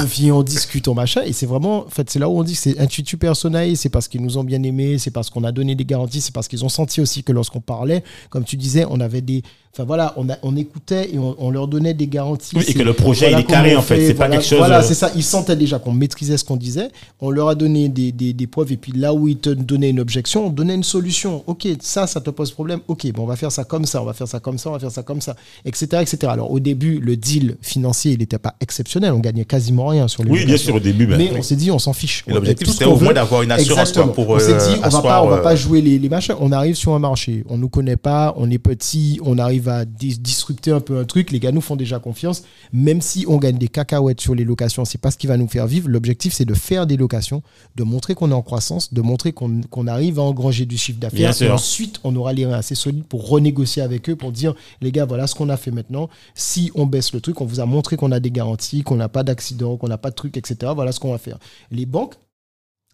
[0.00, 2.44] on vient, on discute, on machin, et c'est vraiment, en fait, c'est là où on
[2.44, 5.42] dit que c'est intuitu personae, c'est parce qu'ils nous ont bien aimés, c'est parce qu'on
[5.42, 8.56] a donné des garanties, c'est parce qu'ils ont senti aussi que lorsqu'on parlait, comme tu
[8.56, 9.42] disais, on avait des,
[9.72, 12.56] enfin voilà, on, a, on écoutait et on, on leur donnait des garanties.
[12.56, 14.06] Oui, et C'est- que le projet, il est carré, en fait.
[14.06, 15.10] C'est pas voilà, quelque chose, Voilà, euh, c'est ça.
[15.16, 16.88] Ils sentaient déjà qu'on maîtrisait ce qu'on disait.
[17.20, 18.72] On leur a donné des, des, des preuves.
[18.72, 21.42] Et puis là où ils te donnaient une objection, on donnait une solution.
[21.46, 22.80] Ok, ça, ça te pose problème.
[22.88, 24.72] Ok, bon, on va faire ça comme ça, on va faire ça comme ça, on
[24.72, 25.86] va faire ça comme ça, etc.
[26.00, 26.18] etc.
[26.30, 29.12] Alors au début, le deal financier, il n'était pas exceptionnel.
[29.12, 31.06] On gagnait quasiment rien sur les Oui, bien sûr, au début.
[31.06, 31.36] ben, Mais oui.
[31.38, 32.24] on s'est dit, on s'en fiche.
[32.26, 35.02] L'objectif, c'était au moins d'avoir une assurance quoi, pour on s'est euh, dit, on va
[35.02, 36.34] pas, on va euh, pas jouer les, les machins.
[36.40, 39.84] On arrive sur un marché, on nous connaît pas, on est petit, on arrive à
[39.84, 41.30] dis- disrupter un peu un truc.
[41.30, 42.42] Les gars nous font déjà confiance.
[42.72, 45.48] Même si on gagne des cacahuètes sur les locations, c'est pas ce qui va nous
[45.48, 45.88] faire vivre.
[45.88, 47.42] L'objectif, c'est de faire des locations,
[47.76, 51.30] de montrer qu'on est en croissance, de montrer qu'on arrive à engranger du chiffre d'affaires.
[51.42, 54.92] Et ensuite, on aura les reins assez solides pour renégocier avec eux, pour dire, les
[54.92, 56.10] gars, voilà ce qu'on a fait maintenant.
[56.34, 59.08] Si on baisse le truc, on vous a montré qu'on a des garanties, qu'on n'a
[59.08, 60.72] pas d'accident, qu'on n'a pas de truc, etc.
[60.74, 61.38] Voilà ce qu'on va faire.
[61.70, 62.14] Les banques,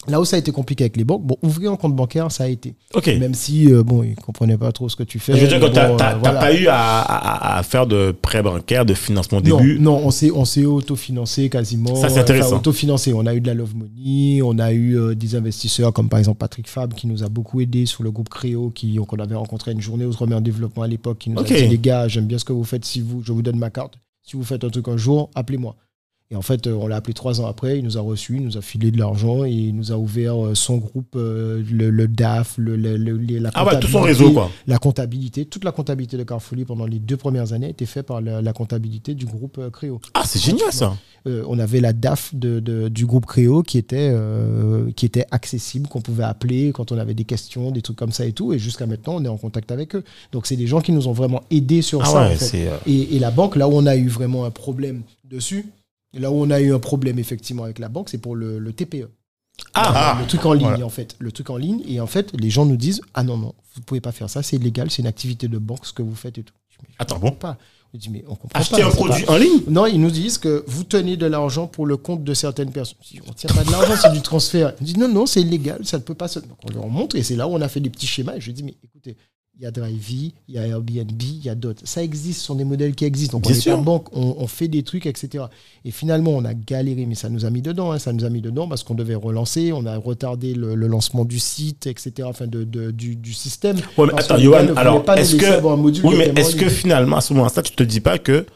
[0.09, 2.44] Là où ça a été compliqué avec les banques, bon, ouvrir un compte bancaire, ça
[2.44, 2.74] a été.
[2.94, 3.07] Ok.
[3.07, 5.34] Même si, euh, bon, ils comprenaient pas trop ce que tu fais.
[5.34, 6.40] Je veux dire que bon, t'as- euh, voilà.
[6.40, 9.78] pas eu à, à- à faire de prêt bancaire, de financement au début.
[9.80, 11.94] non, on s'est, on s'est autofinancé quasiment.
[11.96, 12.48] Ça, c'est intéressant.
[12.48, 13.12] Enfin, autofinancé.
[13.12, 16.18] On a eu de la Love Money, on a eu euh, des investisseurs comme par
[16.18, 19.34] exemple Patrick Fab qui nous a beaucoup aidé sur le groupe Créo, qui, qu'on avait
[19.34, 22.26] rencontré une journée Outre-mer en développement à l'époque, qui nous a dit les gars, j'aime
[22.26, 22.84] bien ce que vous faites.
[22.84, 23.94] Si vous, je vous donne ma carte.
[24.22, 25.76] Si vous faites un truc un jour, appelez-moi.
[26.35, 28.43] Et en fait, euh, on l'a appelé trois ans après, il nous a reçus, il
[28.43, 32.09] nous a filé de l'argent il nous a ouvert euh, son groupe, euh, le, le
[32.09, 32.97] DAF, le, le-
[33.39, 34.51] la Ah ouais, tout son comptabilité, réseau, quoi.
[34.66, 38.20] La comptabilité, toute la comptabilité de Carrefourly pendant les deux premières années était faite par
[38.20, 40.01] la, la comptabilité du groupe Créo.
[40.14, 40.97] Ah, c'est génial, ça.
[41.28, 45.26] Euh, on avait la DAF de, de- du groupe Créo qui était, euh, qui était
[45.30, 48.53] accessible, qu'on pouvait appeler quand on avait des questions, des trucs comme ça et tout.
[48.53, 50.03] Et jusqu'à maintenant, on est en contact avec eux.
[50.32, 52.12] Donc, c'est des gens qui nous ont vraiment aidés sur Ah ça.
[52.22, 52.45] ouais, en fait.
[52.45, 52.66] c'est.
[52.68, 55.66] euh, Et, et la banque, là où on a eu vraiment un problème dessus,
[56.14, 58.58] et là où on a eu un problème effectivement avec la banque, c'est pour le,
[58.58, 59.08] le TPE.
[59.74, 60.84] Ah, le truc en ligne, voilà.
[60.86, 61.14] en fait.
[61.18, 61.80] Le truc en ligne.
[61.86, 64.42] Et en fait, les gens nous disent Ah non, non, vous pouvez pas faire ça,
[64.42, 66.54] c'est illégal, c'est une activité de banque, ce que vous faites et tout.
[66.70, 67.30] Je dis, Mais je Attends, bon.
[67.32, 67.56] pas.
[67.92, 68.88] Je dis Mais on comprend acheter pas.
[68.88, 69.60] un produit en ligne?
[69.68, 72.98] Non, ils nous disent que vous tenez de l'argent pour le compte de certaines personnes.
[73.04, 74.72] Je dis, On ne tient pas de l'argent, c'est du transfert.
[74.80, 76.40] Ils disent non, non, c'est illégal, ça ne peut pas se.
[76.40, 78.34] Donc on leur montre et c'est là où on a fait des petits schémas.
[78.36, 79.16] Et je dis, mais écoutez,
[79.57, 81.82] il y a Drivey, il y a Airbnb, il y a d'autres.
[81.84, 83.38] Ça existe, ce sont des modèles qui existent.
[83.38, 83.78] Donc Bien on est sûr.
[83.78, 85.44] banque, on, on fait des trucs, etc.
[85.84, 87.92] Et finalement, on a galéré, mais ça nous a mis dedans.
[87.92, 90.86] hein, ça nous a mis dedans parce qu'on devait relancer, on a retardé le, le
[90.88, 92.12] lancement du site, etc.
[92.24, 93.76] Enfin, de, de- du, du système.
[93.96, 95.44] Ouais, mais attends, ne Johan, alors, est-ce que.
[95.46, 98.18] avoir un module Oui, mais est-ce que finalement, à ce moment-là, tu te dis pas
[98.18, 98.46] que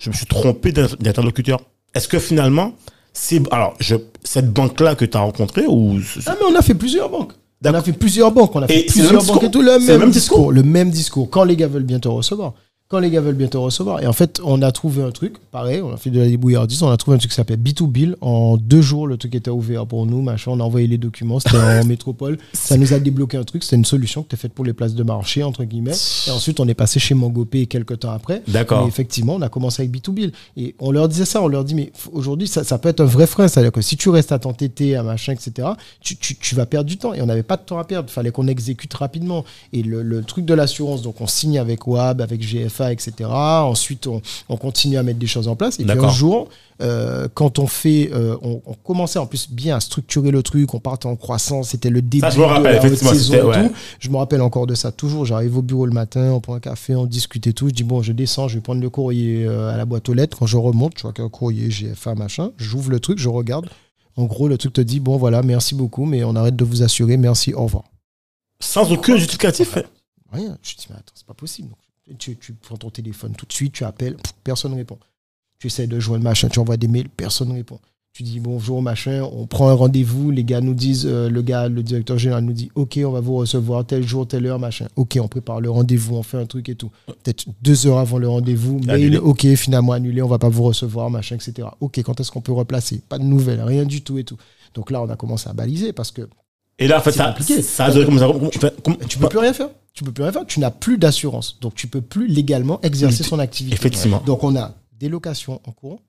[0.00, 1.60] je me suis trompé d'in- d'interlocuteur
[1.94, 2.72] Est-ce que finalement,
[3.12, 3.40] c'est.
[3.52, 3.94] Alors, je,
[4.24, 6.00] cette banque-là que tu as rencontrée, ou.
[6.26, 7.34] Ah, mais on a fait plusieurs banques.
[7.64, 9.92] On a fait plusieurs banques, on a fait plusieurs banques et tout, le C'est même,
[9.92, 11.28] le même discours, le même discours.
[11.30, 12.54] Quand les gars veulent bien te recevoir.
[12.90, 14.02] Quand les gars veulent bien te recevoir.
[14.02, 16.82] Et en fait, on a trouvé un truc, pareil, on a fait de la débrouillardise,
[16.82, 18.16] on a trouvé un truc qui s'appelle B2Bill.
[18.20, 21.38] En deux jours, le truc était ouvert pour nous, machin, on a envoyé les documents,
[21.38, 22.36] c'était en métropole.
[22.52, 24.96] Ça nous a débloqué un truc, c'était une solution qui était faite pour les places
[24.96, 25.92] de marché, entre guillemets.
[26.26, 28.42] Et ensuite, on est passé chez Mangopé quelques temps après.
[28.48, 28.84] D'accord.
[28.84, 30.32] Et effectivement, on a commencé avec B2Bill.
[30.56, 33.04] Et on leur disait ça, on leur dit, mais aujourd'hui, ça, ça peut être un
[33.04, 33.46] vrai frein.
[33.46, 35.68] C'est-à-dire que si tu restes à t'entêter, à machin, etc.,
[36.00, 37.14] tu, tu- tu vas perdre du temps.
[37.14, 38.08] Et on n'avait pas de temps à perdre.
[38.10, 39.44] Il fallait qu'on exécute rapidement.
[39.72, 42.42] Et le, le truc de l'assurance, donc on signe avec WAB, avec
[42.88, 43.12] Etc.
[43.28, 45.78] Ensuite, on, on continue à mettre des choses en place.
[45.78, 46.48] Et puis un jour,
[46.80, 50.72] euh, quand on fait, euh, on, on commençait en plus bien à structurer le truc,
[50.72, 53.68] on partait en croissance, c'était le début Ça, je me rappelle, de la saison ouais.
[53.68, 53.74] tout.
[53.98, 55.26] Je me rappelle encore de ça toujours.
[55.26, 57.68] J'arrive au bureau le matin, on prend un café, on discute et tout.
[57.68, 60.14] Je dis bon, je descends, je vais prendre le courrier euh, à la boîte aux
[60.14, 60.38] lettres.
[60.38, 62.52] Quand je remonte, je vois qu'il y a un courrier GFA, machin.
[62.56, 63.68] J'ouvre le truc, je regarde.
[64.16, 66.82] En gros, le truc te dit bon, voilà, merci beaucoup, mais on arrête de vous
[66.82, 67.84] assurer, merci, au revoir.
[68.60, 69.76] Sans aucun justificatif.
[70.32, 70.56] Rien.
[70.62, 71.68] Je dis mais attends, c'est pas possible.
[71.68, 71.78] Donc,
[72.18, 74.98] tu, tu prends ton téléphone tout de suite, tu appelles, personne ne répond.
[75.58, 77.78] Tu essaies de joindre machin, tu envoies des mails, personne ne répond.
[78.12, 81.68] Tu dis bonjour, machin, on prend un rendez-vous, les gars nous disent, euh, le gars,
[81.68, 84.88] le directeur général nous dit, ok, on va vous recevoir tel jour, telle heure, machin.
[84.96, 86.90] Ok, on prépare le rendez-vous, on fait un truc et tout.
[87.06, 91.08] Peut-être deux heures avant le rendez-vous, mail, ok, finalement annulé, on va pas vous recevoir,
[91.08, 91.68] machin, etc.
[91.80, 93.00] Ok, quand est-ce qu'on peut replacer?
[93.08, 94.36] Pas de nouvelles, rien du tout et tout.
[94.74, 96.28] Donc là, on a commencé à baliser parce que
[96.80, 98.28] Et là, en fait, ça, ça a duré comme ça.
[99.08, 99.68] Tu peux plus rien faire.
[99.92, 100.46] Tu peux plus rien faire.
[100.46, 101.58] Tu n'as plus d'assurance.
[101.60, 103.74] Donc tu peux plus légalement exercer son activité.
[103.74, 104.22] Effectivement.
[104.26, 106.00] Donc on a des locations en cours.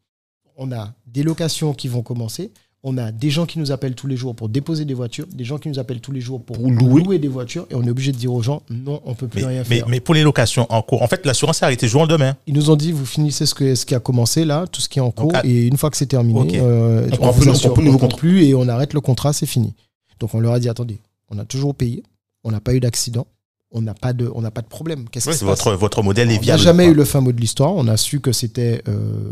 [0.58, 2.52] On a des locations qui vont commencer.
[2.84, 5.44] On a des gens qui nous appellent tous les jours pour déposer des voitures, des
[5.44, 7.20] gens qui nous appellent tous les jours pour, Pour louer.
[7.20, 9.48] des voitures, et on est obligé de dire aux gens non, on peut plus Mais,
[9.50, 9.88] rien mais, faire.
[9.88, 12.36] mais pour les locations en cours, en fait, l'assurance est arrêtée jour au lendemain.
[12.48, 14.90] Ils nous ont dit vous finissez ce, que, ce qui a commencé là, tout ce
[14.90, 17.50] qui est en cours, et une fois que c'est terminé, euh, On on, prend vous
[17.88, 18.18] on contrat.
[18.18, 19.76] plus et on arrête le contrat, c'est fini.
[20.22, 21.00] Donc on leur a dit attendez,
[21.30, 22.04] on a toujours payé,
[22.46, 23.28] on n'a pas eu d'accident,
[23.72, 25.10] on n'a pas de, on n'a pas de problème.
[25.10, 26.62] Qu'est-ce Ouais, qui se c'est passe votre, modèle est On n'a viable.
[26.62, 27.74] jamais eu le fin mot de l'histoire.
[27.76, 29.32] On a su que c'était euh,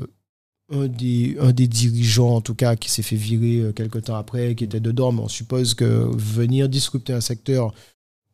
[0.74, 4.16] un, des, un des dirigeants, en tout cas, qui s'est fait virer euh, quelques temps
[4.16, 5.12] après, qui était dedans.
[5.12, 7.72] Mais on suppose que venir disrupter un secteur,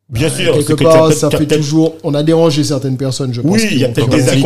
[0.08, 1.96] Bien bah, sûr, quelque part, ça fait toujours.
[2.04, 3.50] On a dérangé certaines personnes, je pense.
[3.60, 4.40] Oui, il y a peut-être des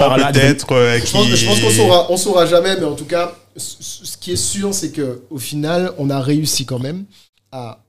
[0.00, 0.32] par là.
[0.32, 0.72] peut-être.
[0.72, 3.76] euh, je pense, je pense qu'on saura, on saura jamais, mais en tout cas, ce
[4.04, 7.04] ce qui est sûr, c'est que au final, on a réussi quand même
[7.54, 7.84] à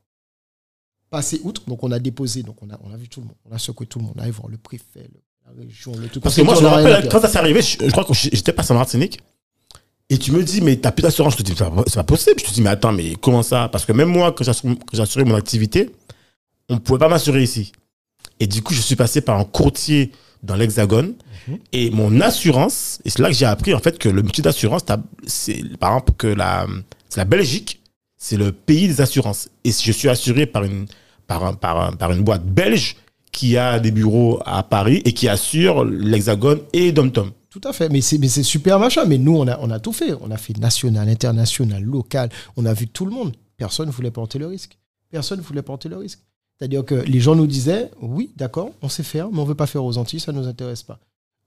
[1.09, 1.63] passer outre.
[1.67, 3.57] Donc, on a déposé, donc on a, on a vu tout le monde, on a
[3.59, 6.23] secoué tout le monde, on a allé voir le préfet, le- la région, le truc.
[6.23, 8.53] Parce que moi, je me rappelle, quand ça s'est arrivé, je, je crois que j'étais
[8.53, 9.19] passé en Martinique.
[10.09, 11.33] Et tu me dis, mais t'as plus d'assurance.
[11.33, 12.39] Je te dis, c'est pas, possible.
[12.39, 13.69] Je te dis, mais attends, mais comment ça?
[13.71, 14.43] Parce que même moi, quand
[14.93, 15.89] j'assurais mon activité,
[16.69, 17.71] on ne pouvait pas m'assurer ici.
[18.39, 20.11] Et du coup, je suis passé par un courtier
[20.43, 21.15] dans l'Hexagone.
[21.47, 21.59] Mhm.
[21.73, 24.83] Et mon assurance, et c'est là que j'ai appris en fait que le métier d'assurance,
[25.25, 26.67] c'est par exemple que la,
[27.09, 27.81] c'est la Belgique,
[28.25, 29.49] c'est le pays des assurances.
[29.63, 30.87] Et je suis assuré par une,
[31.29, 32.95] un- par un- par une boîte belge
[33.31, 37.29] qui a des bureaux à Paris et qui assure l'Hexagone et DomTom.
[37.51, 39.05] Tout à fait, mais c'est c'est super machin.
[39.05, 40.13] Mais nous, on a, on a tout fait.
[40.21, 42.29] On a fait national, international, local.
[42.57, 43.33] On a vu tout le monde.
[43.57, 44.77] Personne ne voulait porter le risque.
[45.11, 46.19] Personne ne voulait porter le risque.
[46.57, 49.67] C'est-à-dire que les gens nous disaient, oui, d'accord, on sait faire, mais on veut pas
[49.67, 50.99] faire aux Antilles, ça ne nous intéresse pas.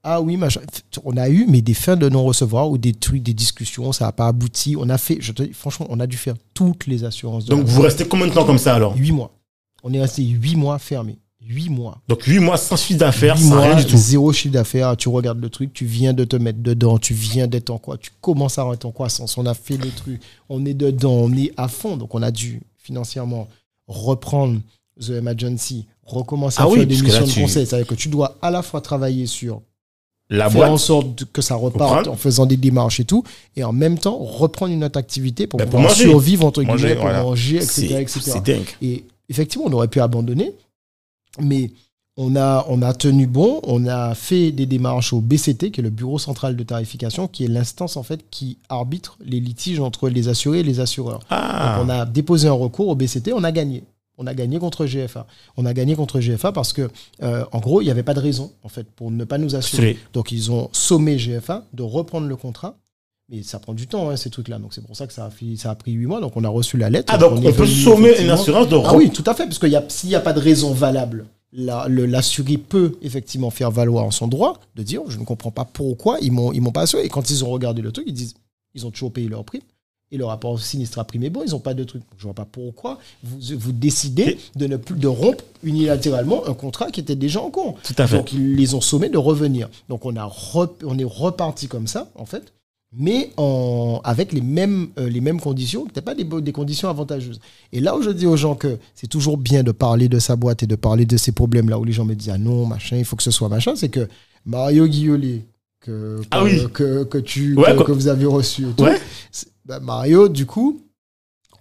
[0.02, 0.60] Ah oui, machin.
[1.04, 4.12] On a eu, mais des fins de non-recevoir ou des trucs, des discussions, ça n'a
[4.12, 4.76] pas abouti.
[4.78, 7.44] On a fait, je te dis, franchement, on a dû faire toutes les assurances.
[7.44, 9.32] de Donc vous restez combien de temps comme ça alors Huit mois.
[9.82, 11.18] On est resté huit mois fermés.
[11.40, 11.98] Huit mois.
[12.08, 13.96] Donc 8 mois sans chiffre d'affaires, Huit sans mois, rien du tout.
[13.96, 17.46] Zéro chiffre d'affaires, tu regardes le truc, tu viens de te mettre dedans, tu viens
[17.46, 20.66] d'être en quoi, tu commences à être en croissance, on a fait le truc, on
[20.66, 23.48] est dedans, on est à fond, donc on a dû financièrement
[23.86, 24.60] reprendre
[25.00, 28.08] The Emergency, recommencer Ah à oui, faire des missions là, de conseil, c'est-à-dire que tu
[28.08, 29.62] dois à la fois travailler sur
[30.30, 33.24] La faire en sorte que ça reparte en faisant des démarches et tout,
[33.56, 36.04] et en même temps reprendre une autre activité pour Ben, pour pouvoir manger.
[36.04, 37.22] survivre entre Manger, guillemets, pour voilà.
[37.22, 38.04] manger, etc.,
[38.44, 38.62] dingue.
[38.82, 40.52] Et effectivement, on aurait pu abandonner,
[41.40, 41.70] mais
[42.18, 45.84] on a, on a tenu bon, on a fait des démarches au BCT, qui est
[45.84, 50.08] le Bureau central de tarification, qui est l'instance en fait qui arbitre les litiges entre
[50.08, 51.20] les assurés et les assureurs.
[51.30, 53.84] Ah, Donc, on a déposé un recours au BCT, on a gagné.
[54.18, 55.26] On a gagné contre GFA.
[55.56, 56.90] On a gagné contre GFA parce que,
[57.22, 59.54] euh, en gros, il n'y avait pas de raison en fait pour ne pas nous
[59.54, 59.82] assurer.
[60.12, 62.76] Donc ils ont sommé GFA de reprendre le contrat.
[63.30, 64.58] Mais ça prend du temps, hein, ces trucs-là.
[64.58, 66.20] Donc c'est pour ça que ça a, fait- ça a pris huit mois.
[66.20, 67.12] Donc on a reçu la lettre.
[67.14, 69.44] Ah, donc on peut venu, sommer une assurance de Ah oui, tout à fait.
[69.44, 73.70] Parce que s'il n'y a pas de raison valable, la- le- l'assuré peut effectivement faire
[73.70, 76.82] valoir son droit de dire je ne comprends pas pourquoi ils m'ont ils m'ont pas
[76.82, 77.04] assuré.
[77.04, 78.34] Et quand ils ont regardé le truc, ils disent
[78.74, 79.62] ils ont toujours payé leur prime.
[80.10, 82.02] Et le rapport sinistre à prime est bon, ils n'ont pas de truc.
[82.16, 86.90] Je vois pas pourquoi vous, vous décidez de ne plus de rompre unilatéralement un contrat
[86.90, 87.78] qui était déjà en cours.
[87.82, 88.16] Tout à fait.
[88.16, 89.68] Donc ils les ont sommés de revenir.
[89.88, 90.30] Donc on, a
[90.84, 92.54] on est reparti comme ça, en fait,
[92.92, 97.38] mais en, avec les mêmes, euh, les mêmes conditions, peut-être pas des, conditions avantageuses.
[97.72, 100.36] Et là où je dis aux gens que c'est toujours bien de parler de sa
[100.36, 102.64] boîte et de parler de ces problèmes, là où les gens me disent ah non,
[102.64, 104.08] machin, il faut que ce soit machin, c'est que
[104.46, 105.44] Mario Guillolé,
[105.88, 106.72] que, Ah que, oui.
[106.72, 107.86] que, que tu, Ouais, que, quoi.
[107.86, 108.98] que vous avez reçu, Ouais.
[109.64, 110.82] bah, Mario, du coup,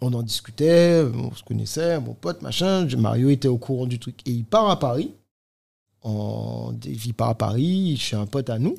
[0.02, 2.88] on en discutait, on se connaissait, mon pote, machin.
[2.98, 4.16] Mario était au courant du truc.
[4.28, 5.14] Et il part à Paris.
[6.04, 8.76] En, il part à Paris chez un pote à nous.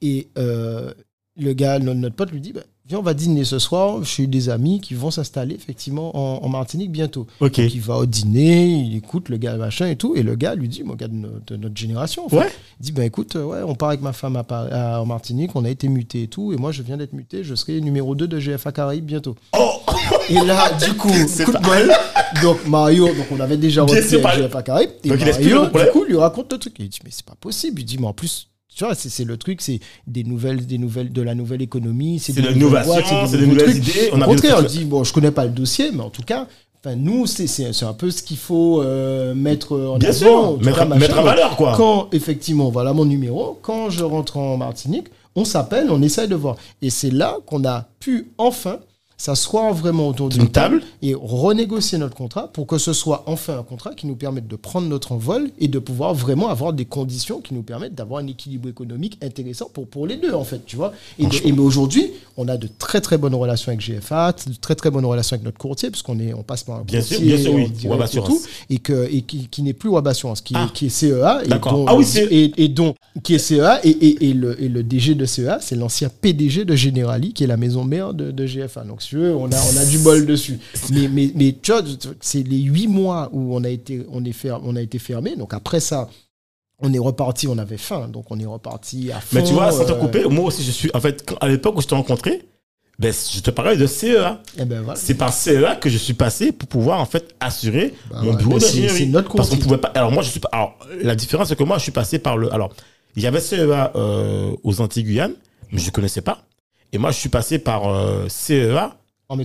[0.00, 0.92] Et euh,
[1.36, 4.26] le gars, notre, notre pote, lui dit bah, Viens, on va dîner ce soir chez
[4.26, 7.28] des amis qui vont s'installer effectivement en, en Martinique bientôt.
[7.38, 7.60] Ok.
[7.60, 10.16] Donc il va au dîner, il écoute le gars, machin et tout.
[10.16, 12.50] Et le gars lui dit Mon gars de notre, de notre génération, en fait, Ouais.
[12.80, 15.64] il dit ben écoute, euh, ouais, on part avec ma femme à en Martinique, on
[15.64, 18.26] a été muté et tout, et moi je viens d'être muté, je serai numéro 2
[18.26, 19.36] de GFA Caraïbes bientôt.
[19.56, 19.80] Oh
[20.28, 21.92] Et là, du coup, C'est coup de bol.
[22.42, 25.18] Donc Mario, donc on avait déjà Bien repris sûr, avec par- GFA Caraïbes, et Donc,
[25.20, 25.86] il explique Mario, problème.
[25.86, 26.80] du coup, lui raconte le truc.
[26.80, 27.80] Et il dit mais c'est pas possible.
[27.80, 28.48] Il dit mais en plus.
[28.74, 32.32] Tu vois, c'est le truc, c'est des nouvelles, des nouvelles, de la nouvelle économie, C'est
[32.32, 33.88] de l'innovation, c'est des nouvelles trucs.
[33.88, 34.10] idées.
[34.12, 36.22] Au On a contraire, on dit, bon, je connais pas le dossier, mais en tout
[36.22, 36.46] cas,
[36.84, 37.46] enfin, nous, c'est-
[37.84, 40.18] un peu ce qu'il faut euh, mettre en Bien avant.
[40.56, 41.74] sûr, mettre, cas, mettre en valeur quoi.
[41.76, 46.34] Quand, effectivement, voilà mon numéro, quand je rentre en Martinique, on s'appelle, on essaye de
[46.34, 46.56] voir.
[46.80, 48.78] Et c'est là qu'on a pu enfin
[49.26, 50.82] s'asseoir vraiment autour D'une table.
[51.00, 54.56] et renégocier notre contrat pour que ce soit enfin un contrat qui nous permette de
[54.56, 58.26] prendre notre envol et de pouvoir vraiment avoir des conditions qui nous permettent d'avoir un
[58.26, 60.92] équilibre économique intéressant pour, pour les deux, en fait, tu vois.
[61.20, 64.54] Et, de- et mais aujourd'hui, on a de très très bonnes relations avec GFA, de
[64.60, 67.18] très très bonnes relations avec notre courtier, puisqu'on est, on passe par un Bien sûr,
[67.18, 70.08] courtier bien sûr, oui, Web et tout, et, que, et qui, qui n'est plus Web
[70.08, 70.66] Assurance, qui, Ah.
[70.68, 71.42] est, qui est CEA.
[71.44, 75.14] Et dont- Ah oui, et, et dont, qui est CEA, et, le, et le DG
[75.14, 78.82] de CEA, c'est l'ancien PDG de Generali, qui est la maison mère de, de GFA.
[78.84, 80.58] Donc, tu veux, on a, on a du bol dessus.
[80.90, 81.82] Mais, mais, mais tu vois,
[82.20, 85.36] c'est les huit mois où on a été, on est fer- on a été fermé.
[85.36, 86.08] Donc, après ça,
[86.78, 88.08] on est reparti, on avait faim.
[88.08, 89.36] Donc, on est reparti à fond.
[89.36, 90.90] Mais tu vois, sans te euh, couper, moi aussi, je suis.
[90.94, 92.46] En fait, à l'époque où je t'ai rencontré,
[92.98, 94.40] ben, je te parlais de CEA.
[94.58, 94.98] eh ben, voilà.
[94.98, 98.58] C'est par CEA que je suis passé pour pouvoir en fait assurer Bah mon bureau
[98.58, 99.12] d'ingénierie.
[99.36, 99.88] Parce qu'on pouvait pas.
[99.88, 100.50] Alors moi je suis pas.
[100.52, 102.52] Alors la différence c'est que moi je suis passé par le.
[102.52, 102.72] Alors
[103.16, 105.34] il y avait CEA euh, aux Antilles Guyane,
[105.70, 106.44] mais je connaissais pas.
[106.92, 108.94] Et moi je suis passé par euh, CEA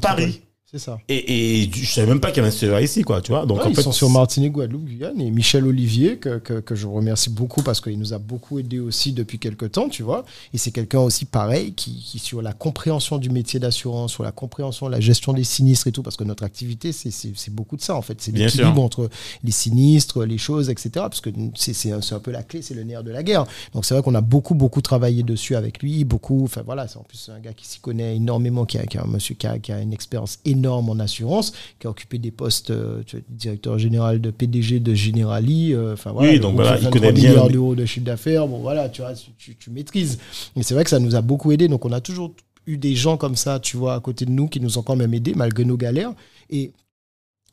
[0.01, 0.41] Paris.
[0.69, 0.99] C'est ça.
[1.07, 3.45] Et, et je savais même pas qu'il y avait un CEA ici quoi, tu vois.
[3.45, 5.21] Donc Ouais, en ils fait sont sur Martinique, Guadeloupe, Guyane.
[5.21, 8.77] Et Michel Olivier, que, que, que je remercie beaucoup parce qu'il nous a beaucoup aidé
[8.79, 10.25] aussi depuis quelques temps, tu vois.
[10.53, 14.33] Et c'est quelqu'un aussi pareil qui, qui, sur la compréhension du métier d'assurance, sur la
[14.33, 17.95] compréhension, la gestion des sinistres et tout, parce que notre activité, c'est- beaucoup de ça,
[17.95, 18.21] en fait.
[18.21, 19.09] C'est l'équilibre entre
[19.45, 20.89] les sinistres, les choses, etc.
[20.95, 23.45] Parce que c'est un, un peu la clé, c'est le nerf de la guerre.
[23.73, 26.43] Donc c'est vrai qu'on a beaucoup, beaucoup travaillé dessus avec lui, beaucoup.
[26.43, 29.03] Enfin voilà, c'est en plus un gars qui s'y connaît énormément, qui a, qui a
[29.03, 32.31] un monsieur qui a, qui a une expérience énorme en assurance, qui a occupé des
[32.31, 35.73] postes, euh, directeur général de PDG de Generali.
[35.73, 38.05] euh, Enfin voilà, Oui, donc groupe voilà, il 23 connaît bien milliards d'euros de chiffre
[38.05, 38.47] d'affaires.
[38.47, 40.17] Bon voilà, tu vois, tu, tu- maîtrises.
[40.55, 41.67] Et c'est vrai que ça nous a beaucoup aidé.
[41.67, 42.33] Donc on a toujours
[42.65, 44.95] eu des gens comme ça, tu vois, à côté de nous qui nous ont quand
[44.95, 46.11] même aidés malgré nos galères.
[46.49, 46.71] Et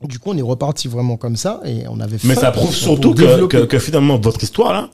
[0.03, 2.17] du coup, on est reparti vraiment comme ça et on avait.
[2.25, 4.89] Mais ça prouve surtout que, que, que finalement votre histoire là,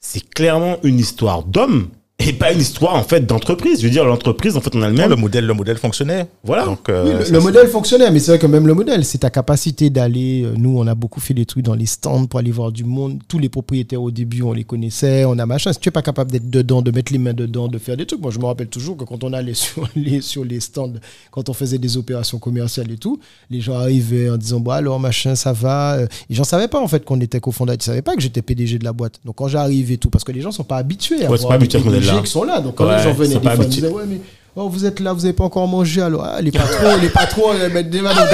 [0.00, 1.88] c'est clairement une histoire d'homme
[2.18, 3.80] et pas une histoire en fait d'entreprise.
[3.80, 5.10] Je veux dire l'entreprise en fait en elle-même.
[5.10, 6.26] le modèle, le modèle fonctionnait.
[6.42, 6.64] Voilà.
[6.64, 9.28] Donc, euh, Oui, le, modèle fonctionnait, mais c'est vrai que même le modèle, c'est ta
[9.30, 10.42] capacité d'aller.
[10.44, 12.84] euh, Nous, on a beaucoup fait des trucs dans les stands pour aller voir du
[12.84, 13.20] monde.
[13.28, 15.72] Tous les propriétaires au début, on les connaissait, on a machin.
[15.74, 18.06] Si tu es pas capable d'être dedans, de mettre les mains dedans, de faire des
[18.06, 18.20] trucs.
[18.22, 20.94] Moi, je me rappelle toujours que quand on allait sur les, sur les stands,
[21.30, 24.98] quand on faisait des opérations commerciales et tout, les gens arrivaient en disant, bon, alors,
[24.98, 25.96] machin, ça va.
[25.98, 27.76] Euh, Et j'en savais pas, en fait, qu'on était cofondateur.
[27.82, 29.20] Ils savaient pas que j'étais PDG de la boîte.
[29.26, 31.42] Donc, quand j'arrive et tout, parce que les gens sont pas habitués à Ouais, c'est
[31.42, 31.78] voir pas des habitué
[32.22, 32.60] qui sont là.
[32.60, 33.68] Donc, quand Ouais, les gens ils venaient, sont des habitués.
[33.82, 34.20] disaient, ouais, mais
[34.58, 36.00] Oh, vous êtes là, vous n'avez pas encore mangé.
[36.00, 38.26] Alors, ah, les patrons, les patrons, ils mettent des mains dans le.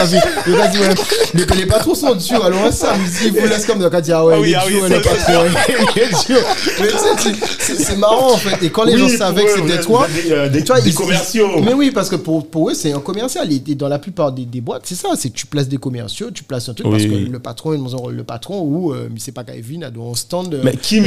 [0.52, 0.94] Les, gars disent, ouais,
[1.34, 2.44] les, les patrons sont durs.
[2.44, 2.94] Alors, ça,
[3.24, 4.82] ils vous laissent comme dans le cas, ah ouais, Ah oui, il est ah dur,
[4.82, 4.88] le.
[4.94, 6.44] Il est.
[6.80, 8.64] Mais tu sais, tu- c'est marrant, en fait.
[8.64, 10.80] Et quand les Oui, gens savaient eux, que c'était toi, des, euh, des- tu vois,
[10.80, 11.48] des ils- commerciaux.
[11.58, 13.50] ils- Mais oui, parce que pour, pour eux, c'est un commercial.
[13.52, 15.08] Et, dans la plupart des, des boîtes, c'est ça.
[15.16, 17.96] C'est tu places des commerciaux, tu places un truc Oui, parce que le patron un
[17.96, 20.54] rôle de patron ou, euh, mais c'est pas Kevin, un stand.
[20.54, 21.00] euh, Mais qui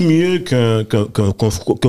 [0.00, 0.84] mieux qu'un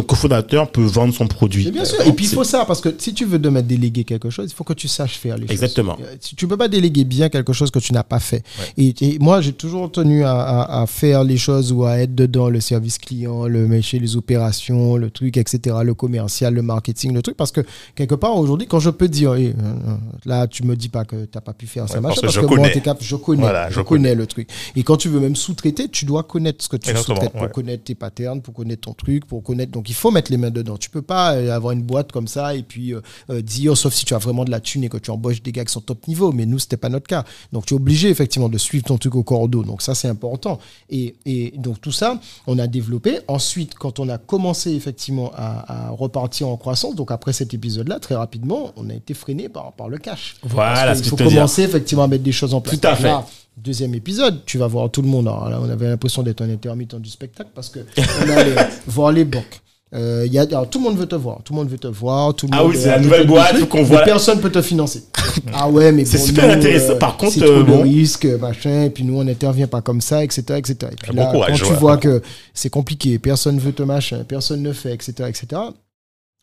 [0.02, 1.64] cofondateur peut vendre son produit?
[1.66, 2.02] Mais bien sûr.
[2.06, 4.54] Et puis il faut ça, parce que si tu veux demain déléguer quelque chose, il
[4.54, 5.96] faut que tu saches faire les Exactement.
[5.98, 6.06] choses.
[6.20, 8.44] Si tu peux pas déléguer bien quelque chose que tu n'as pas fait.
[8.78, 12.16] Et, et moi, j'ai toujours tenu à, à- à faire les choses ou à être
[12.16, 17.14] dedans, le service client, le métier, les opérations, le truc, etc., le commercial, le marketing,
[17.14, 17.38] le truc.
[17.38, 17.62] Parce que
[17.96, 21.06] quelque part, aujourd'hui, quand je peux dire, Eh, euh, euh, là, tu me dis pas
[21.06, 22.72] que tu n'as pas pu faire ça, machin, parce que moi, connais.
[22.72, 24.50] t'es cap- je connais, Voilà, je, je connais le truc.
[24.76, 27.42] Et quand tu veux même sous-traiter, tu dois connaître ce que tu Exactement, sous-traites pour
[27.44, 27.50] ouais.
[27.50, 29.72] connaître tes patterns, pour connaître ton truc, pour connaître.
[29.72, 30.78] Donc il faut mettre les mains dedans.
[30.78, 33.94] Tu peux pas euh, avoir une boîte comme ça et puis euh, euh, dire, sauf
[33.94, 35.82] si tu as vraiment de la thune et que tu embauches des gars qui sont
[35.82, 36.32] top niveau.
[36.32, 37.24] Mais nous, c'était pas notre cas.
[37.52, 39.64] Donc tu es obligé effectivement de suivre ton truc au cordeau.
[39.64, 40.60] Donc ça, c'est important.
[40.90, 43.20] Et, et donc tout ça, on a développé.
[43.28, 48.00] Ensuite, quand on a commencé effectivement à, à repartir en croissance, donc après cet épisode-là,
[48.00, 50.36] très rapidement, on a été freiné par, par le cash.
[50.44, 51.38] Voilà Parce ce que faut je te dire.
[51.38, 52.80] commencer effectivement à mettre des choses en place.
[52.80, 53.04] Tout à fait.
[53.04, 55.28] là, Deuxième épisode, tu vas voir tout le monde.
[55.28, 57.80] Alors là, on avait l'impression d'être un intermittent du spectacle parce que
[58.26, 58.56] on allait
[58.88, 59.62] voir les banques.
[59.94, 61.78] Euh, il y a, alors, tout le monde veut te voir, tout le monde veut
[61.78, 62.34] te voir.
[62.36, 64.62] Tout le Ah monde oui, euh, c'est la nouvelle boîte, qu'on voit- Personne peut te
[64.62, 65.04] financer.
[65.54, 66.94] ah ouais, mais C'est bon, super nous, intéressant.
[66.94, 67.82] euh, Par contre, c'est euh, trop de bon.
[67.84, 68.84] risques, machin.
[68.86, 70.78] Et puis nous, on n'intervient pas comme ça, etc., etc.
[70.91, 71.78] Et puis là, courage, quand tu ouais.
[71.80, 72.22] vois que
[72.56, 75.62] c'est compliqué, personne veut te machin, personne ne fait, etc., etc.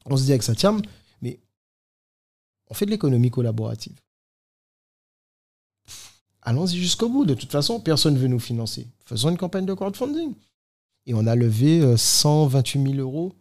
[0.07, 0.81] On se dit avec Satiam,
[1.21, 1.41] mais
[2.69, 3.95] on fait de l'économie collaborative.
[6.43, 7.27] Allons-y jusqu'au bout.
[7.27, 8.87] De toute façon, personne ne veut nous financer.
[9.05, 10.35] Faisons une campagne de crowdfunding.
[11.07, 13.40] Et on a levé euh, 128 000 euros euh,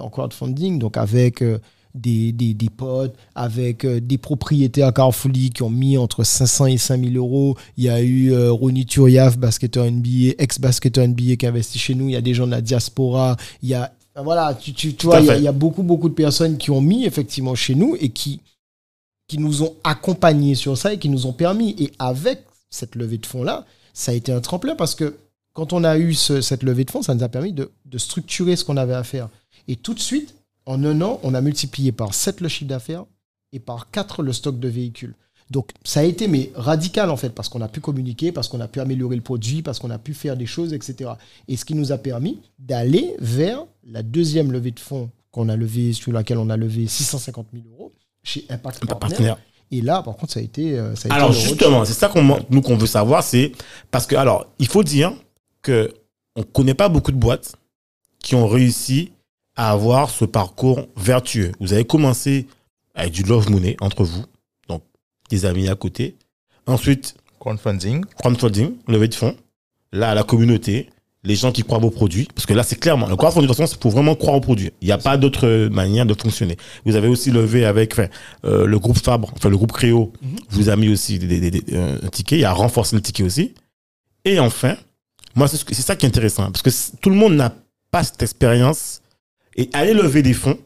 [0.00, 1.58] en crowdfunding, donc avec euh,
[1.94, 6.78] des, des, des potes, avec euh, des propriétaires Carrefourly qui ont mis entre 500 et
[6.78, 7.56] 5 000 euros.
[7.76, 12.08] Il y a eu euh, Ronny Turiaf, basketteur NBA, ex-basketteur NBA qui investit chez nous.
[12.08, 13.36] Il y a des gens de la diaspora.
[13.62, 13.92] Il y a,
[14.22, 15.38] voilà, tu, tu, tu vois, il y, a, fait.
[15.40, 18.40] il y a beaucoup, beaucoup de personnes qui ont mis effectivement chez nous et qui,
[19.28, 21.74] qui nous ont accompagnés sur ça et qui nous ont permis.
[21.78, 23.64] Et avec cette levée de fonds-là,
[23.94, 25.16] ça a été un tremplin parce que
[25.54, 27.98] quand on a eu ce- cette levée de fonds, ça nous a permis de, de
[27.98, 29.28] structurer ce qu'on avait à faire.
[29.68, 30.34] Et tout de suite,
[30.66, 33.04] en un an, on a multiplié par 7 le chiffre d'affaires
[33.52, 35.14] et par 4 le stock de véhicules.
[35.50, 38.60] Donc ça a été mais radical en fait parce qu'on a pu communiquer, parce qu'on
[38.60, 41.12] a pu améliorer le produit, parce qu'on a pu faire des choses, etc.
[41.48, 45.56] Et ce qui nous a permis d'aller vers la deuxième levée de fonds qu'on a
[45.56, 47.92] levée, sur laquelle on a levé 650 000 euros
[48.22, 49.38] chez Impact partenaire.
[49.70, 50.78] Et là, par contre, ça a été.
[50.78, 53.52] euh, Ça a Alors été justement, c'est ça qu'on nous qu'on veut savoir, c'est
[53.90, 55.12] parce que alors il faut dire
[55.62, 55.92] que
[56.36, 57.54] on connaît pas beaucoup de boîtes
[58.22, 59.12] qui ont réussi
[59.58, 61.50] à avoir ce parcours vertueux.
[61.60, 62.46] Vous avez commencé
[62.94, 64.24] avec du love money entre vous,
[64.68, 64.82] donc
[65.30, 66.16] des amis à côté.
[66.66, 68.04] Ensuite, Crowdfunding.
[68.18, 69.36] crowdfunding, levée de fonds.
[69.92, 70.88] Là, la communauté,
[71.24, 72.28] les gens qui croient vos produits.
[72.34, 74.40] Parce que là, c'est clairement, le crowdfunding, de toute façon, c'est pour vraiment croire aux
[74.40, 74.70] produits.
[74.80, 76.56] Il n'y a pas d'autre manière de fonctionner.
[76.86, 78.06] Vous avez aussi levé avec enfin,
[78.44, 80.12] euh, le groupe Fabre, enfin le groupe Créo,
[80.50, 83.24] vous a mis aussi des, des- des- euh, un ticket, il a renforcé le ticket
[83.24, 83.54] aussi.
[84.24, 84.76] Et enfin,
[85.34, 86.50] moi, c'est ça qui est intéressant.
[86.52, 86.70] Parce que
[87.00, 87.52] tout le monde n'a
[87.90, 89.00] pas cette expérience.
[89.58, 90.56] Et aller lever des fonds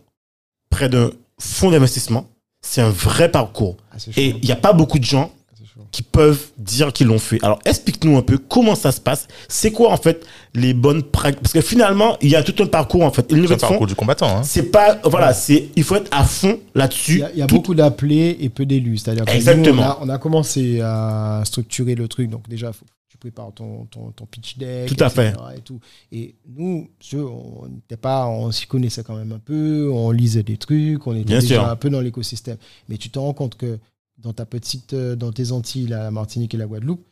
[0.71, 1.11] près d'un
[1.41, 2.29] fonds d'investissement,
[2.61, 3.77] c'est un vrai parcours.
[3.91, 3.97] Ah.
[4.17, 5.33] Et il n'y a pas beaucoup de gens
[5.75, 5.81] chaud.
[5.91, 7.43] qui peuvent dire qu'ils l'ont fait.
[7.43, 9.27] Alors, explique-nous un peu comment ça se passe.
[9.49, 10.25] C'est quoi, en fait,
[10.55, 13.33] les bonnes pratiques Parce que finalement, il y a tout un parcours, en fait.
[13.33, 14.37] Le parcours du combattant.
[14.39, 14.43] Hein.
[14.45, 17.15] c'est pas, voilà, c'est, il faut être à fond là-dessus.
[17.15, 18.99] Il y a, il y a Tout- beaucoup d'appelés et peu d'élus.
[18.99, 19.83] C'est-à-dire que nous, Exactement.
[19.83, 22.29] on, a, on a commencé à structurer le truc.
[22.31, 22.85] Donc, déjà, faut
[23.23, 24.89] prépares ton, ton, ton pitch deck.
[24.95, 25.35] Tout à fait.
[25.57, 25.79] Et, tout.
[26.11, 29.91] et nous, on n'était pas, on s'y connaissait quand même un peu.
[29.93, 31.07] On lisait des trucs.
[31.07, 31.65] On était Bien déjà sûr.
[31.65, 32.57] un peu dans l'écosystème.
[32.89, 33.79] Mais tu te rends compte que
[34.19, 37.05] dans ta petite, euh, dans tes Antilles, la Martinique et la Guadeloupe,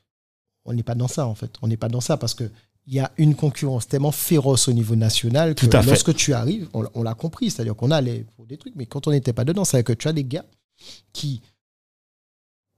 [0.65, 1.53] on n'est pas dans ça, en fait.
[1.63, 2.51] On n'est pas dans ça parce que
[2.87, 5.89] il y a une concurrence tellement féroce au niveau national que Tout à fait.
[5.91, 8.87] lorsque tu arrives, on, l'a- on l'a compris, c'est-à-dire qu'on allait pour des trucs, mais
[8.87, 10.45] quand on n'était pas dedans, c'est que tu as des gars
[11.13, 11.41] qui,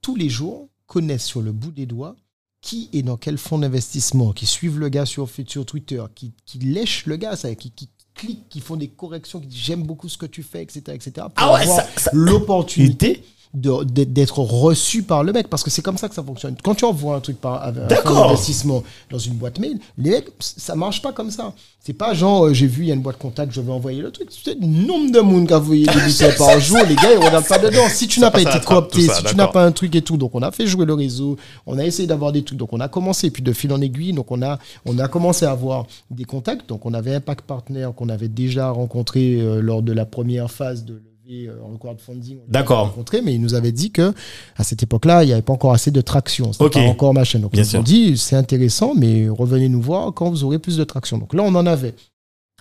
[0.02, 2.14] tous les jours, connaissent sur le bout des doigts
[2.62, 6.58] qui est dans quel fonds d'investissement, qui suivent le gars sur, sur Twitter, qui, qui
[6.60, 10.08] lèchent le gars, ça, qui, qui cliquent, qui font des corrections, qui disent j'aime beaucoup
[10.08, 10.80] ce que tu fais, etc.
[10.88, 11.12] etc.
[11.14, 11.66] pour Ah ouais,
[12.12, 13.24] l'opportunité
[13.54, 16.56] d'être reçu par le mec parce que c'est comme ça que ça fonctionne.
[16.62, 20.74] Quand tu envoies un truc par un d'investissement dans une boîte mail, les mecs, ça
[20.74, 21.52] marche pas comme ça.
[21.84, 24.00] C'est pas genre euh, j'ai vu il y a une boîte contact, je vais envoyer
[24.00, 24.28] le truc.
[24.30, 27.18] C'est le nombre de monde qui a envoyé des bulletins par jour, les gars ils
[27.18, 27.88] regardent pas dedans.
[27.90, 30.02] Si tu n'as pas passe à été coopté, si tu n'as pas un truc et
[30.02, 32.72] tout, donc on a fait jouer le réseau, on a essayé d'avoir des trucs, donc
[32.72, 35.50] on a commencé puis de fil en aiguille, donc on a on a commencé à
[35.50, 39.82] avoir des contacts, donc on avait un pack partenaire qu'on avait déjà rencontré euh, lors
[39.82, 41.02] de la première phase de
[41.48, 42.38] euh, en crowdfunding.
[42.48, 42.94] D'accord.
[43.24, 44.12] mais il nous avait dit que
[44.56, 46.52] à cette époque-là, il n'y avait pas encore assez de traction.
[46.52, 46.72] C'était Ok.
[46.74, 47.38] pas encore machin.
[47.38, 50.84] Donc, ils nous dit, c'est intéressant, mais revenez nous voir quand vous aurez plus de
[50.84, 51.18] traction.
[51.18, 51.94] Donc là, on en avait.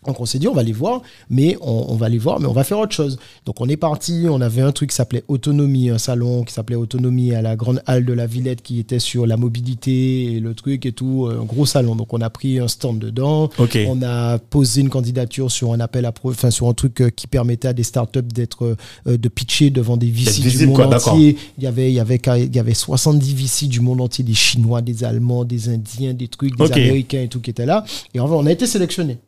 [0.07, 2.47] Donc on s'est dit, on va les voir, mais on, on va les voir, mais
[2.47, 3.19] on va faire autre chose.
[3.45, 6.75] Donc on est parti, on avait un truc qui s'appelait Autonomie, un salon qui s'appelait
[6.75, 10.53] Autonomie à la grande halle de la Villette qui était sur la mobilité et le
[10.55, 11.95] truc et tout, un gros salon.
[11.95, 13.49] Donc on a pris un stand dedans,
[13.87, 17.09] on a posé une candidature sur un appel à pro- enfin sur un truc euh,
[17.09, 18.75] qui permettait à des startups d'être
[19.07, 21.37] euh, de pitcher devant des VC du monde quoi, entier.
[21.59, 24.33] Il y avait il y avait il y avait 70 VC du monde entier, des
[24.33, 26.63] Chinois, des Allemands, des Indiens, des trucs, des.
[26.87, 27.83] Américains et tout qui étaient là.
[28.15, 29.19] Et en fait, on a été sélectionnés.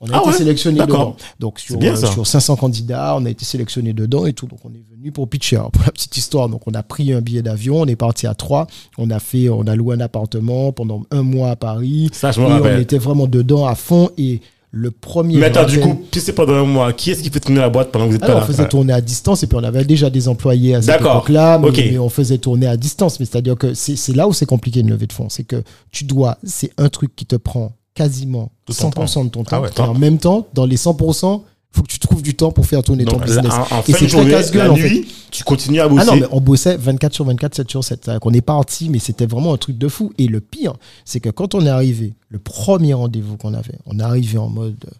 [0.00, 0.98] On a Ah été ouais sélectionnés D'accord.
[0.98, 1.16] dedans.
[1.40, 4.46] Donc sur, bien, euh, sur 500 candidats, on a été sélectionnés dedans et tout.
[4.46, 5.56] Donc on est venu pour pitcher.
[5.56, 8.26] Alors, pour la petite histoire, donc on a pris un billet d'avion, on est parti
[8.26, 8.66] à trois.
[8.98, 12.10] On a fait, on a loué un appartement pendant un mois à Paris.
[12.12, 14.10] Ça, je Et on était vraiment dedans à fond.
[14.18, 14.40] Et
[14.70, 15.38] le premier.
[15.38, 16.92] Mais attends, du coup, puis c'est pendant un mois.
[16.92, 18.42] Qui est-ce qui fait tourner la boîte pendant que vous êtes pas là?
[18.42, 21.58] on faisait tourner à distance et puis on avait déjà des employés à cette époque-là,
[21.58, 23.18] mais, mais on faisait tourner à distance.
[23.18, 25.28] Mais c'est-à-dire que c'est c'est là où c'est compliqué une levée de fonds.
[25.30, 29.28] C'est que tu dois, c'est un truc qui te prend quasiment Tout ton 100% de
[29.30, 29.56] ton temps.
[29.56, 31.42] Ah ouais, et en même temps, dans les 100%,
[31.72, 33.44] faut que tu trouves du temps pour faire tourner ton business.
[33.44, 35.04] là, en, en Et c'est très casse-gueule, en fait.
[35.30, 36.06] tu continues à Ah bosser.
[36.06, 38.00] non, mais on bossait 24 sur 24, 7 sur 7.
[38.04, 40.12] C'est-à-dire qu'on est parti, mais c'était vraiment un truc de fou.
[40.16, 40.74] Et le pire,
[41.04, 44.48] c'est que quand on est arrivé, le premier rendez-vous qu'on avait, on est arrivé en
[44.48, 44.90] mode euh,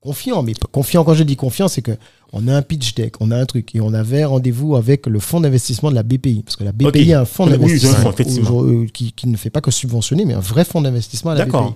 [0.00, 0.42] confiant.
[0.44, 1.92] Mais pas- confiant, quand je dis confiant, c'est que
[2.32, 3.74] on a un pitch deck, on a un truc.
[3.74, 6.42] Et on avait rendez-vous avec le fonds d'investissement de la BPI.
[6.44, 8.12] Parce que la BPI a un fonds d'investissement
[8.50, 11.44] aujourd'hui, qui, qui ne fait pas que subventionner, mais un vrai fonds d'investissement à la.
[11.46, 11.74] BPI.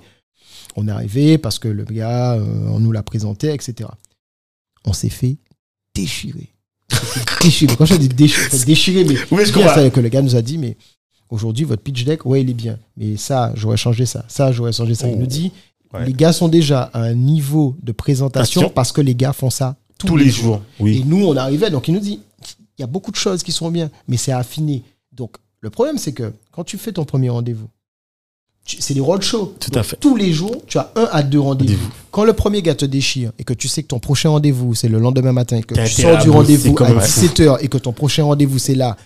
[0.81, 3.89] On est arrivé parce que le gars, euh, on nous l'a présenté, etc.
[4.85, 5.37] On s'est fait
[5.95, 6.49] déchirer.
[7.43, 7.75] Déchirer.
[7.77, 10.41] Quand je dis déchirer, c'est déchirer, mais Oui, je c'est-à-dire que le gars nous a
[10.43, 10.77] dit, mais
[11.31, 12.79] aujourd'hui, votre pitch deck, ouais, il est bien.
[12.97, 14.25] Mais ça, j'aurais changé ça.
[14.29, 15.09] Ça, j'aurais changé ça.
[15.09, 15.21] Il Oh.
[15.21, 15.51] nous dit,
[15.93, 16.05] Ouais.
[16.07, 19.75] les gars sont déjà à un niveau de présentation parce que les gars font ça
[19.99, 20.63] tous, tous les jours.
[20.79, 21.03] Et Oui.
[21.05, 22.21] nous, on arrivait, donc il nous dit,
[22.79, 24.85] il y a beaucoup de choses qui sont bien, mais c'est affiné.
[25.13, 27.69] Donc, le problème, c'est que quand tu fais ton premier rendez-vous,
[28.79, 29.55] c'est des roadshows.
[29.59, 29.97] Tout à fait.
[30.01, 31.89] Tous les jours, tu as un à deux rendez-vous.
[32.11, 34.89] Quand le premier gars te déchire et que tu sais que ton prochain rendez-vous, c'est
[34.89, 37.21] le lendemain matin, et que tu sors du rendez-vous à un fou.
[37.27, 38.97] 17h et que ton prochain rendez-vous, c'est là,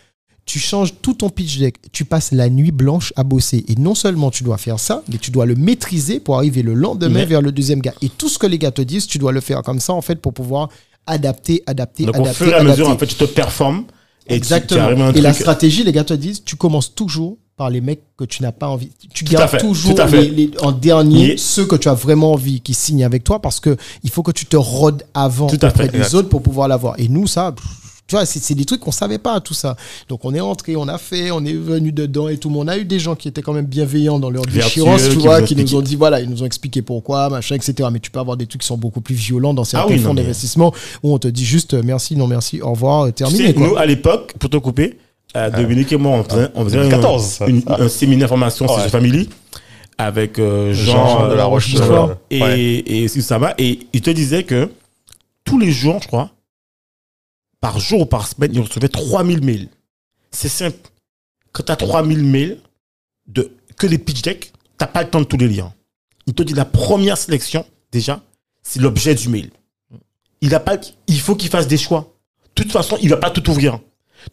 [0.44, 3.64] tu changes tout ton pitch deck, tu passes la nuit blanche à bosser.
[3.68, 6.74] Et non seulement tu dois faire ça, mais tu dois le maîtriser pour arriver le
[6.74, 7.94] lendemain Mais- vers le deuxième gars.
[8.02, 10.02] Et tout ce que les gars te disent, tu dois le faire comme ça, en
[10.02, 10.68] fait, pour pouvoir
[11.06, 13.84] adapter, adapter, Donc, au adapter, fur et à mesure, en fait, tu te performes.
[14.26, 15.10] Et tu- tu Exactement.
[15.12, 18.42] et la stratégie, les gars te disent, tu commences toujours par les mecs que tu
[18.42, 18.90] n'as pas envie.
[19.14, 22.60] Tu Tout gardes fait, toujours les- les- en dernier ceux que tu as vraiment envie
[22.60, 25.84] qui signent avec toi parce que il faut que tu te rodes avant Tout auprès
[25.86, 26.14] fait, des exact.
[26.14, 26.96] autres pour pouvoir l'avoir.
[26.98, 27.54] Et nous, ça,
[28.08, 29.76] tu vois, c'est des trucs qu'on savait pas, tout ça.
[30.08, 32.50] Donc on est entré, on a fait, on est venu dedans et tout.
[32.50, 35.18] Mais on a eu des gens qui étaient quand même bienveillants dans leur déchirance, tu
[35.18, 37.88] vois, qui nous ont dit, voilà, ils nous ont expliqué pourquoi, machin, etc.
[37.92, 40.00] Mais tu peux avoir des trucs qui sont beaucoup plus violents dans certains Ah oui,
[40.02, 40.74] fonds mais- d'investissement
[41.04, 43.46] où on te dit juste euh, merci, non merci, au revoir, euh, Tu terminé.
[43.46, 43.68] sais, quoi.
[43.68, 44.98] nous, à l'époque, pour te couper,
[45.36, 47.76] euh, Dominique et moi, on faisait, on faisait un- 2014, ça, une- ça.
[47.80, 48.88] un séminaire formation sur Ouais.
[48.88, 49.28] Family
[49.98, 51.74] avec euh, Jean, Jean de la euh, Roche.
[51.80, 52.58] Euh, et, ouais.
[52.86, 53.54] et Susama.
[53.58, 54.70] Et il te disait que
[55.44, 56.30] tous les jours, je crois,
[57.60, 59.68] par jour ou par semaine, il recevait 3000 mails.
[60.30, 60.78] C'est simple.
[61.52, 62.58] Quand tu as 3000 mails
[63.28, 65.70] de que des pitch decks, tu pas le temps de tous les lire.
[66.26, 68.20] Il te dit la première sélection, déjà,
[68.62, 69.50] c'est l'objet du mail.
[70.40, 70.76] Il, a pas,
[71.06, 72.12] il faut qu'il fasse des choix.
[72.56, 73.78] De toute façon, il va pas tout ouvrir.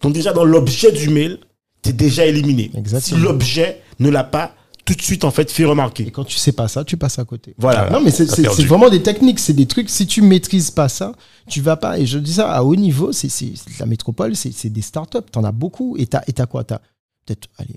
[0.02, 1.40] Donc déjà, dans l'objet du mail,
[1.82, 2.72] tu es déjà éliminé.
[2.76, 3.18] Exactement.
[3.20, 4.54] Si l'objet ne l'a pas
[4.86, 6.10] tout de suite, en fait, fait Et remarquer.
[6.10, 7.54] quand tu sais pas ça, tu passes à côté.
[7.60, 7.90] Voilà.
[7.92, 8.26] Non, mais c'est
[8.64, 9.88] vraiment des techniques, c'est des trucs.
[9.90, 11.14] Si tu maîtrises pas ça,
[11.48, 12.00] tu vas pas.
[12.00, 15.20] Et je dis ça à haut niveau, c'est c'est- la métropole, c'est c'est des startups.
[15.32, 15.96] T'en as beaucoup.
[15.98, 16.64] Et t'as et t'as quoi?
[16.64, 16.80] T'as
[17.26, 17.76] peut-être, allez,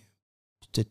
[0.72, 0.88] peut-être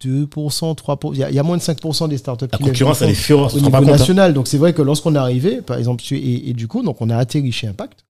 [0.00, 1.12] 2%, 3%.
[1.14, 3.10] Il y, a- il y a moins de 5% des startups La qui concurrence, elle
[3.10, 3.54] est féroce.
[3.54, 3.80] au niveau hein.
[3.80, 4.32] national.
[4.32, 7.10] Donc c'est vrai que lorsqu'on est arrivé, par exemple, et, et du coup, donc on
[7.10, 8.04] a atterri chez Impact.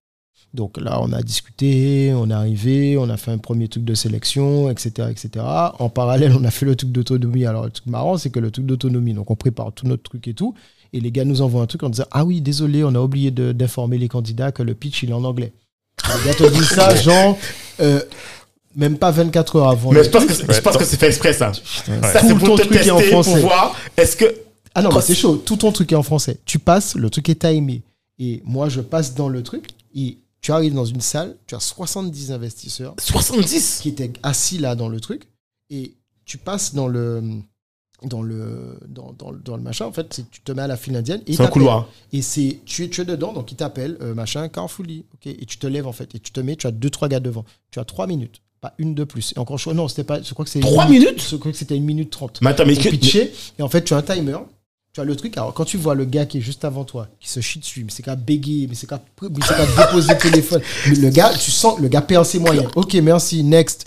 [0.55, 3.93] Donc là, on a discuté, on est arrivé, on a fait un premier truc de
[3.93, 5.45] sélection, etc., etc.
[5.79, 7.45] En parallèle, on a fait le truc d'autonomie.
[7.45, 10.27] Alors le truc marrant, c'est que le truc d'autonomie, donc on prépare tout notre truc
[10.27, 10.55] et tout,
[10.93, 13.29] et les gars nous envoient un truc en disant ah oui, désolé, on a oublié
[13.31, 15.53] de- d'informer les candidats que le pitch il est en anglais.
[16.07, 17.37] Les gars te disent ça, genre.
[17.79, 18.01] euh,
[18.75, 19.91] même pas 24 heures avant.
[19.91, 20.51] Mais je pense que, truc.
[20.53, 21.51] je pense que c'est fait exprès, ça.
[21.87, 22.01] Ouais.
[22.11, 23.39] Ça, Tout c'est ton pour te truc est en pour français.
[23.39, 24.25] voir, est-ce que...
[24.73, 25.37] Ah non, mais c'est- chaud.
[25.45, 26.37] Tout ton truc est en français.
[26.45, 27.81] Tu passes, le truc est timé.
[28.19, 29.67] Et moi, je passe dans le truc.
[29.95, 34.75] Et tu arrives dans une salle, tu as 70 investisseurs 70 qui étaient assis là
[34.75, 35.27] dans le truc.
[35.71, 35.95] Et
[36.25, 37.23] tu passes dans le.
[38.03, 40.77] Dans le, dans, dans, le- dans le machin, en fait, tu te mets à la
[40.77, 41.21] file indienne.
[41.27, 41.87] C'est un couloir.
[42.13, 45.05] Et c'est, tu, es, tu es dedans, donc ils t'appellent, euh, machin, Carrefourly.
[45.15, 47.07] ok et tu te lèves, en fait, et tu te mets, tu as deux, trois
[47.07, 47.45] gars devant.
[47.71, 49.33] Tu as trois minutes, pas une de plus.
[49.35, 50.59] Et encore, je, non, c'était pas, je crois que c'est.
[50.59, 52.75] Trois une minutes Je crois que c'était une minute trente Mais attends, mais...
[52.75, 53.33] que- pitcher.
[53.57, 54.37] Et en fait, tu as un timer.
[54.95, 55.35] Tu as le truc.
[55.35, 57.81] Alors, quand tu vois le gars qui est juste avant toi, qui se chie dessus,
[57.83, 60.61] mais c'est qu'à bégayer, mais c'est qu'à mais c'est qu'à déposer le téléphone.
[60.87, 62.67] Mais le gars, tu sens, le gars perd ses moyens.
[62.77, 63.83] Ok, merci, next.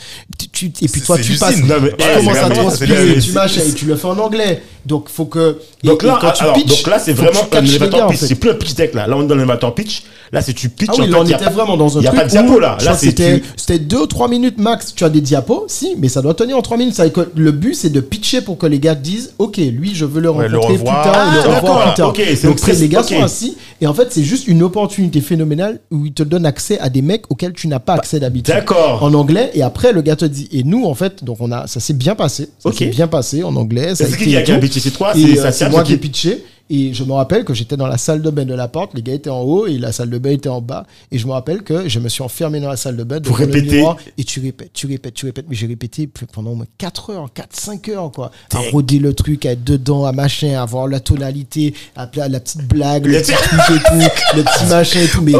[0.52, 1.56] Tu, et puis toi, tu passes.
[1.62, 4.18] Non, mais- tu ouais, commences à transpirer, tu c'est- machin, et tu le fais en
[4.18, 4.62] anglais.
[4.84, 5.58] Donc, faut que.
[5.82, 7.56] et- Donc et là, quand tu alors, pitches, donc là, c'est que vraiment un
[8.04, 8.18] en pitch.
[8.20, 8.26] fait.
[8.26, 9.06] C'est plus un pitch deck, là.
[9.06, 10.02] Là, on est dans l'élévateur pitch.
[10.32, 10.90] Là, c'est tu pitches.
[10.92, 12.58] Ah oui, là, on était pas- vraiment dans un Il n'y a pas de diapo,
[12.58, 12.76] là.
[12.96, 14.94] c'était, tu- c'était deux ou trois minutes max.
[14.94, 16.94] Tu as des diapos, si, mais ça doit tenir en trois minutes.
[16.94, 20.20] Ça le but, c'est de pitcher pour que les gars disent, OK, lui, je veux
[20.20, 22.08] le Ouais, rencontrer le plus tard, et Ah, le revoir plus tard.
[22.10, 23.56] ok, c'est Donc, les gars sont assis.
[23.80, 27.02] Et en fait, c'est juste une opportunité phénoménale où ils te donnent accès à des
[27.02, 28.54] mecs auxquels tu n'as pas accès d'habitude.
[28.54, 29.02] D'accord.
[29.02, 31.66] En anglais, et après, le gars te dit, et nous, en fait, donc on a,
[31.66, 32.48] ça s'est bien passé.
[32.58, 33.94] Ça s'est bien passé en anglais.
[33.94, 35.96] C'est qui qui a et pitché C'est toi Et, euh, ça c'est moi qui ai
[35.96, 36.44] pitché.
[36.70, 39.02] Et je me rappelle que j'étais dans la salle de bain de la porte, les
[39.02, 40.86] gars étaient en haut et la salle de bain était en bas.
[41.10, 43.38] Et je me rappelle que je me suis enfermé dans la salle de bain Pour
[43.38, 43.76] répéter.
[43.76, 45.46] miroir, et tu répètes, tu répètes, tu répètes.
[45.48, 48.30] Mais j'ai répété pendant au moins 4 heures, 4, 5 heures, quoi.
[48.54, 52.40] À roder le truc, à être dedans, à machin, à voir la tonalité, à la
[52.40, 55.22] petite blague, le Le- petit truc et tout, le petit machin et tout.
[55.22, 55.32] Mais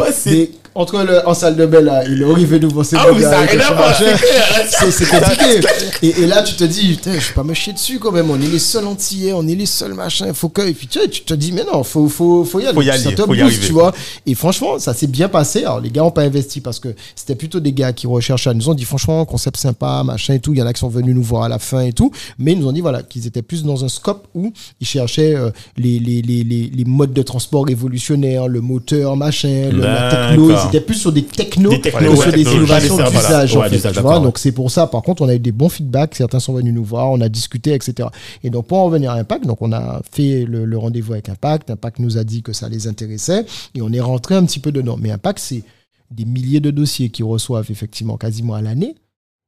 [0.79, 3.45] entre le, en salle de bain, là, et le arrivé nouveau, c'est Ah oui, ça
[4.91, 5.59] c'est compliqué.
[6.01, 8.31] Et, et là, tu te dis, putain, je vais pas me chier dessus quand même.
[8.31, 10.33] On est les seuls antillais, on est les seuls machins.
[10.33, 10.61] Faut que.
[10.61, 12.73] Et puis tu, tu te dis, mais non, faut, faut, faut y aller.
[12.73, 13.91] Faut y Ça aller, te faut y tu vois.
[14.25, 15.65] Et franchement, ça s'est bien passé.
[15.65, 18.51] Alors, les gars ont pas investi parce que c'était plutôt des gars qui recherchaient.
[18.51, 20.53] Ils nous ont dit, franchement, concept sympa, machin et tout.
[20.53, 22.11] Il y en a qui sont venus nous voir à la fin et tout.
[22.37, 25.35] Mais ils nous ont dit, voilà, qu'ils étaient plus dans un scope où ils cherchaient
[25.35, 30.47] euh, les, les, les, les, modes de transport révolutionnaires, le moteur, machin, le- la techno.
[30.47, 30.68] D'accord.
[30.71, 33.09] Ils étaient plus sur des technos Des technos, que ouais, sur des innovations Voilà.
[33.11, 33.55] d'usage.
[33.55, 34.19] en Ouais, tu vois.
[34.19, 36.15] Donc, c'est pour ça, par contre, on a eu des bons feedbacks.
[36.15, 38.09] Certains sont venus nous voir, on a discuté, etc.
[38.43, 41.29] Et donc, pour en revenir à Impact, donc on a fait le, le rendez-vous avec
[41.29, 41.69] Impact.
[41.71, 44.71] Impact nous a dit que ça les intéressait et on est rentré un petit peu
[44.71, 44.97] dedans.
[44.99, 45.63] Mais Impact, c'est
[46.11, 48.95] des milliers de dossiers qu'ils reçoivent effectivement quasiment à l'année.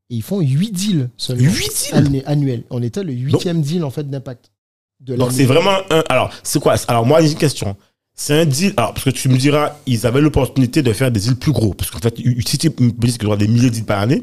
[0.10, 1.44] Et ils font 8 deals seulement.
[1.44, 2.64] 8 deals Annu- annuels.
[2.70, 4.52] On était le huitième deal en fait d'Impact.
[5.00, 6.04] de Donc c'est vraiment un.
[6.10, 6.76] Alors, c'est quoi?
[6.88, 7.76] Alors, moi, j'ai une question.
[8.24, 8.74] C'est un deal.
[8.78, 11.74] Alors, parce que tu me diras, ils avaient l'opportunité de faire des deals plus gros.
[11.74, 12.16] Parce qu'en fait,
[12.46, 14.22] si tu me dis qu'ils ont des milliers de deals par année,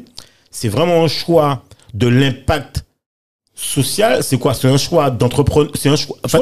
[0.51, 2.85] c'est vraiment un choix de l'impact
[3.61, 4.53] social, c'est quoi?
[4.53, 6.17] C'est un choix d'entrepreneur C'est un choix.
[6.23, 6.39] Enfin,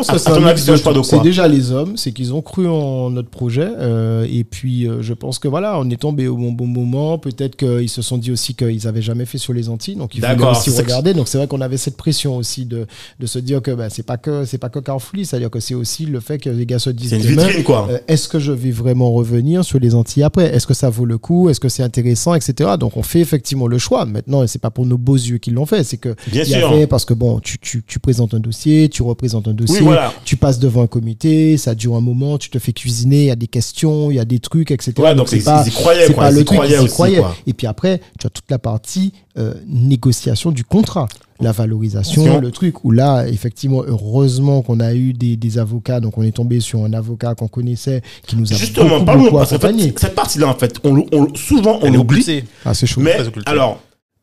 [1.03, 3.67] c'est déjà les hommes, c'est qu'ils ont cru en notre projet.
[3.77, 7.17] euh, et puis, euh, je pense que voilà, on est tombé au bon, bon moment.
[7.17, 9.95] Peut-être qu'ils se sont dit aussi qu'ils n'avaient jamais fait sur les Antilles.
[9.95, 11.13] Donc, ils voulaient aussi regarder.
[11.13, 12.85] Donc, c'est vrai qu'on avait cette pression aussi de,
[13.19, 14.79] de se dire que bah, c'est pas que c'est pas que
[15.23, 17.13] c'est-à-dire que c'est aussi le fait que les gars se disent
[17.89, 20.53] euh, est-ce que je vais vraiment revenir sur les Antilles après?
[20.55, 21.49] Est-ce que ça vaut le coup?
[21.49, 22.71] Est-ce que c'est intéressant, etc.
[22.79, 24.05] Donc, on fait effectivement le choix.
[24.05, 25.83] Maintenant, c'est pas pour nos beaux yeux qu'ils l'ont fait.
[25.83, 26.69] C'est que Bien y sûr.
[26.69, 29.85] avait- parce que bon, tu, tu, tu présentes un dossier, tu représentes un dossier, Oui,
[29.85, 30.13] voilà.
[30.25, 33.31] tu passes devant un comité, ça dure un moment, tu te fais cuisiner, il y
[33.31, 34.93] a des questions, il y a des trucs, etc.
[34.99, 36.81] Ouais, donc ils- ils y croyaient, c'est quoi, pas ils le y truc, croyaient ils
[36.81, 37.17] y aussi, croyaient.
[37.19, 37.35] quoi.
[37.47, 41.07] Et puis après, tu as toute la partie euh, négociation du contrat.
[41.39, 42.41] La valorisation, Attention.
[42.41, 46.31] le truc, où là, effectivement, heureusement qu'on a eu des, des avocats, donc on est
[46.31, 49.89] tombé sur un avocat qu'on connaissait qui nous a Justement, beaucoup, beaucoup parce accompagné.
[49.91, 52.43] fait, cette partie-là, en fait, on, on souvent on l'oublie.
[52.65, 53.01] Ah, c'est chaud.
[53.01, 53.13] Mais
[53.45, 53.79] alors,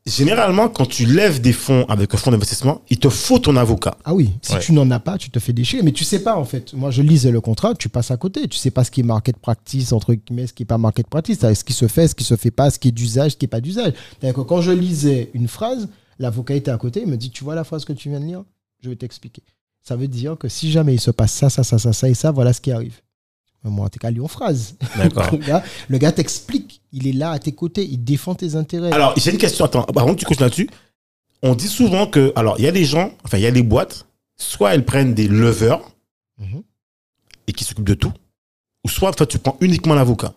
[0.07, 3.97] généralement, quand tu lèves des fonds avec un fonds d'investissement, il te faut ton avocat.
[4.05, 4.61] Ah oui, si Ouais.
[4.61, 5.83] tu n'en as pas, tu te fais déchirer.
[5.83, 6.73] Mais tu sais pas, en fait.
[6.75, 8.47] Moi, je lisais le contrat, tu passes à côté.
[8.49, 11.07] Tu sais pas ce qui est market practice, entre guillemets, ce qui est pas market
[11.07, 11.39] practice.
[11.41, 13.47] Ce qui se fait, ce qui se fait pas, ce qui est d'usage, ce qui
[13.47, 13.93] est pas d'usage.
[14.21, 17.45] C'est-à-dire que quand je lisais une phrase, l'avocat était à côté, il me dit, tu
[17.45, 18.45] vois la phrase que tu viens de lire?
[18.83, 19.43] Je vais t'expliquer.
[19.83, 22.15] Ça veut dire que si jamais il se passe ça, ça, ça, ça, ça et
[22.15, 23.01] ça, voilà ce qui arrive.
[23.65, 24.77] Moi, t'es qu'à lire en phrase.
[24.97, 25.31] D'accord.
[25.89, 26.83] le gars, t'explique.
[26.93, 27.85] Il est là à tes côtés.
[27.85, 28.93] Il défend tes intérêts.
[28.93, 29.65] Alors, j'ai une question.
[29.65, 30.69] Attends, avant que tu continues là-dessus,
[31.43, 33.63] on dit souvent que, alors, il y a des gens, enfin, il y a des
[33.63, 35.91] boîtes, soit elles prennent des leveurs
[36.39, 36.63] Mhm.
[37.47, 38.13] et qui s'occupent de tout,
[38.85, 40.35] ou soit, en fait, tu prends uniquement l'avocat.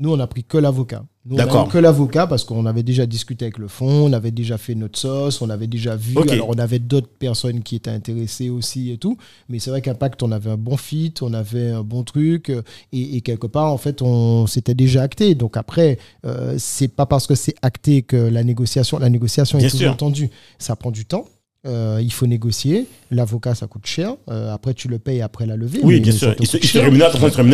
[0.00, 1.04] Nous, on a pris que l'avocat.
[1.26, 1.68] D'accord.
[1.68, 4.98] que l'avocat parce qu'on avait déjà discuté avec le fonds, on avait déjà fait notre
[4.98, 6.16] sauce, on avait déjà vu.
[6.16, 6.30] Ok.
[6.30, 9.18] Alors, on avait d'autres personnes qui étaient intéressées aussi et tout.
[9.50, 12.48] Mais c'est vrai qu'Impact, on avait un bon fit, on avait un bon truc.
[12.48, 12.62] euh,
[12.92, 15.34] Et, et quelque part, en fait, on s'était déjà acté.
[15.34, 19.66] Donc après, euh, c'est pas parce que c'est acté que la négociation, la négociation Bien
[19.66, 19.96] est toujours sûr.
[19.98, 20.30] tendue.
[20.58, 21.26] Ça prend du temps.
[21.68, 22.86] Euh, il faut négocier.
[23.10, 24.14] L'avocat, ça coûte cher.
[24.30, 25.80] Euh, après, tu le payes après la levée.
[25.82, 26.34] Oui, bien sûr.
[26.40, 26.78] Ils se, coûte ils se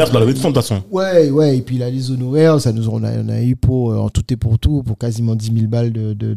[0.06, 0.82] sur la levée de fonds, de toute façon.
[0.90, 3.90] Ouais, ouais, et puis là, les honoraires, ça nous, on, a, on a eu pour,
[3.92, 6.34] euh, en tout et pour tout, pour quasiment 10 000 balles de- de-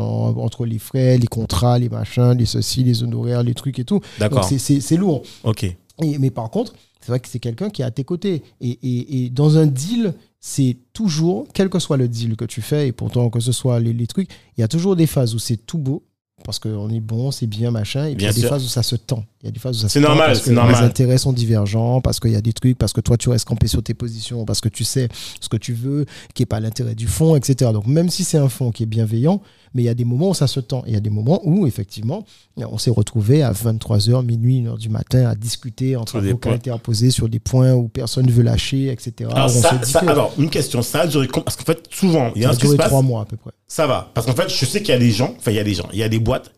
[0.00, 3.84] en- entre les frais, les contrats, les machins, les ceci, les honoraires, les trucs et
[3.84, 4.00] tout.
[4.18, 4.42] D'accord.
[4.58, 4.58] c'est-
[4.96, 5.22] lourd.
[5.44, 5.64] Ok.
[5.64, 8.42] Et- mais par contre, c'est vrai que c'est quelqu'un qui est à tes côtés.
[8.60, 12.60] Et, et- et dans un deal, c'est toujours, quel que soit le deal que tu
[12.62, 15.34] fais, et pourtant que ce soit les, les trucs, il y a toujours des phases
[15.34, 16.02] où c'est tout beau.
[16.44, 18.06] Parce qu'on est bon, c'est bien, machin.
[18.06, 18.48] Et puis il y a des sûr.
[18.48, 19.24] phases où ça se tend.
[19.42, 20.74] Il y a des phases où ça se C'est tend normal, parce c'est que normal.
[20.74, 23.44] Les intérêts sont divergents, parce qu'il y a des trucs, parce que toi, tu restes
[23.44, 25.08] campé sur tes positions, parce que tu sais
[25.40, 27.70] ce que tu veux, qui n'est pas l'intérêt du fond, etc.
[27.72, 29.40] Donc, même si c'est un fond qui est bienveillant,
[29.74, 30.82] mais il y a des moments où ça se tend.
[30.88, 32.24] Il y a des moments où, effectivement,
[32.56, 36.54] on s'est retrouvé à 23h, minuit, 1h du matin à discuter entre des points.
[36.54, 39.30] interposés sur des points où personne ne veut lâcher, etc.
[39.32, 40.82] Alors, ça, ça- que alors, une question.
[40.82, 42.88] Ça a duré Parce qu'en fait, souvent, il y a ça un a duré passe.
[42.88, 43.52] trois mois à peu près.
[43.68, 44.10] Ça va.
[44.14, 45.74] Parce qu'en fait, je sais qu'il y a des gens, enfin, il y a des
[45.74, 46.50] gens, il y a des boîtes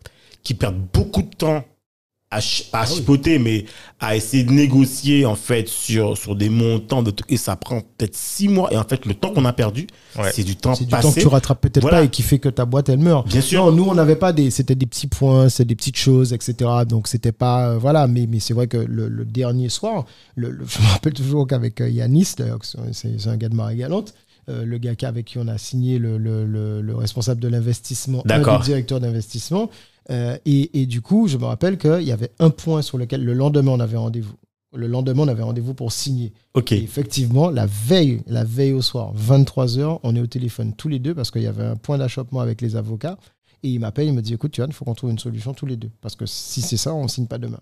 [0.42, 1.62] qui perdent beaucoup de temps
[2.32, 2.38] à,
[2.70, 3.64] pas à chipoter, mais
[3.98, 7.30] à essayer de négocier, en fait, sur, sur des montants de trucs.
[7.32, 8.72] Et ça prend peut-être six mois.
[8.72, 10.30] Et en fait, le temps qu'on a perdu, Ouais.
[10.32, 11.98] c'est du temps C'est du temps que tu rattrapes peut-être Voilà.
[11.98, 13.26] pas et qui fait que ta boîte elle meurt.
[13.26, 13.64] Bien sûr.
[13.66, 16.54] Non, nous on n'avait pas des, c'était des petits points, c'est des petites choses, etc.
[16.88, 18.06] Donc c'était pas, euh, voilà.
[18.06, 20.04] Mais, mais c'est vrai que le, le dernier soir,
[20.36, 22.44] le, le- je me rappelle toujours qu'avec euh, Yanis, c'est
[22.92, 24.14] c'est un gars de Marie Galante,
[24.48, 27.48] euh, le gars qui- avec qui on a signé le, le, le- le responsable de
[27.48, 28.60] l'investissement, un D'accord.
[28.60, 29.68] des directeurs d'investissement.
[30.10, 33.24] Euh, et, et du coup, je me rappelle qu'il y avait un point sur lequel
[33.24, 34.34] le lendemain on avait rendez-vous.
[34.72, 36.32] Le lendemain, on avait rendez-vous pour signer.
[36.70, 41.00] Et effectivement, la veille, la veille au soir, 23h, on est au téléphone tous les
[41.00, 43.18] deux parce qu'il y avait un point d'achoppement avec les avocats.
[43.64, 45.66] Et il m'appelle, il me dit écoute, Johan, il faut qu'on trouve une solution tous
[45.66, 45.90] les deux.
[46.00, 47.60] Parce que si c'est ça, on ne signe pas demain.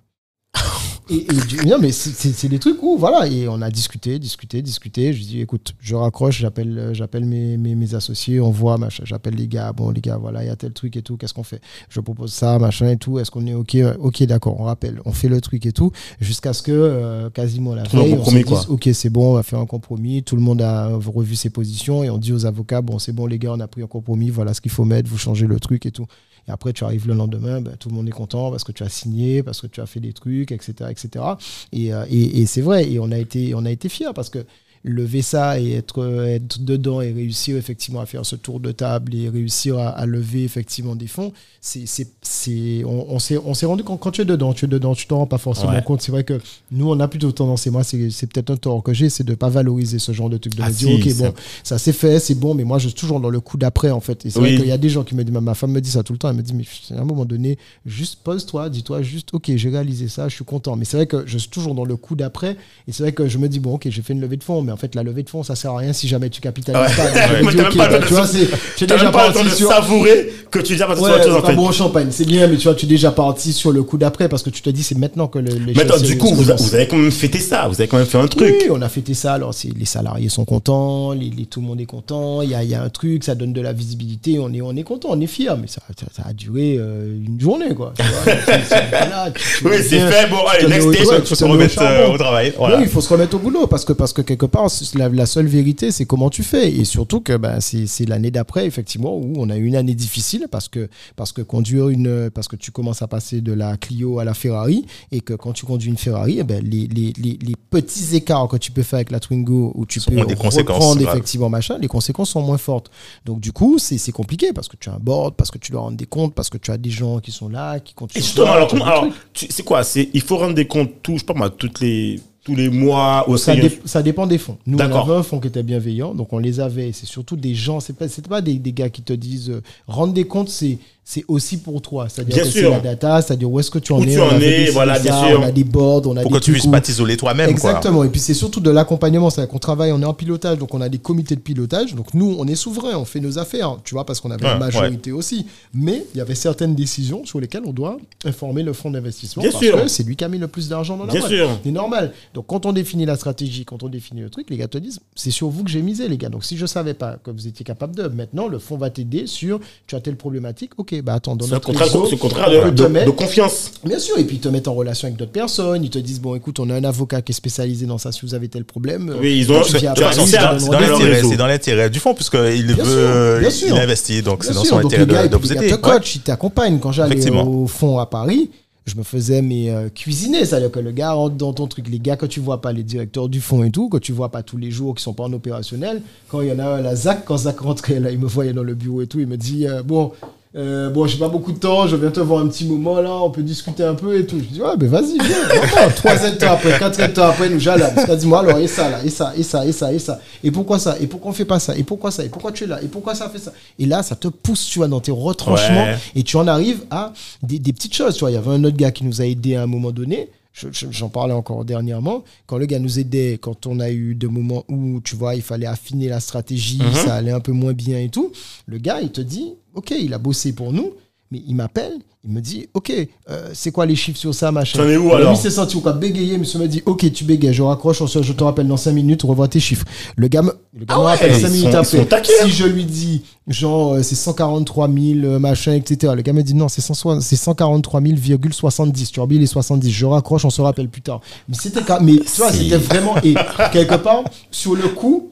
[1.10, 4.62] Et, et du- non, mais c'est- des trucs où, voilà, et on a discuté, discuté,
[4.62, 5.12] discuté.
[5.12, 9.02] Je dis écoute, je raccroche, j'appelle euh, j'appelle mes, mes, mes associés, on voit, machin.
[9.06, 11.35] J'appelle les gars, bon, les gars, voilà, il y a tel truc et tout, qu'est-ce
[11.35, 11.60] qu'on fait?
[11.89, 13.18] Je propose ça, machin et tout.
[13.18, 13.76] Est-ce qu'on est OK?
[14.01, 17.74] Ok, d'accord, on rappelle, on fait le truc et tout, jusqu'à ce que euh, quasiment
[17.74, 18.74] la veille, on se dise, quoi.
[18.74, 20.22] ok, c'est bon, on va faire un compromis.
[20.22, 23.26] Tout le monde a revu ses positions et on dit aux avocats, bon, c'est bon,
[23.26, 25.59] les gars, on a pris un compromis, voilà ce qu'il faut mettre, vous changez le
[25.60, 26.06] truc et tout.
[26.49, 28.83] Et après, tu arrives le lendemain, ben, tout le monde est content parce que tu
[28.83, 30.91] as signé, parce que tu as fait des trucs, etc.
[30.91, 31.25] etc.
[31.73, 34.31] Et, euh, et, et c'est vrai, et on a été, on a été fiers parce
[34.31, 34.45] que
[34.85, 39.15] lever ça et être, être dedans et réussir effectivement à faire ce tour de table
[39.15, 43.55] et réussir à, à lever effectivement des fonds, c'est, c'est, c'est, on, on s'est, on
[43.55, 45.73] s'est rendu compte quand tu es dedans, tu es dedans, tu t'en rends pas forcément
[45.73, 45.83] Ouais.
[45.83, 46.01] compte.
[46.03, 46.41] C'est vrai que
[46.71, 49.25] nous, on a plutôt tendance, et moi, c'est, c'est peut-être un tort que j'ai, c'est
[49.25, 51.35] de pas valoriser ce genre de truc, de Ah me dire, ok, c'est- bon,
[51.65, 54.01] ça s'est fait, c'est bon, mais moi, je suis toujours dans le coup d'après, en
[54.01, 54.25] fait.
[54.27, 54.51] Et c'est Oui.
[54.51, 56.13] vrai qu'il y a des gens qui me disent, ma femme me dit ça tout
[56.13, 56.65] le temps, elle me dit, mais
[56.97, 60.77] à un moment donné, juste pose-toi, dis-toi juste, ok, j'ai réalisé ça, je suis content.
[60.77, 62.57] Mais c'est vrai que je suis toujours dans le coup d'après,
[62.87, 64.63] et c'est vrai que je me dis, bon, ok, j'ai fait une levée de fonds,
[64.69, 66.78] mais en fait, la levée de fonds, ça sert à rien si jamais tu capitalises
[66.81, 66.95] Ouais.
[66.97, 67.09] pas.
[67.32, 67.40] Ouais.
[67.43, 69.51] Donc, je me dis, Mais t'as ok, même pas bah, tu vois, c'est, déjà parti
[69.51, 69.69] sur.
[69.70, 71.55] savourer que tu parti sur Ouais, chose, en fait.
[71.55, 74.28] bon champagne, c'est bien, mais tu vois, tu es déjà parti sur le coup d'après
[74.28, 76.51] parce que tu te dis, c'est maintenant que le, les Mais attends, du coup, vous,
[76.51, 77.66] avez quand même fêté ça.
[77.69, 78.55] Vous avez quand même fait un truc.
[78.61, 79.32] Oui, on a fêté ça.
[79.35, 82.43] Alors, c'est, les salariés sont contents, les, les- tout le monde est content.
[82.43, 84.39] Il y a, y a un truc, ça donne de la visibilité.
[84.39, 85.55] On est, on est content, on est fiers.
[85.61, 87.93] Mais ça, ça, ça a duré euh, une journée, quoi.
[87.97, 90.28] Tu vois, c'est- c'est- voilà, tu- tu Oui, c'est fait.
[90.28, 91.82] Bon, allez, next ouais, Il faut se remettre
[92.12, 92.53] au travail.
[92.57, 92.77] Voilà.
[92.78, 94.57] Oui, il faut se remettre au boulot parce que, parce que quelque part,
[94.94, 96.72] la, la seule vérité, c'est comment tu fais.
[96.72, 100.47] Et surtout que ben, c'est l'année d'après, effectivement, où on a eu une année difficile
[100.51, 102.30] parce que, parce que conduire une.
[102.30, 105.52] Parce que tu commences à passer de la Clio à la Ferrari et que quand
[105.52, 108.82] tu conduis une Ferrari, eh ben, les, les, les, les petits écarts que tu peux
[108.82, 112.59] faire avec la Twingo où tu peux des reprendre effectivement machin, les conséquences sont moins
[112.59, 112.90] fortes.
[113.24, 115.82] Donc, du coup, c'est compliqué parce que tu as un board, parce que tu dois
[115.82, 118.20] rendre des comptes, parce que tu as des gens qui sont là, qui comptent Et
[118.20, 119.85] sur justement, toi, alors, c'est quoi?
[119.85, 122.69] C'est il faut rendre des comptes tout, je sais pas moi, toutes les tous les
[122.70, 124.56] mois au Ça, dé- ça dépend des fonds.
[124.66, 126.93] Nous, on avait un fonds qui était bienveillant, donc on les avait.
[126.93, 130.12] C'est surtout des gens, c'est pas, pas des, des gars qui te disent euh, rendre
[130.15, 130.78] des comptes, c'est
[131.10, 132.06] c'est aussi pour toi.
[132.10, 132.70] C'est-à-dire Bien que c'est sûr.
[132.70, 134.12] la data, c'est-à-dire où est-ce que tu en Où es.
[134.12, 135.40] tu on en es, voilà, bien sûr.
[135.40, 137.47] On a des boards, on a Pour des que tu puisses où- pas t'isoler toi-même.
[137.47, 137.70] quoi.
[137.70, 138.05] Exactement.
[138.05, 140.82] Et puis c'est surtout de l'accompagnement, c'est-à-dire qu'on travaille, on est en pilotage, donc on
[140.82, 141.94] a des comités de pilotage.
[141.94, 144.52] Donc nous, on est souverain, on fait nos affaires, tu vois, parce qu'on avait Ouais,
[144.52, 145.47] une majorité aussi.
[145.72, 149.51] Mais il y avait certaines décisions sur lesquelles on doit informer le fonds d'investissement Bien
[149.52, 149.80] parce sûr.
[149.82, 151.32] que c'est lui qui a mis le plus d'argent dans la Bien boîte.
[151.32, 151.48] sûr.
[151.64, 152.12] C'est normal.
[152.35, 155.01] Donc quand on définit la stratégie, quand on définit le truc, les gars te disent,
[155.14, 156.28] c'est sur vous que j'ai misé, les gars.
[156.28, 159.26] Donc si je savais pas que vous étiez capable de, maintenant le fonds va t'aider
[159.26, 162.83] sur, tu as telle problématique, ok, bah attends, dans notre contrat, réseau, de, peut te
[162.83, 163.70] de- mettre- de confiance.
[163.85, 166.20] Bien sûr, et puis ils te mettent en relation avec d'autres personnes, ils te disent,
[166.20, 168.65] bon, écoute, on a un avocat qui est spécialisé dans ça, si vous avez tel
[168.65, 169.15] problème.
[169.20, 169.62] Oui, ils ont.
[169.65, 174.65] C'est dans l'intérêt, du fond, puisqu'il Bien veut, sûr, bien il investit, donc c'est dans
[174.65, 175.69] son intérêt de, vous aider.
[175.69, 175.99] gars te Ouais.
[175.99, 176.79] coachent, ils t'accompagnent.
[176.79, 178.51] Quand j'allais au fond à Paris,
[178.87, 181.99] je me faisais mes euh, cuisiner, c'est-à-dire que le gars rentre dans ton truc, les
[181.99, 184.43] gars que tu vois pas, les directeurs du fond et tout, que tu vois pas
[184.43, 186.97] tous les jours, qui sont pas en opérationnel, quand il y en a un, la
[186.97, 189.37] Zach, quand Zach rentrait, là, il me voyait dans le bureau et tout, il me
[189.37, 190.12] dit, euh, bon,
[190.57, 193.12] euh, bon, j'ai pas beaucoup de temps, je viens te voir un petit moment là,
[193.23, 194.39] on peut discuter un peu et tout.
[194.39, 195.89] Je dis, ouais, ben vas-y, viens.
[195.97, 197.85] Troisième temps après, quatrième temps après, nous j'allais.
[197.95, 199.99] Parce qu'il dit, moi, alors, et ça là, et ça, et ça, et ça, et
[199.99, 200.19] ça.
[200.43, 200.97] Et pourquoi ça?
[201.01, 201.77] Et pourquoi on fait pas ça?
[201.77, 202.25] Et pourquoi ça?
[202.25, 202.83] Et pourquoi tu es là?
[202.83, 203.53] Et pourquoi ça fait ça?
[203.79, 205.97] Et là, ça te pousse, tu vois, dans tes retranchements Ouais.
[206.15, 207.12] et tu en arrives à
[207.43, 208.15] des, des petites choses.
[208.15, 209.91] Tu vois, il y avait un autre gars qui nous a aidé à un moment
[209.91, 210.31] donné.
[210.55, 212.25] Je- je- J'en parlais encore dernièrement.
[212.47, 215.43] Quand le gars nous aidait, quand on a eu des moments où, tu vois, il
[215.43, 216.95] fallait affiner la stratégie, Mhm.
[216.95, 218.33] ça allait un peu moins bien et tout,
[218.66, 220.91] le gars, il te dit, OK, il a bossé pour nous,
[221.31, 221.93] mais il m'appelle,
[222.25, 222.91] il me dit, OK,
[223.31, 225.77] euh, c'est quoi les chiffres sur ça, machin T'en es où, Alors, Lui, s'est senti
[225.77, 228.43] ou quoi Bégayer, monsieur me dit, OK, tu bégayes, je raccroche, on se- je te
[228.43, 229.85] rappelle dans 5 minutes, revois tes chiffres.
[230.17, 232.25] Le gars me, le gars Ah me ouais, rappelle ils 5 sont- minutes après.
[232.43, 236.13] si je lui dis, genre, euh, c'est 143 000, euh, machin, etc.
[236.17, 239.11] Le gars me dit, non, c'est 160 c'est 143 000,70.
[239.13, 239.91] Tu as oublié les 70.
[239.91, 241.21] Je raccroche, on se rappelle plus tard.
[241.49, 243.35] Mais c'était, mais tu vois, c'était vraiment, et
[243.73, 245.31] quelque part, sur le coup,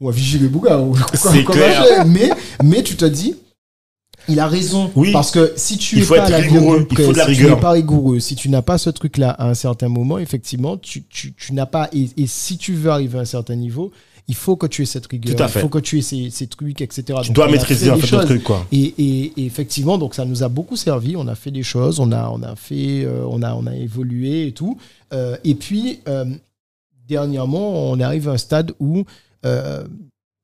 [0.00, 0.80] on va vigiler Bouga,
[1.46, 1.80] clair.
[1.80, 2.04] machin.
[2.06, 2.30] mais,
[2.62, 3.36] mais tu te dis,
[4.28, 4.90] il a raison.
[4.94, 5.12] Oui.
[5.12, 6.86] Parce que si tu Il es faut pas la rigoureux.
[6.90, 9.30] Il faut de la si tu n'es pas rigoureux, si tu n'as pas ce truc-là
[9.30, 11.88] à un certain moment, effectivement, tu, tu, tu n'as pas.
[11.92, 13.92] Et, et si tu veux arriver à un certain niveau,
[14.26, 15.36] il faut que tu aies cette rigueur.
[15.36, 15.58] Tout à fait.
[15.58, 17.02] Il faut que tu aies ces, ces trucs, etc.
[17.06, 18.24] Tu Donc, dois maîtriser en des fait le choses.
[18.26, 18.66] truc, quoi.
[18.72, 21.14] Et, et- et effectivement, donc ça nous a beaucoup servi.
[21.16, 23.74] On a fait des choses, on a, on a fait, euh, on a, on a
[23.76, 24.78] évolué et tout.
[25.12, 26.24] Euh, et puis euh,
[27.06, 29.04] dernièrement, on arrive à un stade où,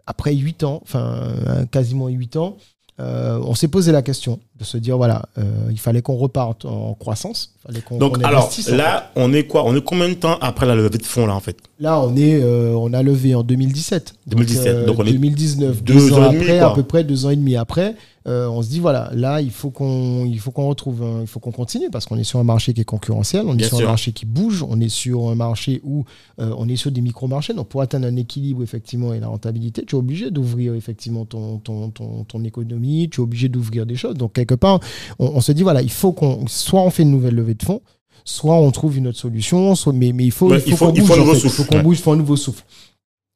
[0.06, 1.32] après 8 ans, enfin
[1.70, 2.56] quasiment 8 ans,
[3.00, 6.66] euh, on s'est posé la question de se dire voilà, euh, il fallait qu'on reparte
[6.66, 7.54] en croissance.
[7.54, 9.64] Il fallait qu'on Donc, alors, là, on est quoi?
[9.64, 11.56] On est combien de temps après la levée de fonds, là, en fait?
[11.78, 14.14] Là, on est, euh, on a levé en 2017.
[14.26, 17.04] 2017, donc on est 2019, deux deux, ans, ans et demi, après, à peu près
[17.04, 17.94] deux ans et demi après,
[18.28, 21.26] euh, on se dit voilà, là, il faut qu'on, il faut qu'on retrouve, un- il
[21.26, 23.68] faut qu'on continue parce qu'on est sur un marché qui est concurrentiel, on Bien est
[23.68, 23.86] sur sûr.
[23.86, 26.04] un marché qui bouge, on est sur un marché où
[26.38, 27.54] euh, on est sur des micro-marchés.
[27.54, 31.58] Donc, pour atteindre un équilibre effectivement et la rentabilité, tu es obligé d'ouvrir effectivement ton,
[31.58, 34.14] ton, ton, ton économie, tu es obligé d'ouvrir des choses.
[34.14, 34.80] Donc, quelque part,
[35.18, 37.62] on, on se dit voilà, il faut qu'on, soit on fait une nouvelle levée de
[37.62, 37.80] fonds,
[38.24, 40.86] soit on trouve une autre solution, soit, mais, mais il faut, Ouais, il il faut,
[40.88, 41.32] qu'on il faut bouge, en fait.
[41.38, 41.82] il souffle, faut qu'on ouais.
[41.82, 42.64] bouge, il faut un nouveau souffle.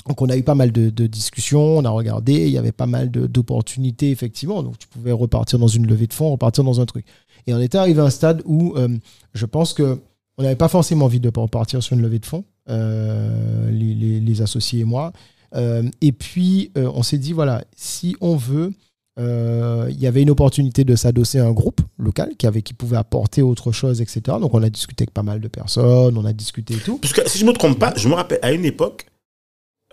[0.07, 2.87] Donc on a eu pas mal de, discussions, on a regardé, il y avait pas
[2.87, 6.87] mal d'opportunités effectivement, donc tu pouvais repartir dans une levée de fonds, repartir dans un
[6.87, 7.07] truc.
[7.47, 8.89] Et on était arrivé à un stade où euh,
[9.33, 10.01] je pense que
[10.37, 14.81] on n'avait pas forcément envie de repartir sur une levée de fonds, euh, les, associés
[14.81, 15.13] et moi.
[15.55, 18.73] Euh, et puis on s'est dit voilà, si on veut,
[19.17, 22.97] il y avait une opportunité de s'adosser à un groupe local qui avait qui pouvait
[22.97, 24.23] apporter autre chose, etc.
[24.41, 26.99] Donc on a discuté avec pas mal de personnes, on a discuté et tout.
[26.99, 29.07] Parce que si je me trompe pas, je me rappelle, à une époque,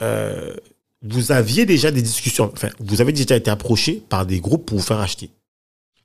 [0.01, 0.53] euh,
[1.03, 4.77] vous aviez déjà des discussions, enfin, vous avez déjà été approché par des groupes pour
[4.77, 5.29] vous faire acheter.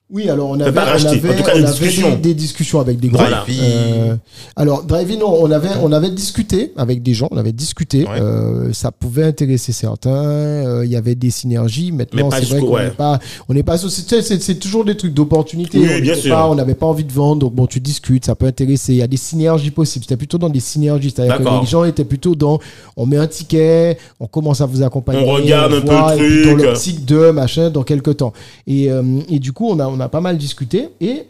[0.09, 1.07] Oui, alors on avait, pas on racheter.
[1.09, 2.09] avait, En tout cas, on des avait discussions.
[2.11, 3.19] des, des discussions avec des groupes.
[3.19, 3.43] Voilà.
[3.49, 4.15] Euh,
[4.55, 8.03] alors, Drive-In, on, on avait, on avait discuté avec des gens, on avait discuté.
[8.07, 8.21] Ouais.
[8.21, 10.09] euh, ça pouvait intéresser certains.
[10.15, 11.91] euh, Il y avait des synergies.
[11.91, 12.85] Maintenant, c'est vrai qu'on ouais.
[12.85, 13.19] n'est pas,
[13.49, 15.77] on n'est pas C'est c'est toujours des trucs d'opportunité.
[15.79, 16.35] Oui, On bien était sûr.
[16.35, 18.93] pas- On n'avait pas envie de vendre, donc bon, tu discutes, ça peut intéresser.
[18.93, 20.05] Il y a des synergies possibles.
[20.05, 21.11] C'était plutôt dans des synergies.
[21.13, 22.59] C'est-à-dire que les gens étaient plutôt dans,
[22.95, 25.19] on met un ticket, on commence à vous accompagner.
[25.27, 26.65] On regarde un peu voit, le et puis dans truc.
[26.65, 28.31] l'optique de machin dans quelques temps.
[28.67, 31.23] Et, euh, et du coup, on a, on a pas mal discuté et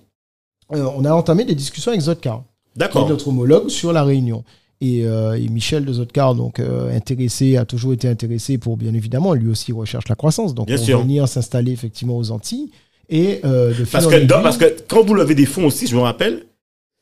[0.73, 2.43] euh, on a entamé des discussions avec Zotcar,
[2.75, 3.07] D'accord.
[3.07, 4.43] notre homologue sur la Réunion.
[4.79, 8.93] Et, euh, et Michel de Zotcar, donc euh, intéressé, a toujours été intéressé pour, bien
[8.93, 11.01] évidemment, lui aussi recherche la croissance, donc Bien pour sûr.
[11.01, 12.69] venir s'installer effectivement aux Antilles.
[13.09, 16.01] Et euh, de Parce que, parce que quand vous levez des fonds aussi, je me
[16.01, 16.43] rappelle,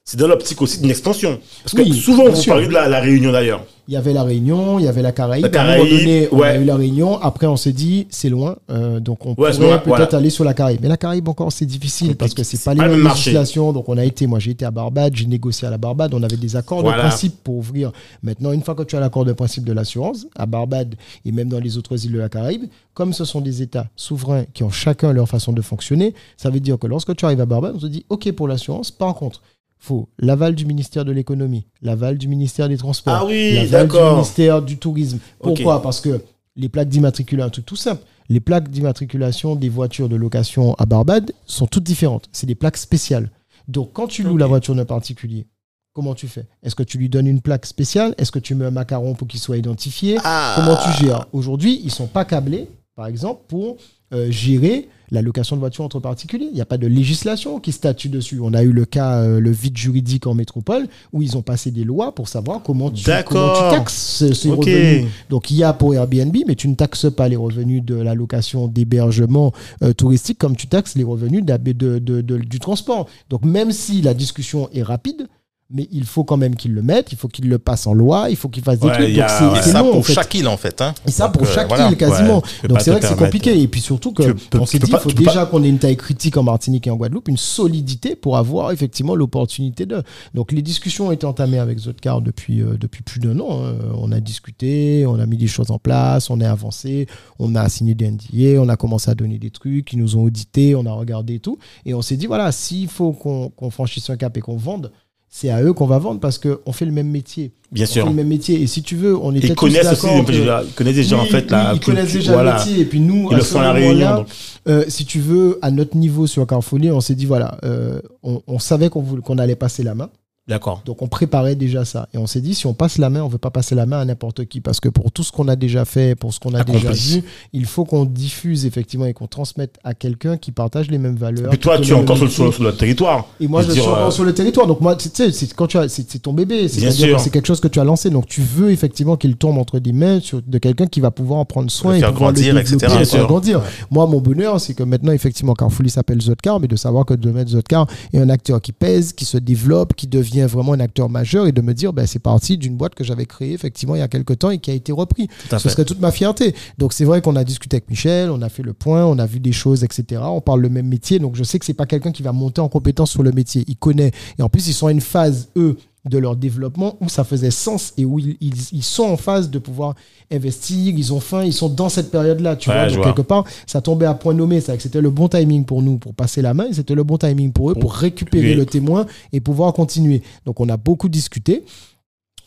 [0.07, 1.39] c'est dans l'optique aussi d'une expansion.
[1.63, 2.53] Parce que Oui, souvent, vous sûr.
[2.53, 3.65] parlez de la, la Réunion d'ailleurs.
[3.87, 5.47] Il y avait la Réunion, il y avait la Caraïbe.
[5.51, 7.19] La À un moment Caraïbe, donné, on a eu la Réunion.
[7.21, 8.55] Après, on s'est dit, c'est loin.
[8.69, 10.17] euh, donc, on Ouais, pourrait peut-être voilà.
[10.17, 10.79] aller sur la Caraïbe.
[10.83, 13.73] Mais la Caraïbe, encore, c'est difficile parce que c'est pas les pas le mêmes législations.
[13.73, 16.13] Donc, on a été, moi, j'ai été à Barbade, j'ai négocié à la Barbade.
[16.13, 16.97] On avait des accords Voilà.
[17.03, 17.91] de principe pour ouvrir.
[18.23, 20.95] Maintenant, une fois que tu as l'accord de principe de l'assurance, à Barbade
[21.25, 24.45] et même dans les autres îles de la Caraïbe, comme ce sont des États souverains
[24.53, 27.45] qui ont chacun leur façon de fonctionner, ça veut dire que lorsque tu arrives à
[27.47, 28.89] Barbade, on se dit, OK pour l'assurance.
[28.91, 29.41] Par contre,
[29.79, 33.97] faut l'aval du ministère de l'économie, l'aval du ministère des Transports, Ah oui, l'aval du
[33.97, 35.19] ministère du Tourisme.
[35.39, 35.81] Pourquoi?
[35.81, 36.21] Parce que
[36.55, 40.85] les plaques d'immatriculation, un truc tout simple, les plaques d'immatriculation des voitures de location à
[40.85, 42.27] Barbade sont toutes différentes.
[42.31, 43.29] C'est des plaques spéciales.
[43.67, 45.45] Donc quand tu loues la voiture d'un particulier,
[45.93, 46.45] comment tu fais?
[46.63, 48.15] Est-ce que tu lui donnes une plaque spéciale?
[48.17, 50.17] Est-ce que tu mets un macaron pour qu'il soit identifié?
[50.23, 50.53] Ah.
[50.55, 51.25] Comment tu gères?
[51.33, 53.77] Aujourd'hui, ils sont pas câblés, par exemple, pour
[54.13, 56.47] euh, gérer la location de voitures entre particuliers.
[56.49, 58.39] Il n'y a pas de législation qui statue dessus.
[58.41, 61.69] On a eu le cas, euh, le vide juridique en métropole, où ils ont passé
[61.69, 65.11] des lois pour savoir comment tu, comment tu taxes ce- ces revenus.
[65.29, 68.15] Donc il y a pour Airbnb, mais tu ne taxes pas les revenus de la
[68.15, 69.53] location d'hébergement
[69.83, 73.07] euh, touristique comme tu taxes les revenus d'ab- de- de- de- du transport.
[73.29, 75.27] Donc même si la discussion est rapide,
[75.71, 78.27] mais il faut quand même qu'ils le mettent, il faut qu'ils le passent en loi,
[78.29, 79.15] il faut qu'ils fassent des Ouais, trucs.
[79.15, 79.59] Donc a- c'est- ouais.
[79.59, 80.13] Et ça long, en pour fait.
[80.13, 80.79] chaque île, en fait.
[80.81, 80.93] Hein.
[81.07, 81.89] Et ça Donc, pour euh, chaque voilà.
[81.89, 82.37] île quasiment.
[82.61, 83.59] Ouais, Donc c'est vrai que c'est compliqué.
[83.59, 85.97] Et puis surtout que peux- on s'est dit, il faut déjà qu'on ait une taille
[85.97, 90.03] critique en Martinique et en Guadeloupe, une solidité pour avoir effectivement l'opportunité de.
[90.35, 93.65] Donc les discussions ont été entamées avec Zotcar depuis euh, depuis plus d'un an.
[93.65, 93.73] hein.
[93.97, 97.07] On a discuté, on a mis des choses en place, on est avancé,
[97.39, 100.21] on a signé des NDA, on a commencé à donner des trucs, ils nous ont
[100.23, 103.71] audité, on a regardé et tout, et on s'est dit voilà, s'il faut qu'on qu'on
[103.71, 104.91] franchisse un cap et qu'on vende.
[105.37, 107.51] C'est à eux qu'on va vendre parce qu'on fait le même métier.
[107.69, 108.03] Bien On sûr.
[108.03, 108.61] fait le même métier.
[108.61, 110.31] Et si tu veux, on était Ils connaissent aussi, que-
[110.65, 112.53] ils connaissent déjà en oui, fait la ils connaissent déjà voilà.
[112.53, 112.79] le métier.
[112.79, 114.15] Et puis nous, Ils à le font à la réunion.
[114.15, 114.27] donc.
[114.69, 118.41] euh, si tu veux, à notre niveau sur Carrefourlier, on s'est dit voilà, euh, on,
[118.47, 120.09] on savait qu'on voulait- qu'on allait passer la main.
[120.47, 120.83] D'accord.
[120.85, 122.07] Donc on préparait déjà ça.
[122.13, 123.99] Et on s'est dit, si on passe la main, on veut pas passer la main
[123.99, 124.61] à n'importe qui.
[124.61, 126.81] Parce que pour tout ce qu'on a déjà fait, pour ce qu'on a Accompli.
[126.81, 130.99] déjà vu, il faut qu'on diffuse effectivement et qu'on transmette à quelqu'un qui partage les
[130.99, 131.51] mêmes valeurs.
[131.51, 132.43] Et toi, tu es encore sur, métier.
[132.43, 133.25] sur, sur le territoire.
[133.39, 134.67] Et moi, Je suis encore euh, sur le territoire.
[134.67, 136.67] Donc, moi, tu sais, c'est quand tu c'est ton bébé.
[136.67, 138.11] C'est quelque chose que tu as lancé.
[138.11, 141.39] Donc, tu veux effectivement qu'il tombe entre des mains sur- de quelqu'un qui va pouvoir
[141.39, 142.77] en prendre soin Le et faire grandir, le etc.
[143.03, 143.63] faire grandir.
[143.89, 147.47] Moi, mon bonheur, c'est que maintenant, effectivement, Carrefourly s'appelle Zotcar, mais de savoir que demain,
[147.47, 151.47] Zotcar est un acteur qui pèse, qui se développe, qui devient vraiment un acteur majeur
[151.47, 154.01] et de me dire, ben, c'est parti d'une boîte que j'avais créée, effectivement, il y
[154.01, 155.27] a quelques temps et qui a été repris.
[155.49, 155.69] Ce fait.
[155.69, 156.55] serait toute ma fierté.
[156.77, 159.25] Donc c'est vrai qu'on a discuté avec Michel, on a fait le point, on a
[159.25, 160.21] vu des choses, etc.
[160.25, 162.61] On parle le même métier, donc je sais que c'est pas quelqu'un qui va monter
[162.61, 163.63] en compétence sur le métier.
[163.67, 164.11] Il connaît.
[164.37, 165.77] Et en plus, ils sont à une phase, eux,
[166.09, 169.49] de leur développement où ça faisait sens et où ils, ils- ils sont en phase
[169.49, 169.95] de pouvoir
[170.31, 172.87] investir, ils ont faim, ils sont dans cette période-là, tu Ouais, vois.
[172.87, 173.13] je Donc vois.
[173.13, 175.97] quelque part, ça tombait à point nommé, c'est que c'était le bon timing pour nous
[175.97, 178.55] pour passer la main et c'était le bon timing pour eux pour récupérer Oui.
[178.55, 180.21] le témoin et pouvoir continuer.
[180.45, 181.63] Donc on a beaucoup discuté.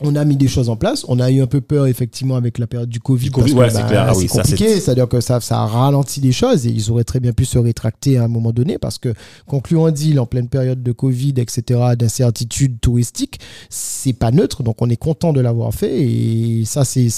[0.01, 1.03] On a mis des choses en place.
[1.09, 3.25] On a eu un peu peur, effectivement, avec la période du Covid.
[3.25, 4.05] Du Covid, parce que, ouais, clair.
[4.07, 4.79] Ah oui, compliqué.
[4.79, 7.57] C'est-à-dire que ça, ça a ralenti les choses et ils auraient très bien pu se
[7.57, 9.13] rétracter à un moment donné parce que
[9.45, 13.39] conclure un deal en pleine période de Covid, etc., d'incertitude touristique,
[13.69, 14.63] c'est pas neutre.
[14.63, 17.09] Donc on est content de l'avoir fait et ça, c'est,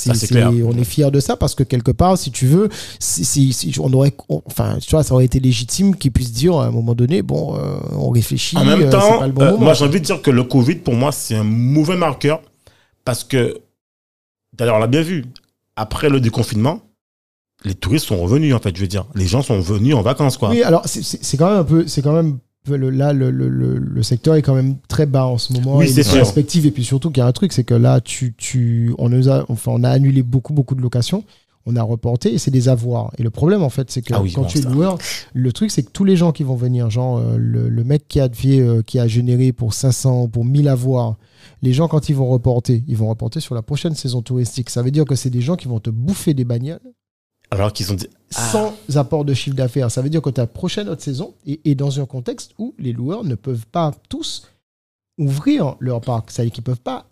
[0.63, 3.73] on est fier de ça parce que quelque part, si tu veux, si, si- si-
[3.79, 6.71] on aurait, on- enfin, tu vois, ça aurait été légitime qu'ils puissent dire à un
[6.71, 7.59] moment donné, bon, euh,
[7.97, 8.57] on réfléchit.
[8.57, 10.43] En même euh, temps, pas le bon euh, moi j'ai envie de dire que le
[10.43, 12.41] Covid, pour moi, c'est un mauvais marqueur
[13.05, 13.57] parce que,
[14.53, 15.25] d'ailleurs, on l'a bien vu,
[15.75, 16.81] après le déconfinement,
[17.63, 19.05] les touristes sont revenus, en fait, je veux dire.
[19.15, 20.49] Les gens sont venus en vacances, quoi.
[20.49, 23.77] Oui, alors c'est- quand même un peu, c'est quand même le- là le, le, le,
[23.77, 25.77] le secteur est quand même très bas en ce moment.
[25.77, 26.13] Oui, c'est sûr.
[26.15, 29.09] perspectives et puis surtout qu'il y a un truc, c'est que là tu tu on
[29.09, 31.23] nous a enfin on a annulé beaucoup beaucoup de locations.
[31.67, 33.11] On a reporté et c'est des avoirs.
[33.19, 34.97] Et le problème, en fait, c'est que Ah oui, quand bon, tu es loueur,
[35.33, 38.19] le truc, c'est que tous les gens qui vont venir, genre euh, le, mec qui
[38.19, 41.17] a, euh, qui a généré pour 500 ou pour 1000 avoirs,
[41.61, 44.69] les gens, quand ils vont reporter, ils vont reporter sur la prochaine saison touristique.
[44.69, 46.79] Ça veut dire que c'est des gens qui vont te bouffer des bagnoles
[47.49, 48.07] Alors qu'ils ont dit.
[48.35, 48.51] Ah.
[48.87, 49.91] sans apport de chiffre d'affaires.
[49.91, 52.93] Ça veut dire que ta prochaine autre saison est, est dans un contexte où les
[52.93, 54.47] loueurs ne peuvent pas tous
[55.17, 56.31] ouvrir leur parc.
[56.31, 57.05] C'est-à-dire qu'ils peuvent pas.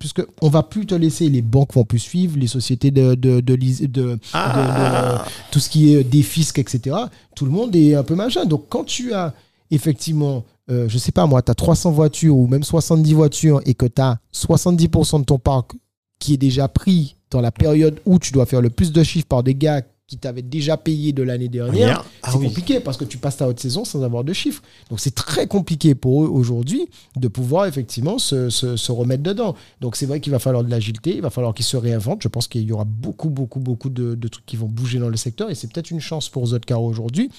[0.00, 5.24] Puisque on va plus te laisser, les banques vont plus suivre, les sociétés de- Ah.
[5.52, 6.96] tout ce qui est des fiscs, etc.
[7.36, 8.46] Tout le monde est un peu machin.
[8.46, 9.34] Donc quand tu as
[9.70, 13.74] effectivement, euh, je sais pas moi, tu as 300 voitures ou même 70 voitures et
[13.74, 15.72] que tu as 70% de ton parc
[16.18, 19.26] qui est déjà pris dans la période où tu dois faire le plus de chiffres
[19.26, 22.46] par des gars qui t'avaient déjà payé de l'année dernière, Ah c'est oui.
[22.46, 24.62] compliqué parce que tu passes ta haute saison sans avoir de chiffres.
[24.88, 29.54] Donc c'est très compliqué pour eux aujourd'hui de pouvoir effectivement se, se- se remettre dedans.
[29.82, 32.22] Donc c'est vrai qu'il va falloir de l'agilité, il va falloir qu'ils se réinventent.
[32.22, 35.10] Je pense qu'il y aura beaucoup, beaucoup, beaucoup de, de trucs qui vont bouger dans
[35.10, 37.30] le secteur et c'est peut-être une chance pour Zotcar aujourd'hui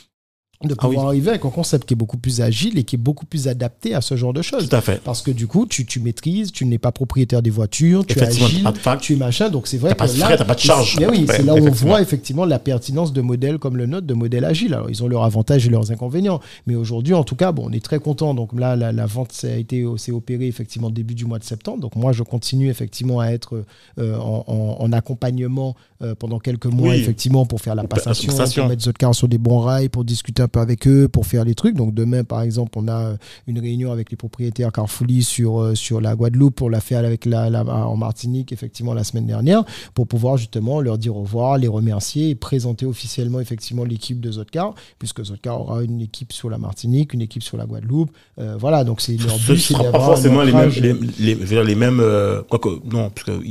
[0.61, 0.95] de Ah oui.
[0.95, 3.47] pouvoir arriver avec un concept qui est beaucoup plus agile et qui est beaucoup plus
[3.47, 4.67] adapté à ce genre de choses.
[4.67, 5.01] Tout à fait.
[5.01, 8.23] Parce que du coup, tu, tu maîtrises, tu n'es pas propriétaire des voitures, tu es
[8.23, 8.67] agile,
[8.99, 9.49] tu es machin.
[9.49, 10.97] Donc c'est vrai que de là, t'as pas de charge.
[10.99, 14.05] Mais oui, c'est là où on voit effectivement la pertinence de modèles comme le nôtre,
[14.05, 14.73] de modèles agiles.
[14.73, 16.41] Alors ils ont leurs avantages et leurs inconvénients.
[16.67, 18.33] Mais aujourd'hui, en tout cas, bon, on est très content.
[18.33, 21.45] Donc là, la, la vente ça a été s'est opérée effectivement début du mois de
[21.45, 21.79] septembre.
[21.79, 23.63] Donc moi, je continue effectivement à être
[23.97, 26.97] euh, en, en- en accompagnement euh, pendant quelques mois Oui.
[26.97, 28.33] effectivement pour faire la passation.
[28.33, 31.45] pour mettre Zotcar sur des bons rails, pour discuter un peu avec eux, pour faire
[31.45, 31.75] les trucs.
[31.75, 33.17] Donc demain, par exemple, on a euh,
[33.47, 36.61] une réunion avec les propriétaires Carrefourly sur, euh, sur la Guadeloupe.
[36.61, 39.63] On l'a fait avec la, la- en Martinique, effectivement, la semaine dernière,
[39.93, 44.31] pour pouvoir justement leur dire au revoir, les remercier et présenter officiellement, effectivement, l'équipe de
[44.31, 48.11] Zotcar, puisque Zotcar aura une équipe sur la Martinique, une équipe sur la Guadeloupe.
[48.39, 51.39] Euh, voilà, donc c'est leur Ce but, sera pas forcément les mêmes, les, les- je
[51.39, 53.41] veux dire, les mêmes, euh, quoique, non, parce que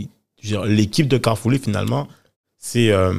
[0.66, 2.08] l'équipe de Carrefourly, finalement,
[2.58, 3.12] c'est, euh,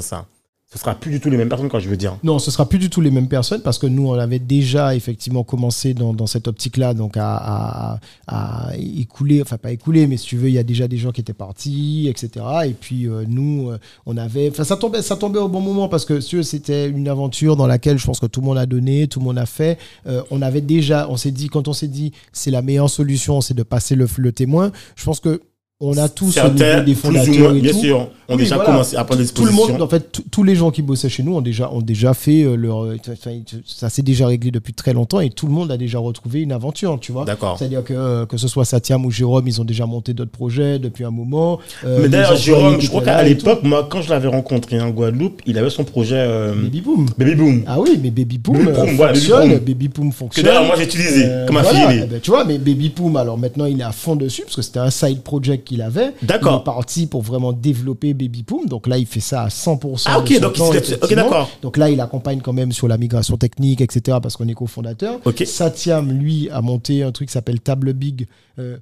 [0.00, 0.26] ça,
[0.74, 2.16] ce sera plus du tout les mêmes personnes quand je veux dire.
[2.24, 4.96] Non, ce sera plus du tout les mêmes personnes parce que nous, on avait déjà
[4.96, 10.36] effectivement commencé dans, cette optique-là, donc à, à, écouler, enfin pas écouler, mais si tu
[10.36, 12.44] veux, il y a déjà des gens qui étaient partis, etc.
[12.66, 15.88] Et puis euh, nous, euh, on avait, enfin ça tombait, ça tombait au bon moment
[15.88, 19.06] parce que c'était une aventure dans laquelle je pense que tout le monde a donné,
[19.06, 19.78] tout le monde a fait.
[20.08, 23.40] Euh, on avait déjà, on s'est dit, quand on s'est dit, c'est la meilleure solution,
[23.40, 24.72] c'est de passer le témoin.
[24.96, 25.40] Je pense que
[25.80, 28.36] on a tous au Certains, niveau des fondateurs moins, et bien tout, sûr, ont Oui,
[28.36, 28.70] déjà voilà.
[28.70, 31.24] commencé à prendre des tout le monde, en fait, tous les gens qui bossaient chez
[31.24, 32.86] nous ont déjà, ont déjà fait euh, leur.
[33.10, 33.32] enfin,
[33.66, 36.52] Ça s'est déjà réglé depuis très longtemps et tout le monde a déjà retrouvé une
[36.52, 37.24] aventure, tu vois.
[37.24, 37.58] D'accord.
[37.58, 40.78] C'est-à-dire que, euh, que ce soit Satiam ou Jérôme, ils ont déjà monté d'autres projets
[40.78, 41.58] depuis un moment.
[41.84, 45.42] Euh, Mais d'ailleurs, Jérôme, je crois qu'à l'époque, moi, quand je l'avais rencontré en Guadeloupe,
[45.44, 47.06] il avait son projet euh, Baby Boom.
[47.18, 47.64] Baby Boom.
[47.66, 49.48] Ah oui, mais Baby Boom, Baby euh, Boom, Baby fonctionne.
[49.48, 49.58] Boom.
[49.58, 50.44] Baby Boom Que fonctionne.
[50.46, 52.02] d'ailleurs, moi, j'ai utilisé Euh, comme affilié.
[52.04, 54.54] Eh ben, tu vois, mais Baby Poom, alors maintenant il est à fond dessus parce
[54.56, 56.12] que c'était un side project qu'il avait.
[56.22, 56.54] D'accord.
[56.58, 58.66] Il est parti pour vraiment développer Baby Poom.
[58.66, 60.04] Donc là, il fait ça à 100%.
[60.06, 60.70] Ah, ok, donc temps,
[61.10, 61.50] d'accord.
[61.62, 64.18] Donc là, il accompagne quand même sur la migration technique, etc.
[64.22, 65.20] parce qu'on est cofondateur.
[65.24, 65.42] Ok.
[65.46, 68.26] Satiam, lui, a monté un truc qui s'appelle Table Big.
[68.58, 68.76] euh,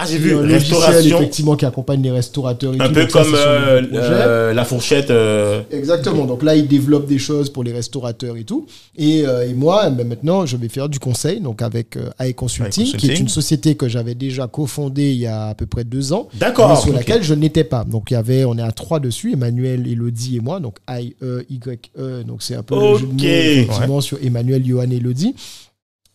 [0.00, 1.16] Ah, j'ai vu, restauration.
[1.18, 2.72] effectivement, qui accompagne les restaurateurs.
[2.72, 2.94] Et Un tout.
[2.94, 5.10] peu ça, comme euh, euh, la fourchette.
[5.10, 6.24] euh, Exactement.
[6.24, 8.66] Donc là, il développe des choses pour les restaurateurs et tout.
[8.96, 12.32] Et, euh, et moi, ben, maintenant, je vais faire du conseil, donc avec euh, AI
[12.32, 13.22] Consulting, AI qui est Consulting.
[13.22, 16.28] une société que j'avais déjà cofondée il y a à peu près deux ans.
[16.34, 17.82] D'accord, Sur laquelle je n'étais pas.
[17.82, 20.60] Donc il y avait, on est à trois dessus, Emmanuel, Elodie et moi.
[20.60, 22.22] Donc I, E, Y, E.
[22.22, 25.34] Donc c'est un peu le jeu de mots, effectivement, sur Emmanuel, Johan et Elodie.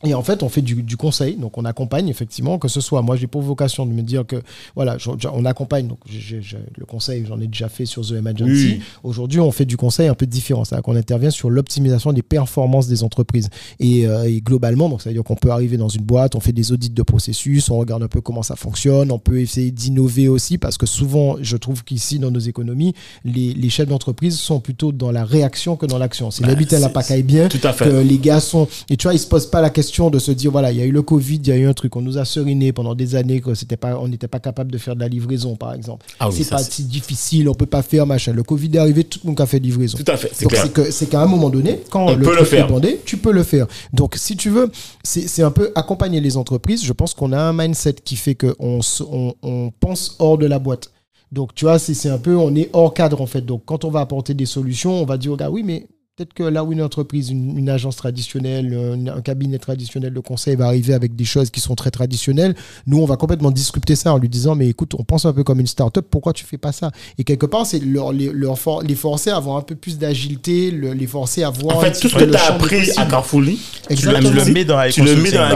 [0.05, 3.01] Et en fait, on fait du, du conseil, donc on accompagne effectivement, que ce soit,
[3.01, 4.41] moi j'ai pour vocation de me dire que,
[4.75, 4.97] voilà,
[5.33, 8.65] on accompagne, donc le conseil, j'en ai déjà fait sur The Emergency.
[8.77, 8.81] Oui.
[9.03, 12.87] Aujourd'hui, on fait du conseil un peu différent, c'est-à-dire qu'on intervient sur l'optimisation des performances
[12.87, 13.49] des entreprises.
[13.79, 16.39] Et, euh, et globalement, donc ça veut dire qu'on peut arriver dans une boîte, on
[16.39, 19.71] fait des audits de processus, on regarde un peu comment ça fonctionne, on peut essayer
[19.71, 22.93] d'innover aussi, parce que souvent, je trouve qu'ici, dans nos économies,
[23.23, 26.29] les, les chefs d'entreprise sont plutôt dans la réaction que dans l'action.
[26.31, 27.85] C'est Bah, l'habitude à la pacaille bien Tout à fait.
[27.85, 30.31] que les gars sont et tu vois ils se posent pas la question de se
[30.31, 32.01] dire voilà il y a eu le Covid il y a eu un truc on
[32.01, 34.95] nous a seriné pendant des années que c'était pas on n'était pas capable de faire
[34.95, 38.07] de la livraison par exemple Ah oui, c'est pas si difficile on peut pas faire
[38.07, 40.31] machin le Covid est arrivé tout le monde a fait de livraison Tout à fait,
[40.33, 40.63] c'est donc clair.
[40.63, 42.65] c'est que c'est qu'à un moment donné quand On le peut le faire.
[42.65, 44.71] est bandé tu peux le faire donc si tu veux
[45.03, 48.55] c'est un peu accompagner les entreprises je pense qu'on a un mindset qui fait que
[48.59, 48.79] on,
[49.11, 50.89] on, on pense hors de la boîte
[51.31, 53.41] donc, tu vois, c'est c'est un peu, on est hors cadre en fait.
[53.41, 56.43] Donc, quand on va apporter des solutions, on va dire, regarde, oui, mais peut-être que
[56.43, 60.67] là où une entreprise, une, une agence traditionnelle, une- un cabinet traditionnel de conseil va
[60.67, 62.53] arriver avec des choses qui sont très traditionnelles,
[62.85, 65.43] nous, on va complètement disrupter ça en lui disant, mais écoute, on pense un peu
[65.43, 66.91] comme une start-up, pourquoi tu fais pas ça?
[67.17, 69.97] Et quelque part, c'est leur, les, leur for- les forcer à avoir un peu plus
[69.97, 71.77] d'agilité, le- les forcer à voir.
[71.77, 73.05] En fait, tout ce que tu as appris à.
[73.07, 73.59] Carrefourly,
[73.95, 75.55] Tu le, mets dans la Tu le mets dans la.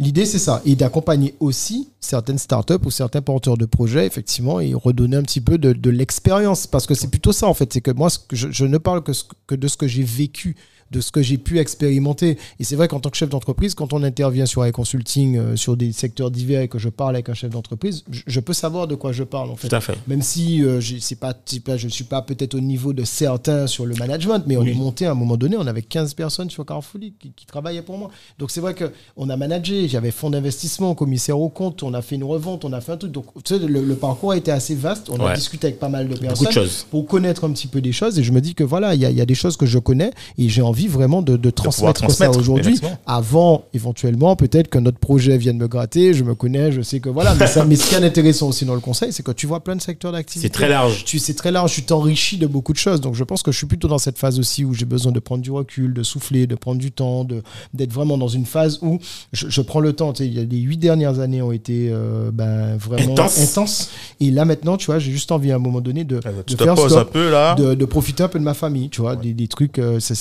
[0.00, 4.74] L'idée, c'est ça, et d'accompagner aussi certaines startups ou certains porteurs de projets, effectivement, et
[4.74, 6.66] redonner un petit peu de, l'expérience.
[6.66, 7.72] Parce que c'est plutôt ça, en fait.
[7.72, 10.56] C'est que moi, je, ne parle que de ce que j'ai vécu
[10.90, 12.38] de ce que j'ai pu expérimenter.
[12.60, 15.56] Et c'est vrai qu'en tant que chef d'entreprise, quand on intervient sur un consulting, euh,
[15.56, 18.52] sur des secteurs divers et que je parle avec un chef d'entreprise, je, je peux
[18.52, 19.68] savoir de quoi je parle en fait.
[19.68, 19.96] Tout à fait.
[20.06, 21.34] Même si euh, c'est pas,
[21.64, 24.60] pas- je ne suis pas peut-être au niveau de certains sur le management, mais on
[24.62, 24.70] Oui.
[24.70, 27.82] est monté à un moment donné, on avait 15 personnes sur Carrefour qui, qui travaillaient
[27.82, 28.10] pour moi.
[28.38, 32.14] Donc c'est vrai qu'on a managé, j'avais fonds d'investissement, commissaire au compte, on a fait
[32.16, 33.12] une revente, on a fait un truc.
[33.12, 35.34] Donc tu sais, le, le parcours a été assez vaste, on a Ouais.
[35.34, 38.32] discuté avec pas mal de personnes pour connaître un petit peu des choses et je
[38.32, 40.48] me dis que voilà, il y, a- y a des choses que je connais et
[40.48, 45.56] j'ai envie vraiment de, de transmettre, ça aujourd'hui avant éventuellement peut-être que notre projet vienne
[45.58, 48.04] me gratter, je me connais, je sais que voilà, mais, ça, mais ce qui est
[48.04, 50.68] intéressant aussi dans le conseil, c'est que tu vois plein de secteurs d'activité C'est très
[50.68, 51.04] large.
[51.04, 53.00] tu c'est très large, tu t'enrichis de beaucoup de choses.
[53.00, 55.20] Donc je pense que je suis plutôt dans cette phase aussi où j'ai besoin de
[55.20, 57.42] prendre du recul, de souffler, de prendre du temps, de
[57.72, 58.98] d'être vraiment dans une phase où
[59.32, 60.12] je, je prends le temps.
[60.12, 63.38] Tu sais, les huit dernières années ont été euh, ben, vraiment Intenses.
[63.38, 63.90] intenses.
[64.20, 66.62] Et là maintenant, tu vois, j'ai juste envie à un moment donné de, Tu de
[66.62, 67.54] faire stop un peu là.
[67.54, 69.78] de, de profiter un peu de ma famille, tu vois, des, des trucs.
[69.78, 70.14] euh, ça,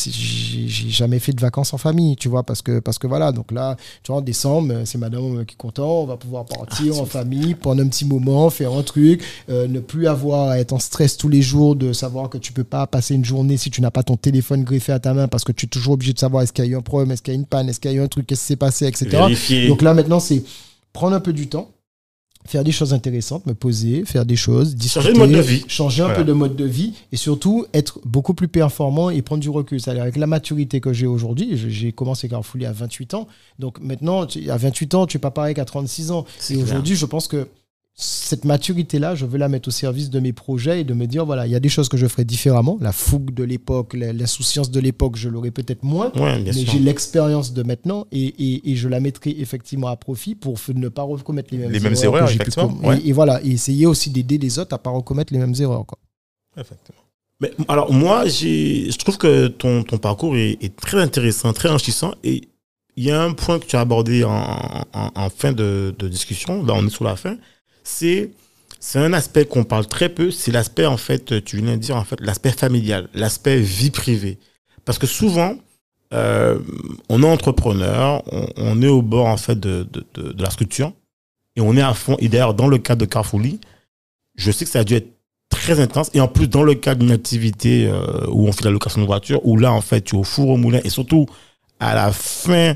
[0.68, 3.32] j'ai jamais fait de vacances en famille, tu vois, parce que parce que voilà.
[3.32, 6.46] Donc là, tu vois, en décembre, euh, c'est Madame qui est content, on va pouvoir
[6.46, 10.60] partir en famille, prendre un petit moment, faire un truc, euh, ne plus avoir à
[10.60, 13.58] être en stress tous les jours de savoir que tu peux pas passer une journée
[13.58, 15.94] si tu n'as pas ton téléphone greffé à ta main parce que tu es toujours
[15.94, 17.42] obligé de savoir est-ce qu'il y a eu un problème, est-ce qu'il y a eu
[17.42, 19.08] une panne, est-ce qu'il y a eu un truc, qu'est-ce qui s'est passé, etc.
[19.10, 19.68] Vérifier.
[19.68, 20.44] Donc là maintenant, c'est
[20.92, 21.72] prendre un peu du temps.
[22.46, 25.64] Faire des choses intéressantes, me poser, faire des choses, discuter, Changer de mode de vie.
[25.68, 26.20] changer un Voilà.
[26.20, 29.80] peu de mode de vie et surtout être beaucoup plus performant et prendre du recul.
[29.80, 33.28] C'est-à-dire avec la maturité que j'ai aujourd'hui, j'ai commencé Carrefour à 28 ans,
[33.60, 36.26] donc maintenant à 28 ans, tu es pas pareil qu'à 36 ans.
[36.50, 37.48] Et aujourd'hui, je pense que
[37.96, 41.26] cette maturité-là, je veux la mettre au service de mes projets et de me dire,
[41.26, 42.78] voilà, il y a des choses que je ferais différemment.
[42.82, 46.12] La fougue de l'époque, l'insouciance de l'époque, je l'aurais peut-être moins.
[46.16, 50.34] Ouais, mais j'ai l'expérience de maintenant et, et, et je la mettrai effectivement à profit
[50.34, 51.92] pour ne pas recommettre les mêmes Les erreurs.
[51.92, 53.00] mêmes erreurs, effectivement, ouais.
[53.00, 55.86] Et, et voilà, et essayer aussi d'aider les autres à pas recommettre les mêmes erreurs.
[55.86, 56.00] Quoi.
[56.58, 57.02] Effectivement.
[57.42, 62.16] Mais, alors, moi, je trouve que ton, ton parcours est, est très intéressant, très enrichissant.
[62.24, 62.42] Et
[62.96, 64.32] il y a un point que tu as abordé en,
[64.94, 67.38] en, en fin de, de discussion, là on est sur la fin,
[67.84, 68.32] c'est,
[68.80, 71.96] c'est un aspect qu'on parle très peu, c'est l'aspect, en fait, tu viens de dire,
[71.96, 74.40] en fait, l'aspect familial, l'aspect vie privée.
[74.86, 75.56] Parce que souvent,
[76.14, 76.60] euh,
[77.10, 78.24] on est entrepreneur,
[78.58, 80.94] on, est au bord, en fait, de, de, la structure,
[81.56, 82.16] et on est à fond.
[82.20, 83.60] Et d'ailleurs, dans le cadre de Carrefourly,
[84.36, 85.10] je sais que ça a dû être
[85.50, 86.10] très intense.
[86.14, 89.06] Et en plus, dans le cadre d'une activité euh, où on fait la location de
[89.06, 91.28] voiture, où là, en fait, tu es au four au moulin, et surtout
[91.80, 92.76] à la fin,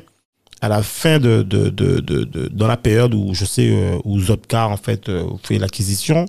[0.62, 3.98] à la fin de, de, de, de, de- dans la période où je sais euh,
[4.04, 6.26] où Zopcar en fait euh, fait l'acquisition,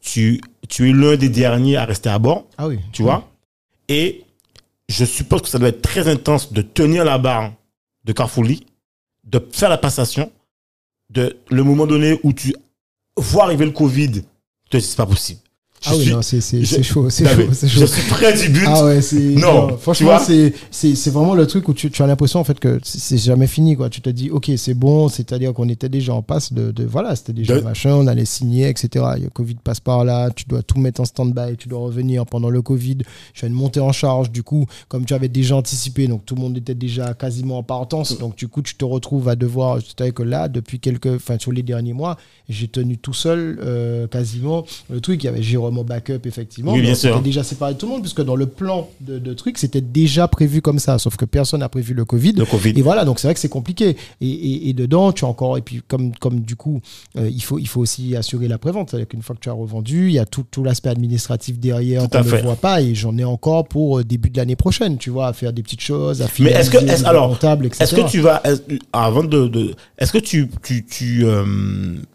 [0.00, 2.78] tu, tu es l'un des derniers à rester à bord, Ah oui.
[2.92, 3.28] tu vois.
[3.88, 4.24] Et
[4.88, 7.52] je suppose que ça doit être très intense de tenir la barre
[8.04, 8.66] de Carrefourly,
[9.24, 10.30] de faire la passation,
[11.10, 12.54] de le moment donné où tu
[13.16, 14.22] vois arriver le Covid, tu
[14.70, 15.40] te dis c'est pas possible.
[15.86, 18.64] Ah oui, suis- non, c'est chaud, c'est chaud, Je suis près du but.
[18.66, 22.02] Ah ouais, c'est Non, tu franchement c'est c'est c'est vraiment le truc où tu, tu
[22.02, 23.88] as l'impression en fait que c'est- jamais fini quoi.
[23.88, 27.16] Tu te dis OK, c'est bon, c'est-à-dire qu'on était déjà en passe de, de voilà,
[27.16, 29.04] c'était déjà De- machin, on allait signer etc.
[29.16, 31.80] Il y a Covid passe par là, tu dois tout mettre en stand-by, tu dois
[31.80, 32.98] revenir pendant le Covid.
[33.32, 36.42] Je une montée en charge du coup, comme tu avais déjà anticipé, donc tout le
[36.42, 40.12] monde était déjà quasiment en partance, donc du coup tu te retrouves à devoir c'est-à-dire
[40.14, 42.18] que là depuis quelques enfin sur les derniers mois,
[42.50, 46.80] j'ai tenu tout seul euh, quasiment le truc, il y avait Jérôme backup effectivement, Oui,
[46.82, 47.10] bien sûr.
[47.14, 49.80] s'était déjà séparé de tout le monde puisque dans le plan de, de trucs, c'était
[49.80, 52.32] déjà prévu comme ça, sauf que personne n'a prévu le Covid.
[52.32, 52.70] Le Covid.
[52.76, 53.96] Et voilà, donc c'est vrai que c'est compliqué.
[54.20, 56.80] Et, et, et dedans, tu as encore, et puis comme, comme du coup,
[57.16, 58.90] euh, il, faut, il faut aussi assurer la prévente.
[58.90, 62.08] C'est-à-dire qu'une fois que tu as revendu, il y a tout, tout l'aspect administratif derrière
[62.08, 62.82] qu'on ne voit pas.
[62.82, 65.62] Et j'en ai encore pour euh, début de l'année prochaine, tu vois, à faire des
[65.62, 67.36] petites choses, à Mais est-ce que- des alors.
[67.80, 68.42] Est-ce que tu vas,
[68.92, 71.44] avant de, de- est-ce que tu, tu, tu, euh,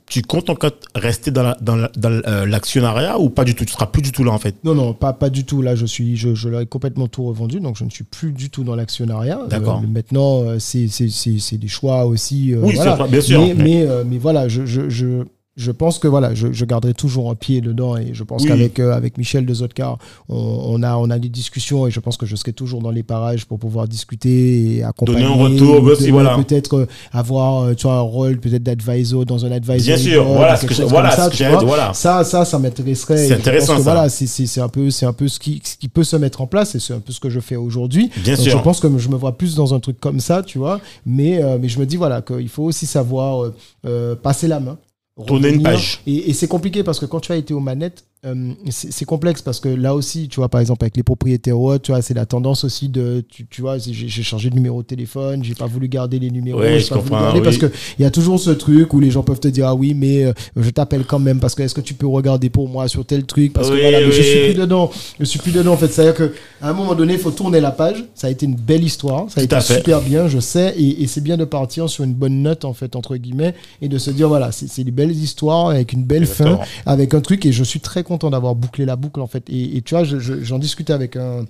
[0.07, 3.65] tu comptes encore rester dans la- dans la- dans euh, l'actionnariat ou pas du tout?
[3.65, 4.56] Tu seras plus du tout là en fait?
[4.64, 5.61] Non, non, pas, pas du tout.
[5.61, 8.32] Là, je suis, je, je leur ai complètement tout revendu, donc je ne suis plus
[8.32, 9.40] du tout dans l'actionnariat.
[9.49, 9.82] D'accord.
[9.84, 12.53] Euh, maintenant, euh, c'est, c'est, c'est, c'est des choix aussi.
[12.53, 13.07] euh, Oui, voilà.
[13.07, 13.40] bien sûr.
[13.41, 15.23] Mais, mais, euh, mais voilà, je, je, je,
[15.57, 18.49] je pense que voilà, je, je garderai toujours un pied dedans et je pense Oui.
[18.49, 21.99] qu'avec euh, avec Michel de Zotcar, on, on a, on a des discussions et je
[22.02, 25.22] pense que je serai toujours dans les parages pour pouvoir discuter et accompagner.
[25.22, 26.36] Donner un retour, ou aussi, voilà.
[26.36, 29.86] Peut-être euh, avoir euh, tu vois, un rôle peut-être d'advisor dans un advisor.
[29.86, 31.64] Bien sûr, voilà ce que, voilà ce que vois.
[31.64, 31.94] voilà.
[31.94, 33.18] Ça, ça, ça m'intéresserait.
[33.27, 33.94] C'est intéressant, que ça.
[33.94, 36.48] Voilà, c'est un peu, c'est un peu ce qui, ce qui peut se mettre en
[36.48, 38.11] place et c'est un peu ce que je fais aujourd'hui.
[38.23, 38.57] Bien Donc, sûr.
[38.57, 40.82] Je pense que je me vois plus dans un truc comme ça, tu vois.
[41.06, 43.52] Mais, euh, mais je me dis voilà qu'il faut aussi savoir
[43.86, 44.77] euh, passer la main.
[45.25, 46.01] Tourner une page.
[46.05, 49.41] Et, et c'est compliqué parce que quand tu as été aux manettes, euh, c'est complexe
[49.41, 52.02] parce que là aussi, tu vois, par exemple, avec les propriétaires ou autres, tu vois,
[52.02, 55.53] c'est la tendance aussi de, tu, tu vois, j'ai changé de numéro de téléphone, j'ai
[55.56, 57.43] pas voulu garder les numéros, Ouais, j'ai je pas voulu comprends, garder oui.
[57.45, 57.68] parce que
[57.99, 60.23] il y a toujours ce truc où les gens peuvent te dire, ah oui, mais
[60.26, 63.06] euh, je t'appelle quand même parce que est-ce que tu peux regarder pour moi sur
[63.06, 63.53] tel truc?
[63.53, 64.23] Parce que Oui, voilà, mais je oui.
[64.27, 64.89] suis plus dedans,
[65.19, 65.88] je suis plus dedans en fait.
[65.91, 68.06] C'est-à-dire que à un moment donné, il faut tourner la page.
[68.15, 71.03] Ça a été une belle histoire, ça a Tout été super bien, je sais, et,
[71.03, 73.97] et c'est bien de partir sur une bonne note en fait entre guillemets et de
[73.99, 77.52] se dire voilà, c'est des belles histoires avec une belle fin avec un truc et
[77.52, 80.41] je suis très content d'avoir bouclé la boucle en fait et, tu vois je- je-
[80.43, 81.45] j'en discutais avec un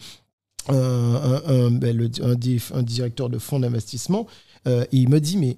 [0.68, 2.10] un, un- un- ben,
[2.84, 4.26] directeur de fonds d'investissement
[4.68, 5.58] euh, et il me dit mais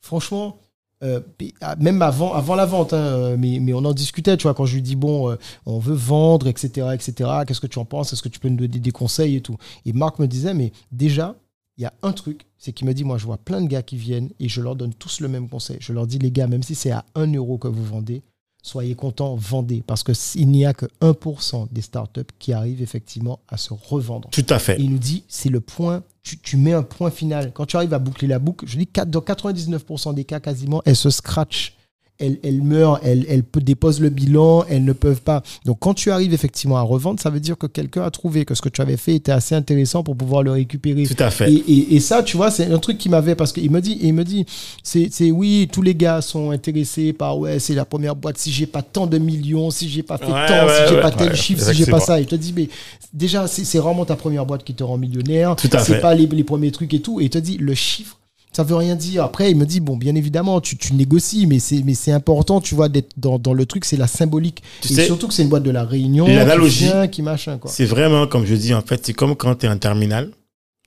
[0.00, 0.56] franchement
[1.02, 1.20] euh,
[1.62, 4.52] ah, même avant, avant la vente, hein, euh, mais, mais on en discutait, tu vois,
[4.52, 5.34] quand je lui dis, bon,
[5.64, 8.56] on veut vendre, etc., etc., qu'est-ce que tu en penses Est-ce que tu peux nous
[8.58, 9.56] donner des conseils et tout
[9.86, 11.36] Et Marc me disait, mais déjà,
[11.78, 13.82] il y a un truc, c'est qu'il me dit, moi, je vois plein de gars
[13.82, 15.78] qui viennent et je leur donne tous le même conseil.
[15.80, 18.20] Je leur dis, les gars, même si c'est à 1 euro que vous vendez,
[18.62, 23.56] soyez contents, vendez, parce qu'il n'y a que 1% des startups qui arrivent effectivement à
[23.56, 24.28] se revendre.
[24.30, 24.78] Tout à fait.
[24.78, 27.52] Et il nous dit, c'est le point, tu, tu mets un point final.
[27.52, 30.96] Quand tu arrives à boucler la boucle, je dis, dans 99% des cas quasiment, elles
[30.96, 31.76] se scratchent.
[32.20, 35.42] Elles, elles meurent, elles, déposent le bilan, elles ne peuvent pas.
[35.64, 38.54] Donc quand tu arrives effectivement à revendre, ça veut dire que quelqu'un a trouvé que
[38.54, 41.04] ce que tu avais fait était assez intéressant pour pouvoir le récupérer.
[41.04, 41.50] Tout à fait.
[41.52, 43.98] Et, et- et ça, tu vois, c'est un truc qui m'avait parce qu'il me dit,
[44.02, 44.44] il me dit,
[44.82, 48.38] c'est, c'est oui, tous les gars sont intéressés par ouais, c'est la première boîte.
[48.38, 50.94] Si j'ai pas tant de millions, si j'ai pas fait Ouais, tant, ouais, si j'ai
[50.96, 52.68] ouais, pas tel chiffre, si j'ai pas ça, il te dit, mais
[53.14, 55.56] déjà, c'est, c'est vraiment ta première boîte qui te rend millionnaire.
[55.56, 56.00] Tout à c'est fait.
[56.00, 57.20] pas les, les premiers trucs et tout.
[57.20, 58.18] Et il te dit, le chiffre.
[58.52, 59.24] Ça veut rien dire.
[59.24, 62.60] Après, il me dit, bon, bien évidemment, tu, tu négocies, mais c'est, mais c'est important,
[62.60, 64.62] tu vois, d'être dans, dans le truc, c'est la symbolique.
[64.80, 67.22] Tu et sais, surtout que c'est une boîte de la Réunion, l'analogie, qui, vient, qui
[67.22, 67.70] machin, quoi.
[67.70, 70.30] C'est vraiment, comme je dis, en fait, c'est comme quand tu es en terminale,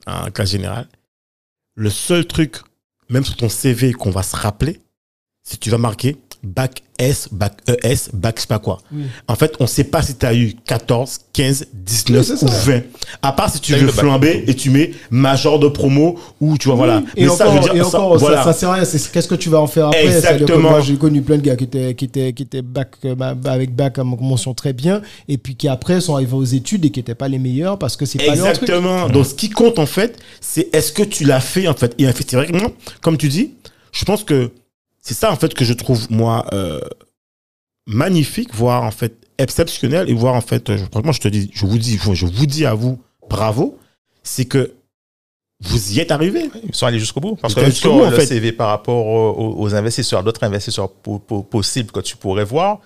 [0.05, 0.87] en classe générale.
[1.75, 2.57] Le seul truc,
[3.09, 4.79] même sur ton CV, qu'on va se rappeler,
[5.43, 8.77] c'est que tu vas marquer bac S, bac ES, bac je sais pas quoi.
[8.93, 9.03] Oui.
[9.27, 12.53] En fait, on sait pas si tu as eu 14, 15, 19 Oui, ou ça.
[12.71, 12.81] 20.
[13.21, 16.75] À part si tu veux flamber et tu mets major de promo ou tu vois,
[16.75, 17.03] voilà.
[17.15, 18.43] Et encore, ça, je veux dire, et ça- encore, ça, voilà.
[18.43, 18.85] ça sert à rien.
[18.85, 20.05] C'est qu'est-ce que tu vas en faire après?
[20.05, 20.69] Exactement.
[20.71, 23.33] Moi, j'ai connu plein de gars qui étaient, qui étaient, qui étaient bac, euh, bah,
[23.33, 26.85] bah, avec bac à mention très bien, et puis qui après sont arrivés aux études
[26.85, 28.63] et qui n'étaient pas les meilleurs parce que c'est pas leur truc.
[28.69, 29.09] Exactement.
[29.09, 31.95] Donc, ce qui compte, en fait, c'est est-ce que tu l'as fait, en fait?
[31.97, 32.71] Et en fait, c'est vrai que, moi,
[33.01, 33.53] comme tu dis,
[33.91, 34.51] je pense que
[35.05, 36.79] c'est ça, en fait, que je trouve, moi, euh,
[37.87, 41.65] magnifique, voire, en fait, exceptionnel, et voir, en fait, euh, franchement, je te dis, je
[41.65, 42.99] vous dis, je vous dis à vous,
[43.29, 43.77] bravo,
[44.23, 44.73] c'est que
[45.61, 46.49] vous y êtes arrivé.
[46.67, 47.35] Ils sont allés jusqu'au bout.
[47.35, 48.25] Parce que sur bout, en le fait.
[48.25, 52.79] CV par rapport aux, aux investisseurs, d'autres investisseurs po- po- possibles que tu pourrais voir,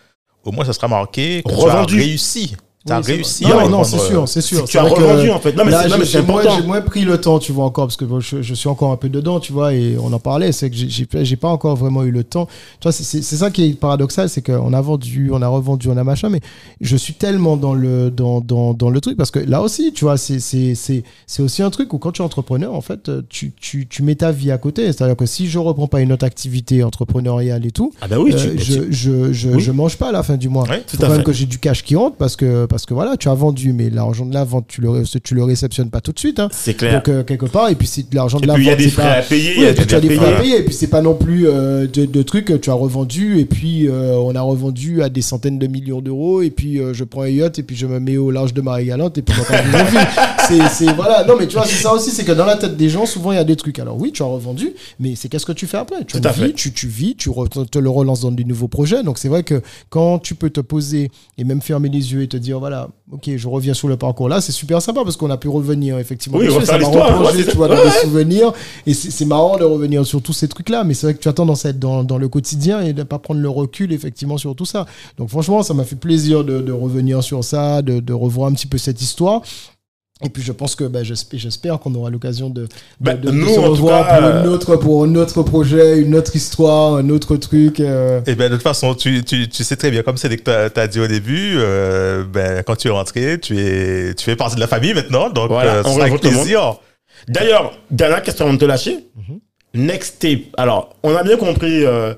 [0.44, 1.95] au moins, ça sera marqué que Revendu.
[1.95, 2.56] tu as réussi.
[2.88, 4.64] Tu as Oui, réussi à Non, non, revendre, c'est sûr, c'est sûr.
[4.66, 5.54] tu as revendu, en fait.
[5.54, 6.58] Non, mais c'est- j'ai- moins- important.
[6.62, 8.92] J'ai moins pris le temps, tu vois, encore, parce que bon, je, je suis encore
[8.92, 12.04] un peu dedans, tu vois, et on en parlait, c'est que j'ai- pas- encore vraiment
[12.04, 12.46] eu le temps.
[12.80, 15.98] Tu vois, c'est- ça qui est paradoxal, c'est qu'on a vendu, on a revendu, on
[15.98, 16.40] a machin, mais
[16.82, 20.06] je suis tellement dans le, dans, dans, dans le truc, parce que là aussi, tu
[20.06, 23.10] vois, c'est- c'est c'est- c'est aussi un truc où quand tu es entrepreneur, en fait,
[23.30, 24.86] tu, tu, tu mets ta vie à côté.
[24.88, 28.32] C'est-à-dire que si je reprends pas une autre activité entrepreneuriale et tout, Ah, ben oui,
[28.34, 29.60] euh, tu, je, je, je, Oui.
[29.62, 30.64] je mange pas à la fin du mois.
[30.68, 32.86] Ouais, tout Faut à quand même que j'ai du cash qui rentre parce que, parce
[32.86, 35.90] que voilà, tu as vendu, mais l'argent de la vente, tu le, tu le réceptionnes
[35.90, 36.40] pas tout de suite.
[36.40, 36.48] hein.
[36.52, 36.94] C'est clair.
[36.94, 38.74] Donc, euh, quelque part, et puis c'est de l'argent de la puis, il y a
[38.76, 38.84] vente.
[38.84, 39.54] des frais pas- à payer.
[39.58, 41.02] Oui, y a et puis tu as des frais à payer, et puis c'est pas
[41.02, 44.41] non plus euh, de, de trucs que tu as revendu, et puis euh, on a
[44.41, 47.76] revendu à des centaines de millions d'euros, et puis je prends un yacht, et puis
[47.76, 49.34] je me mets au large de Marie-Galante, et puis.
[50.72, 52.88] C'est, voilà, non, mais tu vois, c'est ça aussi, c'est que dans la tête des
[52.90, 53.80] gens, souvent il y a des trucs.
[53.80, 56.06] Alors oui, tu as revendu, mais c'est qu'est-ce que tu fais après?
[56.06, 59.04] Tu vis, tu, tu vis, tu re- te le relances dans des nouveaux projets.
[59.04, 62.28] Donc c'est vrai que quand tu peux te poser et même fermer les yeux et
[62.28, 65.30] te dire, voilà, ok, je reviens sur le parcours là, c'est super sympa parce qu'on
[65.30, 66.38] a pu revenir effectivement.
[66.38, 67.92] Oui, ça m'a replongé, c'est- tu vois, dans ouais, ouais.
[68.02, 68.52] souvenirs.
[68.86, 71.34] Et c'est marrant de revenir sur tous ces trucs-là, mais c'est vrai que tu as
[71.34, 74.56] tendance à être dans, dans le quotidien et de pas prendre le recul effectivement sur
[74.56, 74.86] tout ça.
[75.18, 78.54] Donc franchement, ça m'a fait plaisir de, de revenir sur ça, de, de revoir un
[78.54, 79.42] petit peu cette histoire.
[80.26, 82.68] Et puis je pense que bah, j'espère, qu'on aura l'occasion de, de,
[82.99, 85.44] Bah, de- de nous, se tout revoir cas, pour, euh, une autre, pour un autre
[85.44, 87.80] projet, une autre histoire, un autre truc.
[87.80, 88.19] euh.
[88.26, 90.80] Et ben de toute façon, tu, tu, tu sais très bien, comme c'est que tu
[90.80, 94.56] as, dit au début, euh, ben, quand tu es rentré, tu, es, tu fais partie
[94.56, 95.30] de la famille maintenant.
[95.30, 96.39] Donc, Voilà, euh, on sera avec rajoute le monde.
[96.41, 96.76] plaisir.
[97.27, 98.98] D'ailleurs, dernière question avant de te lâcher.
[99.76, 100.41] Next tape.
[100.57, 101.85] Alors, on a bien compris.
[101.85, 102.14] euh,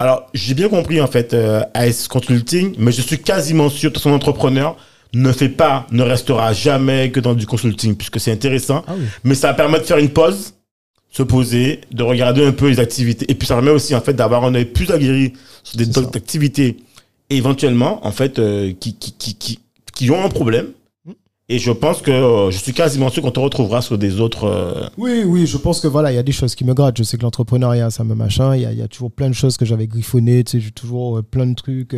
[0.00, 4.00] alors, j'ai bien compris en fait euh, AS Consulting, mais je suis quasiment sûr que
[4.00, 4.76] son entrepreneur
[5.14, 8.84] ne fait pas, ne restera jamais que dans du consulting, puisque c'est intéressant.
[8.86, 9.04] Ah oui.
[9.24, 10.54] Mais ça permet de faire une pause,
[11.10, 14.14] se poser, de regarder un peu les activités, et puis ça permet aussi en fait
[14.14, 15.32] d'avoir un œil plus aguerri
[15.62, 16.76] sur des activités,
[17.30, 19.58] éventuellement en fait euh, qui, qui, qui, qui,
[19.94, 20.68] qui ont un problème.
[21.50, 24.44] Et je pense que euh, je suis quasiment sûr qu'on te retrouvera sur des autres.
[24.44, 26.96] euh, Oui, oui, je pense que voilà, il y a des choses qui me grattent.
[26.96, 28.56] Je sais que l'entrepreneuriat, ça me machin.
[28.56, 30.42] Il y a, toujours plein de choses que j'avais griffonnées.
[30.44, 31.94] Tu sais, j'ai toujours euh, plein de trucs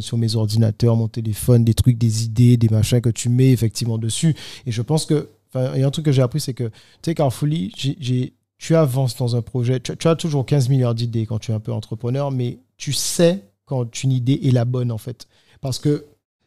[0.00, 3.96] sur mes ordinateurs, mon téléphone, des trucs, des idées, des machins que tu mets effectivement
[3.96, 4.36] dessus.
[4.66, 6.70] Et je pense que, il y a un truc que j'ai appris, c'est que,
[7.00, 9.80] tu sais, j'ai- tu avances dans un projet.
[9.80, 13.42] Tu, as toujours 15 milliards d'idées quand tu es un peu entrepreneur, mais tu sais
[13.66, 15.26] quand une idée est la bonne, en fait.
[15.60, 16.04] Parce que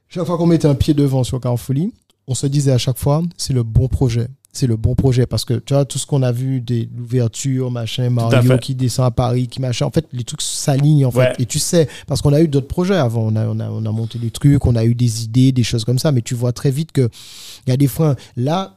[0.08, 1.94] chaque fois qu'on mettait un pied devant sur Carfully,
[2.28, 4.28] on se disait à chaque fois, c'est le bon projet.
[4.54, 7.70] C'est le bon projet parce que tu vois, tout ce qu'on a vu, des l'ouverture,
[7.70, 11.36] machin, Mario qui descend à Paris, qui machin, en fait, les trucs s'alignent en fait.
[11.40, 13.86] Et tu sais, parce qu'on a eu d'autres projets avant, on a, on, a, on
[13.86, 16.34] a monté des trucs, on a eu des idées, des choses comme ça, mais tu
[16.34, 17.08] vois très vite que
[17.68, 18.16] il y a des freins.
[18.36, 18.77] Là,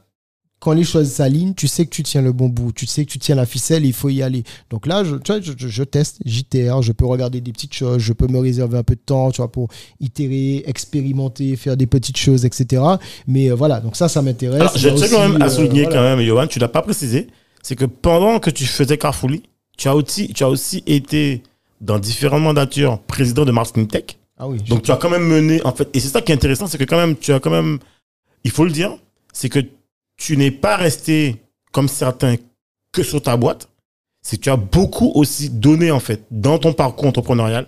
[0.61, 3.09] quand les choses s'alignent, tu sais que tu tiens le bon bout, tu sais que
[3.09, 4.43] tu tiens la ficelle, il faut y aller.
[4.69, 8.13] Donc là, je, tu vois, je, teste JTR, je peux regarder des petites choses, je
[8.13, 9.69] peux me réserver un peu de temps, tu vois, pour
[9.99, 12.83] itérer, expérimenter, faire des petites choses, etc.
[13.25, 14.77] Mais euh, voilà, donc ça, ça m'intéresse.
[14.77, 15.97] Je tiens quand même à euh, souligner voilà.
[15.97, 17.25] quand même, Johan, tu l'as pas précisé,
[17.63, 19.41] c'est que pendant que tu faisais Carfully,
[19.79, 21.41] tu as aussi, tu as aussi été
[21.81, 24.03] dans différentes mandatures président de Marketing Tech.
[24.37, 24.59] Ah oui.
[24.69, 26.77] Donc tu as quand même mené, en fait, et c'est ça qui est intéressant, c'est
[26.77, 27.79] que quand même, tu as quand même,
[28.43, 28.91] il faut le dire,
[29.33, 29.59] c'est que
[30.21, 31.37] tu n'es pas resté
[31.71, 32.35] comme certains
[32.91, 33.67] que sur ta boîte.
[34.21, 37.67] C'est que tu as beaucoup aussi donné, en fait, dans ton parcours entrepreneurial.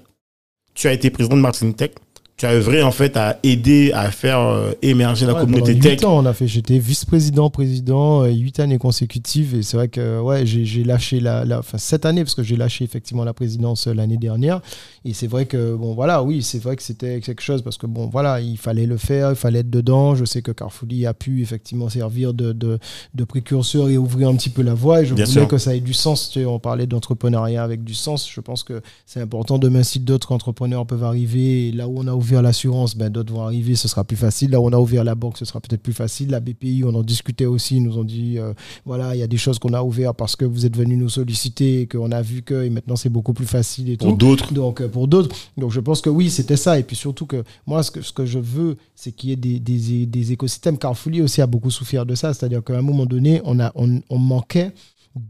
[0.76, 1.92] Tu as été président de Marketing Tech.
[2.36, 5.92] Tu as œuvré, en fait, à aider à faire euh, émerger la Ouais, communauté tech.
[6.00, 6.48] huit ans, on a fait.
[6.48, 9.54] J'étais vice-président, président, euh, huit années consécutives.
[9.56, 12.56] Et c'est vrai que ouais, j'ai lâché la, la, enfin cette année parce que j'ai
[12.56, 14.62] lâché effectivement la présidence euh, l'année dernière.
[15.06, 17.86] Et c'est vrai que bon voilà, oui, c'est vrai que c'était quelque chose parce que
[17.86, 20.16] bon voilà, il fallait le faire, il fallait être dedans.
[20.16, 22.80] Je sais que Carfully a pu effectivement servir de, de,
[23.14, 25.04] de précurseur et ouvrir un petit peu la voie.
[25.04, 25.48] Et je Bien voulais sûr.
[25.48, 26.32] que ça ait du sens.
[26.32, 28.28] Tu sais, on parlait d'entrepreneuriat avec du sens.
[28.30, 31.68] Je pense que c'est important demain si d'autres entrepreneurs peuvent arriver.
[31.68, 34.52] Et là où on a ouvert l'assurance, ben, d'autres vont arriver, ce sera plus facile.
[34.52, 36.30] Là on a ouvert la banque, ce sera peut-être plus facile.
[36.30, 38.54] La BPI, on en discutait aussi, ils nous ont dit, euh,
[38.86, 41.10] voilà, il y a des choses qu'on a ouvertes parce que vous êtes venus nous
[41.10, 44.54] solliciter et qu'on a vu que et maintenant c'est beaucoup plus facile et Pour d'autres.
[44.54, 45.36] Donc euh, pour d'autres.
[45.58, 46.80] Donc je pense que oui, c'était ça.
[46.80, 49.36] Et puis surtout que moi, ce que, ce que je veux, c'est qu'il y ait
[49.36, 50.78] des, des, des écosystèmes.
[50.78, 52.34] Carfully aussi a beaucoup souffert de ça.
[52.34, 54.72] C'est-à-dire qu'à un moment donné, on, a, on, on manquait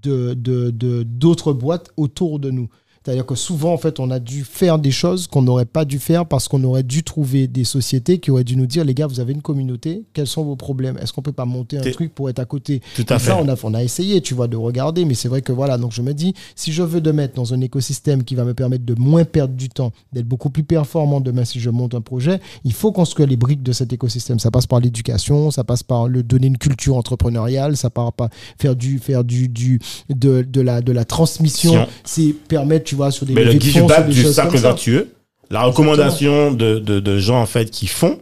[0.03, 2.70] de de- de- d'autres boîtes autour de nous.
[3.03, 5.99] C'est-à-dire que souvent, en fait, on a dû faire des choses qu'on n'aurait pas dû
[5.99, 9.07] faire parce qu'on aurait dû trouver des sociétés qui auraient dû nous dire, les gars,
[9.07, 10.97] vous avez une communauté, quels sont vos problèmes?
[10.97, 12.81] Est-ce qu'on peut pas monter un truc pour être à côté?
[12.95, 13.31] Tout à fait.
[13.31, 15.77] ça, on a, on a essayé, tu vois, de regarder, mais c'est vrai que voilà,
[15.77, 18.53] donc je me dis, si je veux de mettre dans un écosystème qui va me
[18.53, 22.01] permettre de moins perdre du temps, d'être beaucoup plus performant demain si je monte un
[22.01, 24.39] projet, il faut construire les briques de cet écosystème.
[24.39, 28.30] Ça passe par l'éducation, ça passe par le donner une culture entrepreneuriale, ça part par
[28.57, 31.88] faire du, faire du, du, de, de la, de la transmission, Sion.
[32.05, 34.14] c'est permettre, tu vois, sur des Mais le levées de give fonds, sur back des
[34.14, 35.07] du cercle vertueux,
[35.49, 38.20] la recommandation de, de, de gens en fait qui font,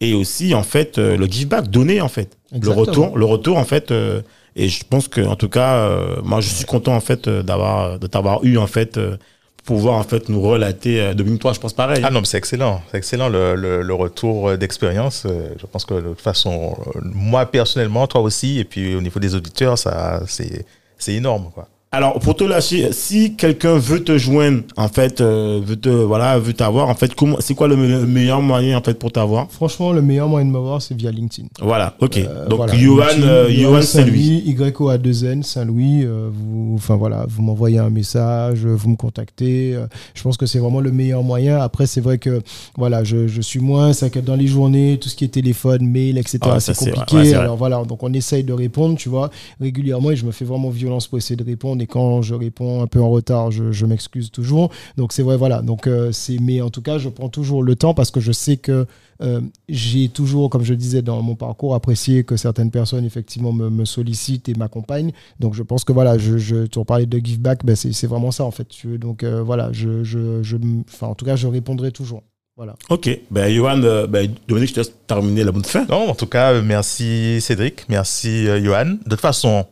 [0.00, 2.74] et aussi en fait euh, le give back donné en fait, Exactement.
[2.74, 3.90] le retour, le retour en fait.
[3.90, 4.20] euh,
[4.56, 7.42] et je pense que en tout cas, euh, moi je suis content en fait euh,
[7.42, 9.16] d'avoir de t'avoir eu en fait euh,
[9.64, 11.14] pour pouvoir en fait nous relater.
[11.14, 12.00] Dominique, toi, je pense pareil.
[12.02, 12.82] Ah non, mais c'est excellent.
[12.90, 15.24] C'est excellent le, le- le retour d'expérience.
[15.60, 19.34] Je pense que de toute façon, moi personnellement, toi aussi, et puis au niveau des
[19.34, 20.64] auditeurs, ça, c'est,
[20.98, 21.68] c'est énorme, quoi.
[21.92, 26.38] Alors pour te lâcher, si quelqu'un veut te joindre en fait, euh, veut te voilà,
[26.38, 29.50] veut t'avoir en fait, comment, c'est quoi le me- meilleur moyen en fait pour t'avoir?
[29.50, 31.48] Franchement, le meilleur moyen de m'avoir, c'est via LinkedIn.
[31.60, 32.18] Voilà, ok.
[32.18, 34.54] Euh, Donc voilà, LinkedIn, euh, Saint-Louis.
[34.56, 36.04] YOA2N, Saint-Louis.
[36.04, 39.76] euh, vous, enfin voilà, vous m'envoyez un message, vous me contactez.
[40.14, 41.58] je pense que c'est vraiment le meilleur moyen.
[41.58, 42.40] Après, c'est vrai que
[42.76, 46.18] voilà, je, je suis moins, que dans les journées, tout ce qui est téléphone, mail,
[46.18, 47.16] etc., Ah, c'est ça, c'est- compliqué.
[47.16, 47.42] ouais, c'est vrai.
[47.42, 49.28] Alors voilà, donc on essaye de répondre, tu vois,
[49.60, 51.79] régulièrement et je me fais vraiment violence pour essayer de répondre.
[51.80, 54.70] Et quand je réponds un peu en retard, je, je m'excuse toujours.
[54.96, 55.62] Donc c'est vrai, voilà.
[55.62, 58.32] Donc euh, c'est, mais en tout cas, je prends toujours le temps parce que je
[58.32, 58.86] sais que
[59.22, 63.68] euh, j'ai toujours, comme je disais dans mon parcours, apprécié que certaines personnes effectivement me,
[63.68, 65.12] me sollicitent et m'accompagnent.
[65.40, 67.92] Donc je pense que voilà, je, je, tu en parlais de give back, ben c'est,
[67.92, 68.68] c'est vraiment ça en fait.
[68.98, 70.56] Donc euh, voilà, je, je, je,
[70.88, 72.22] enfin en tout cas, je répondrai toujours.
[72.56, 72.74] Voilà.
[72.90, 75.86] Ok, ben Johan, euh, ben, Dominique, je te laisse terminer la bonne fin.
[75.86, 78.96] Non, en tout cas, merci Cédric, merci Johan.
[79.04, 79.66] De toute façon,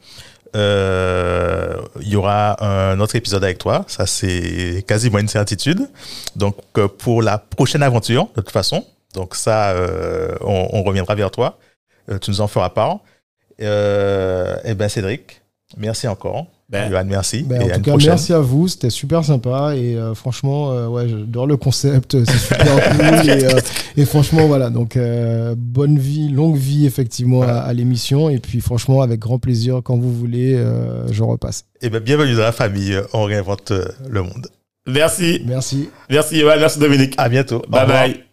[0.57, 5.89] euh, il y aura un autre épisode avec toi, ça c'est quasiment une certitude.
[6.37, 8.85] Donc euh, pour la prochaine aventure, de toute façon,
[9.15, 11.59] donc ça, euh, on, on reviendra vers toi,
[12.21, 13.01] tu nous en feras part.
[13.59, 15.43] Et ben Cédric,
[15.77, 16.47] merci encore.
[16.71, 17.45] Ben, Johan, merci.
[17.45, 18.11] Ben, et en à tout cas, prochaine.
[18.11, 18.69] merci à vous.
[18.69, 19.75] C'était super sympa.
[19.75, 22.23] Et euh, franchement, euh, ouais, j'adore le concept.
[22.27, 23.29] C'est super cool.
[23.31, 23.61] Et, euh,
[23.97, 24.69] et franchement, voilà.
[24.69, 28.29] Donc, euh, bonne vie, longue vie, effectivement, à, à l'émission.
[28.29, 31.65] Et puis, franchement, avec grand plaisir, quand vous voulez, euh, je repasse.
[31.81, 34.49] Et ben bienvenue dans la famille, euh, on réinvente euh, le monde.
[34.87, 35.89] Merci, Merci.
[36.11, 37.15] merci Johan, merci Dominique.
[37.19, 37.63] À bientôt.
[37.69, 38.25] Bye bye.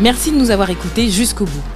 [0.00, 1.75] Merci de nous avoir écoutés jusqu'au bout.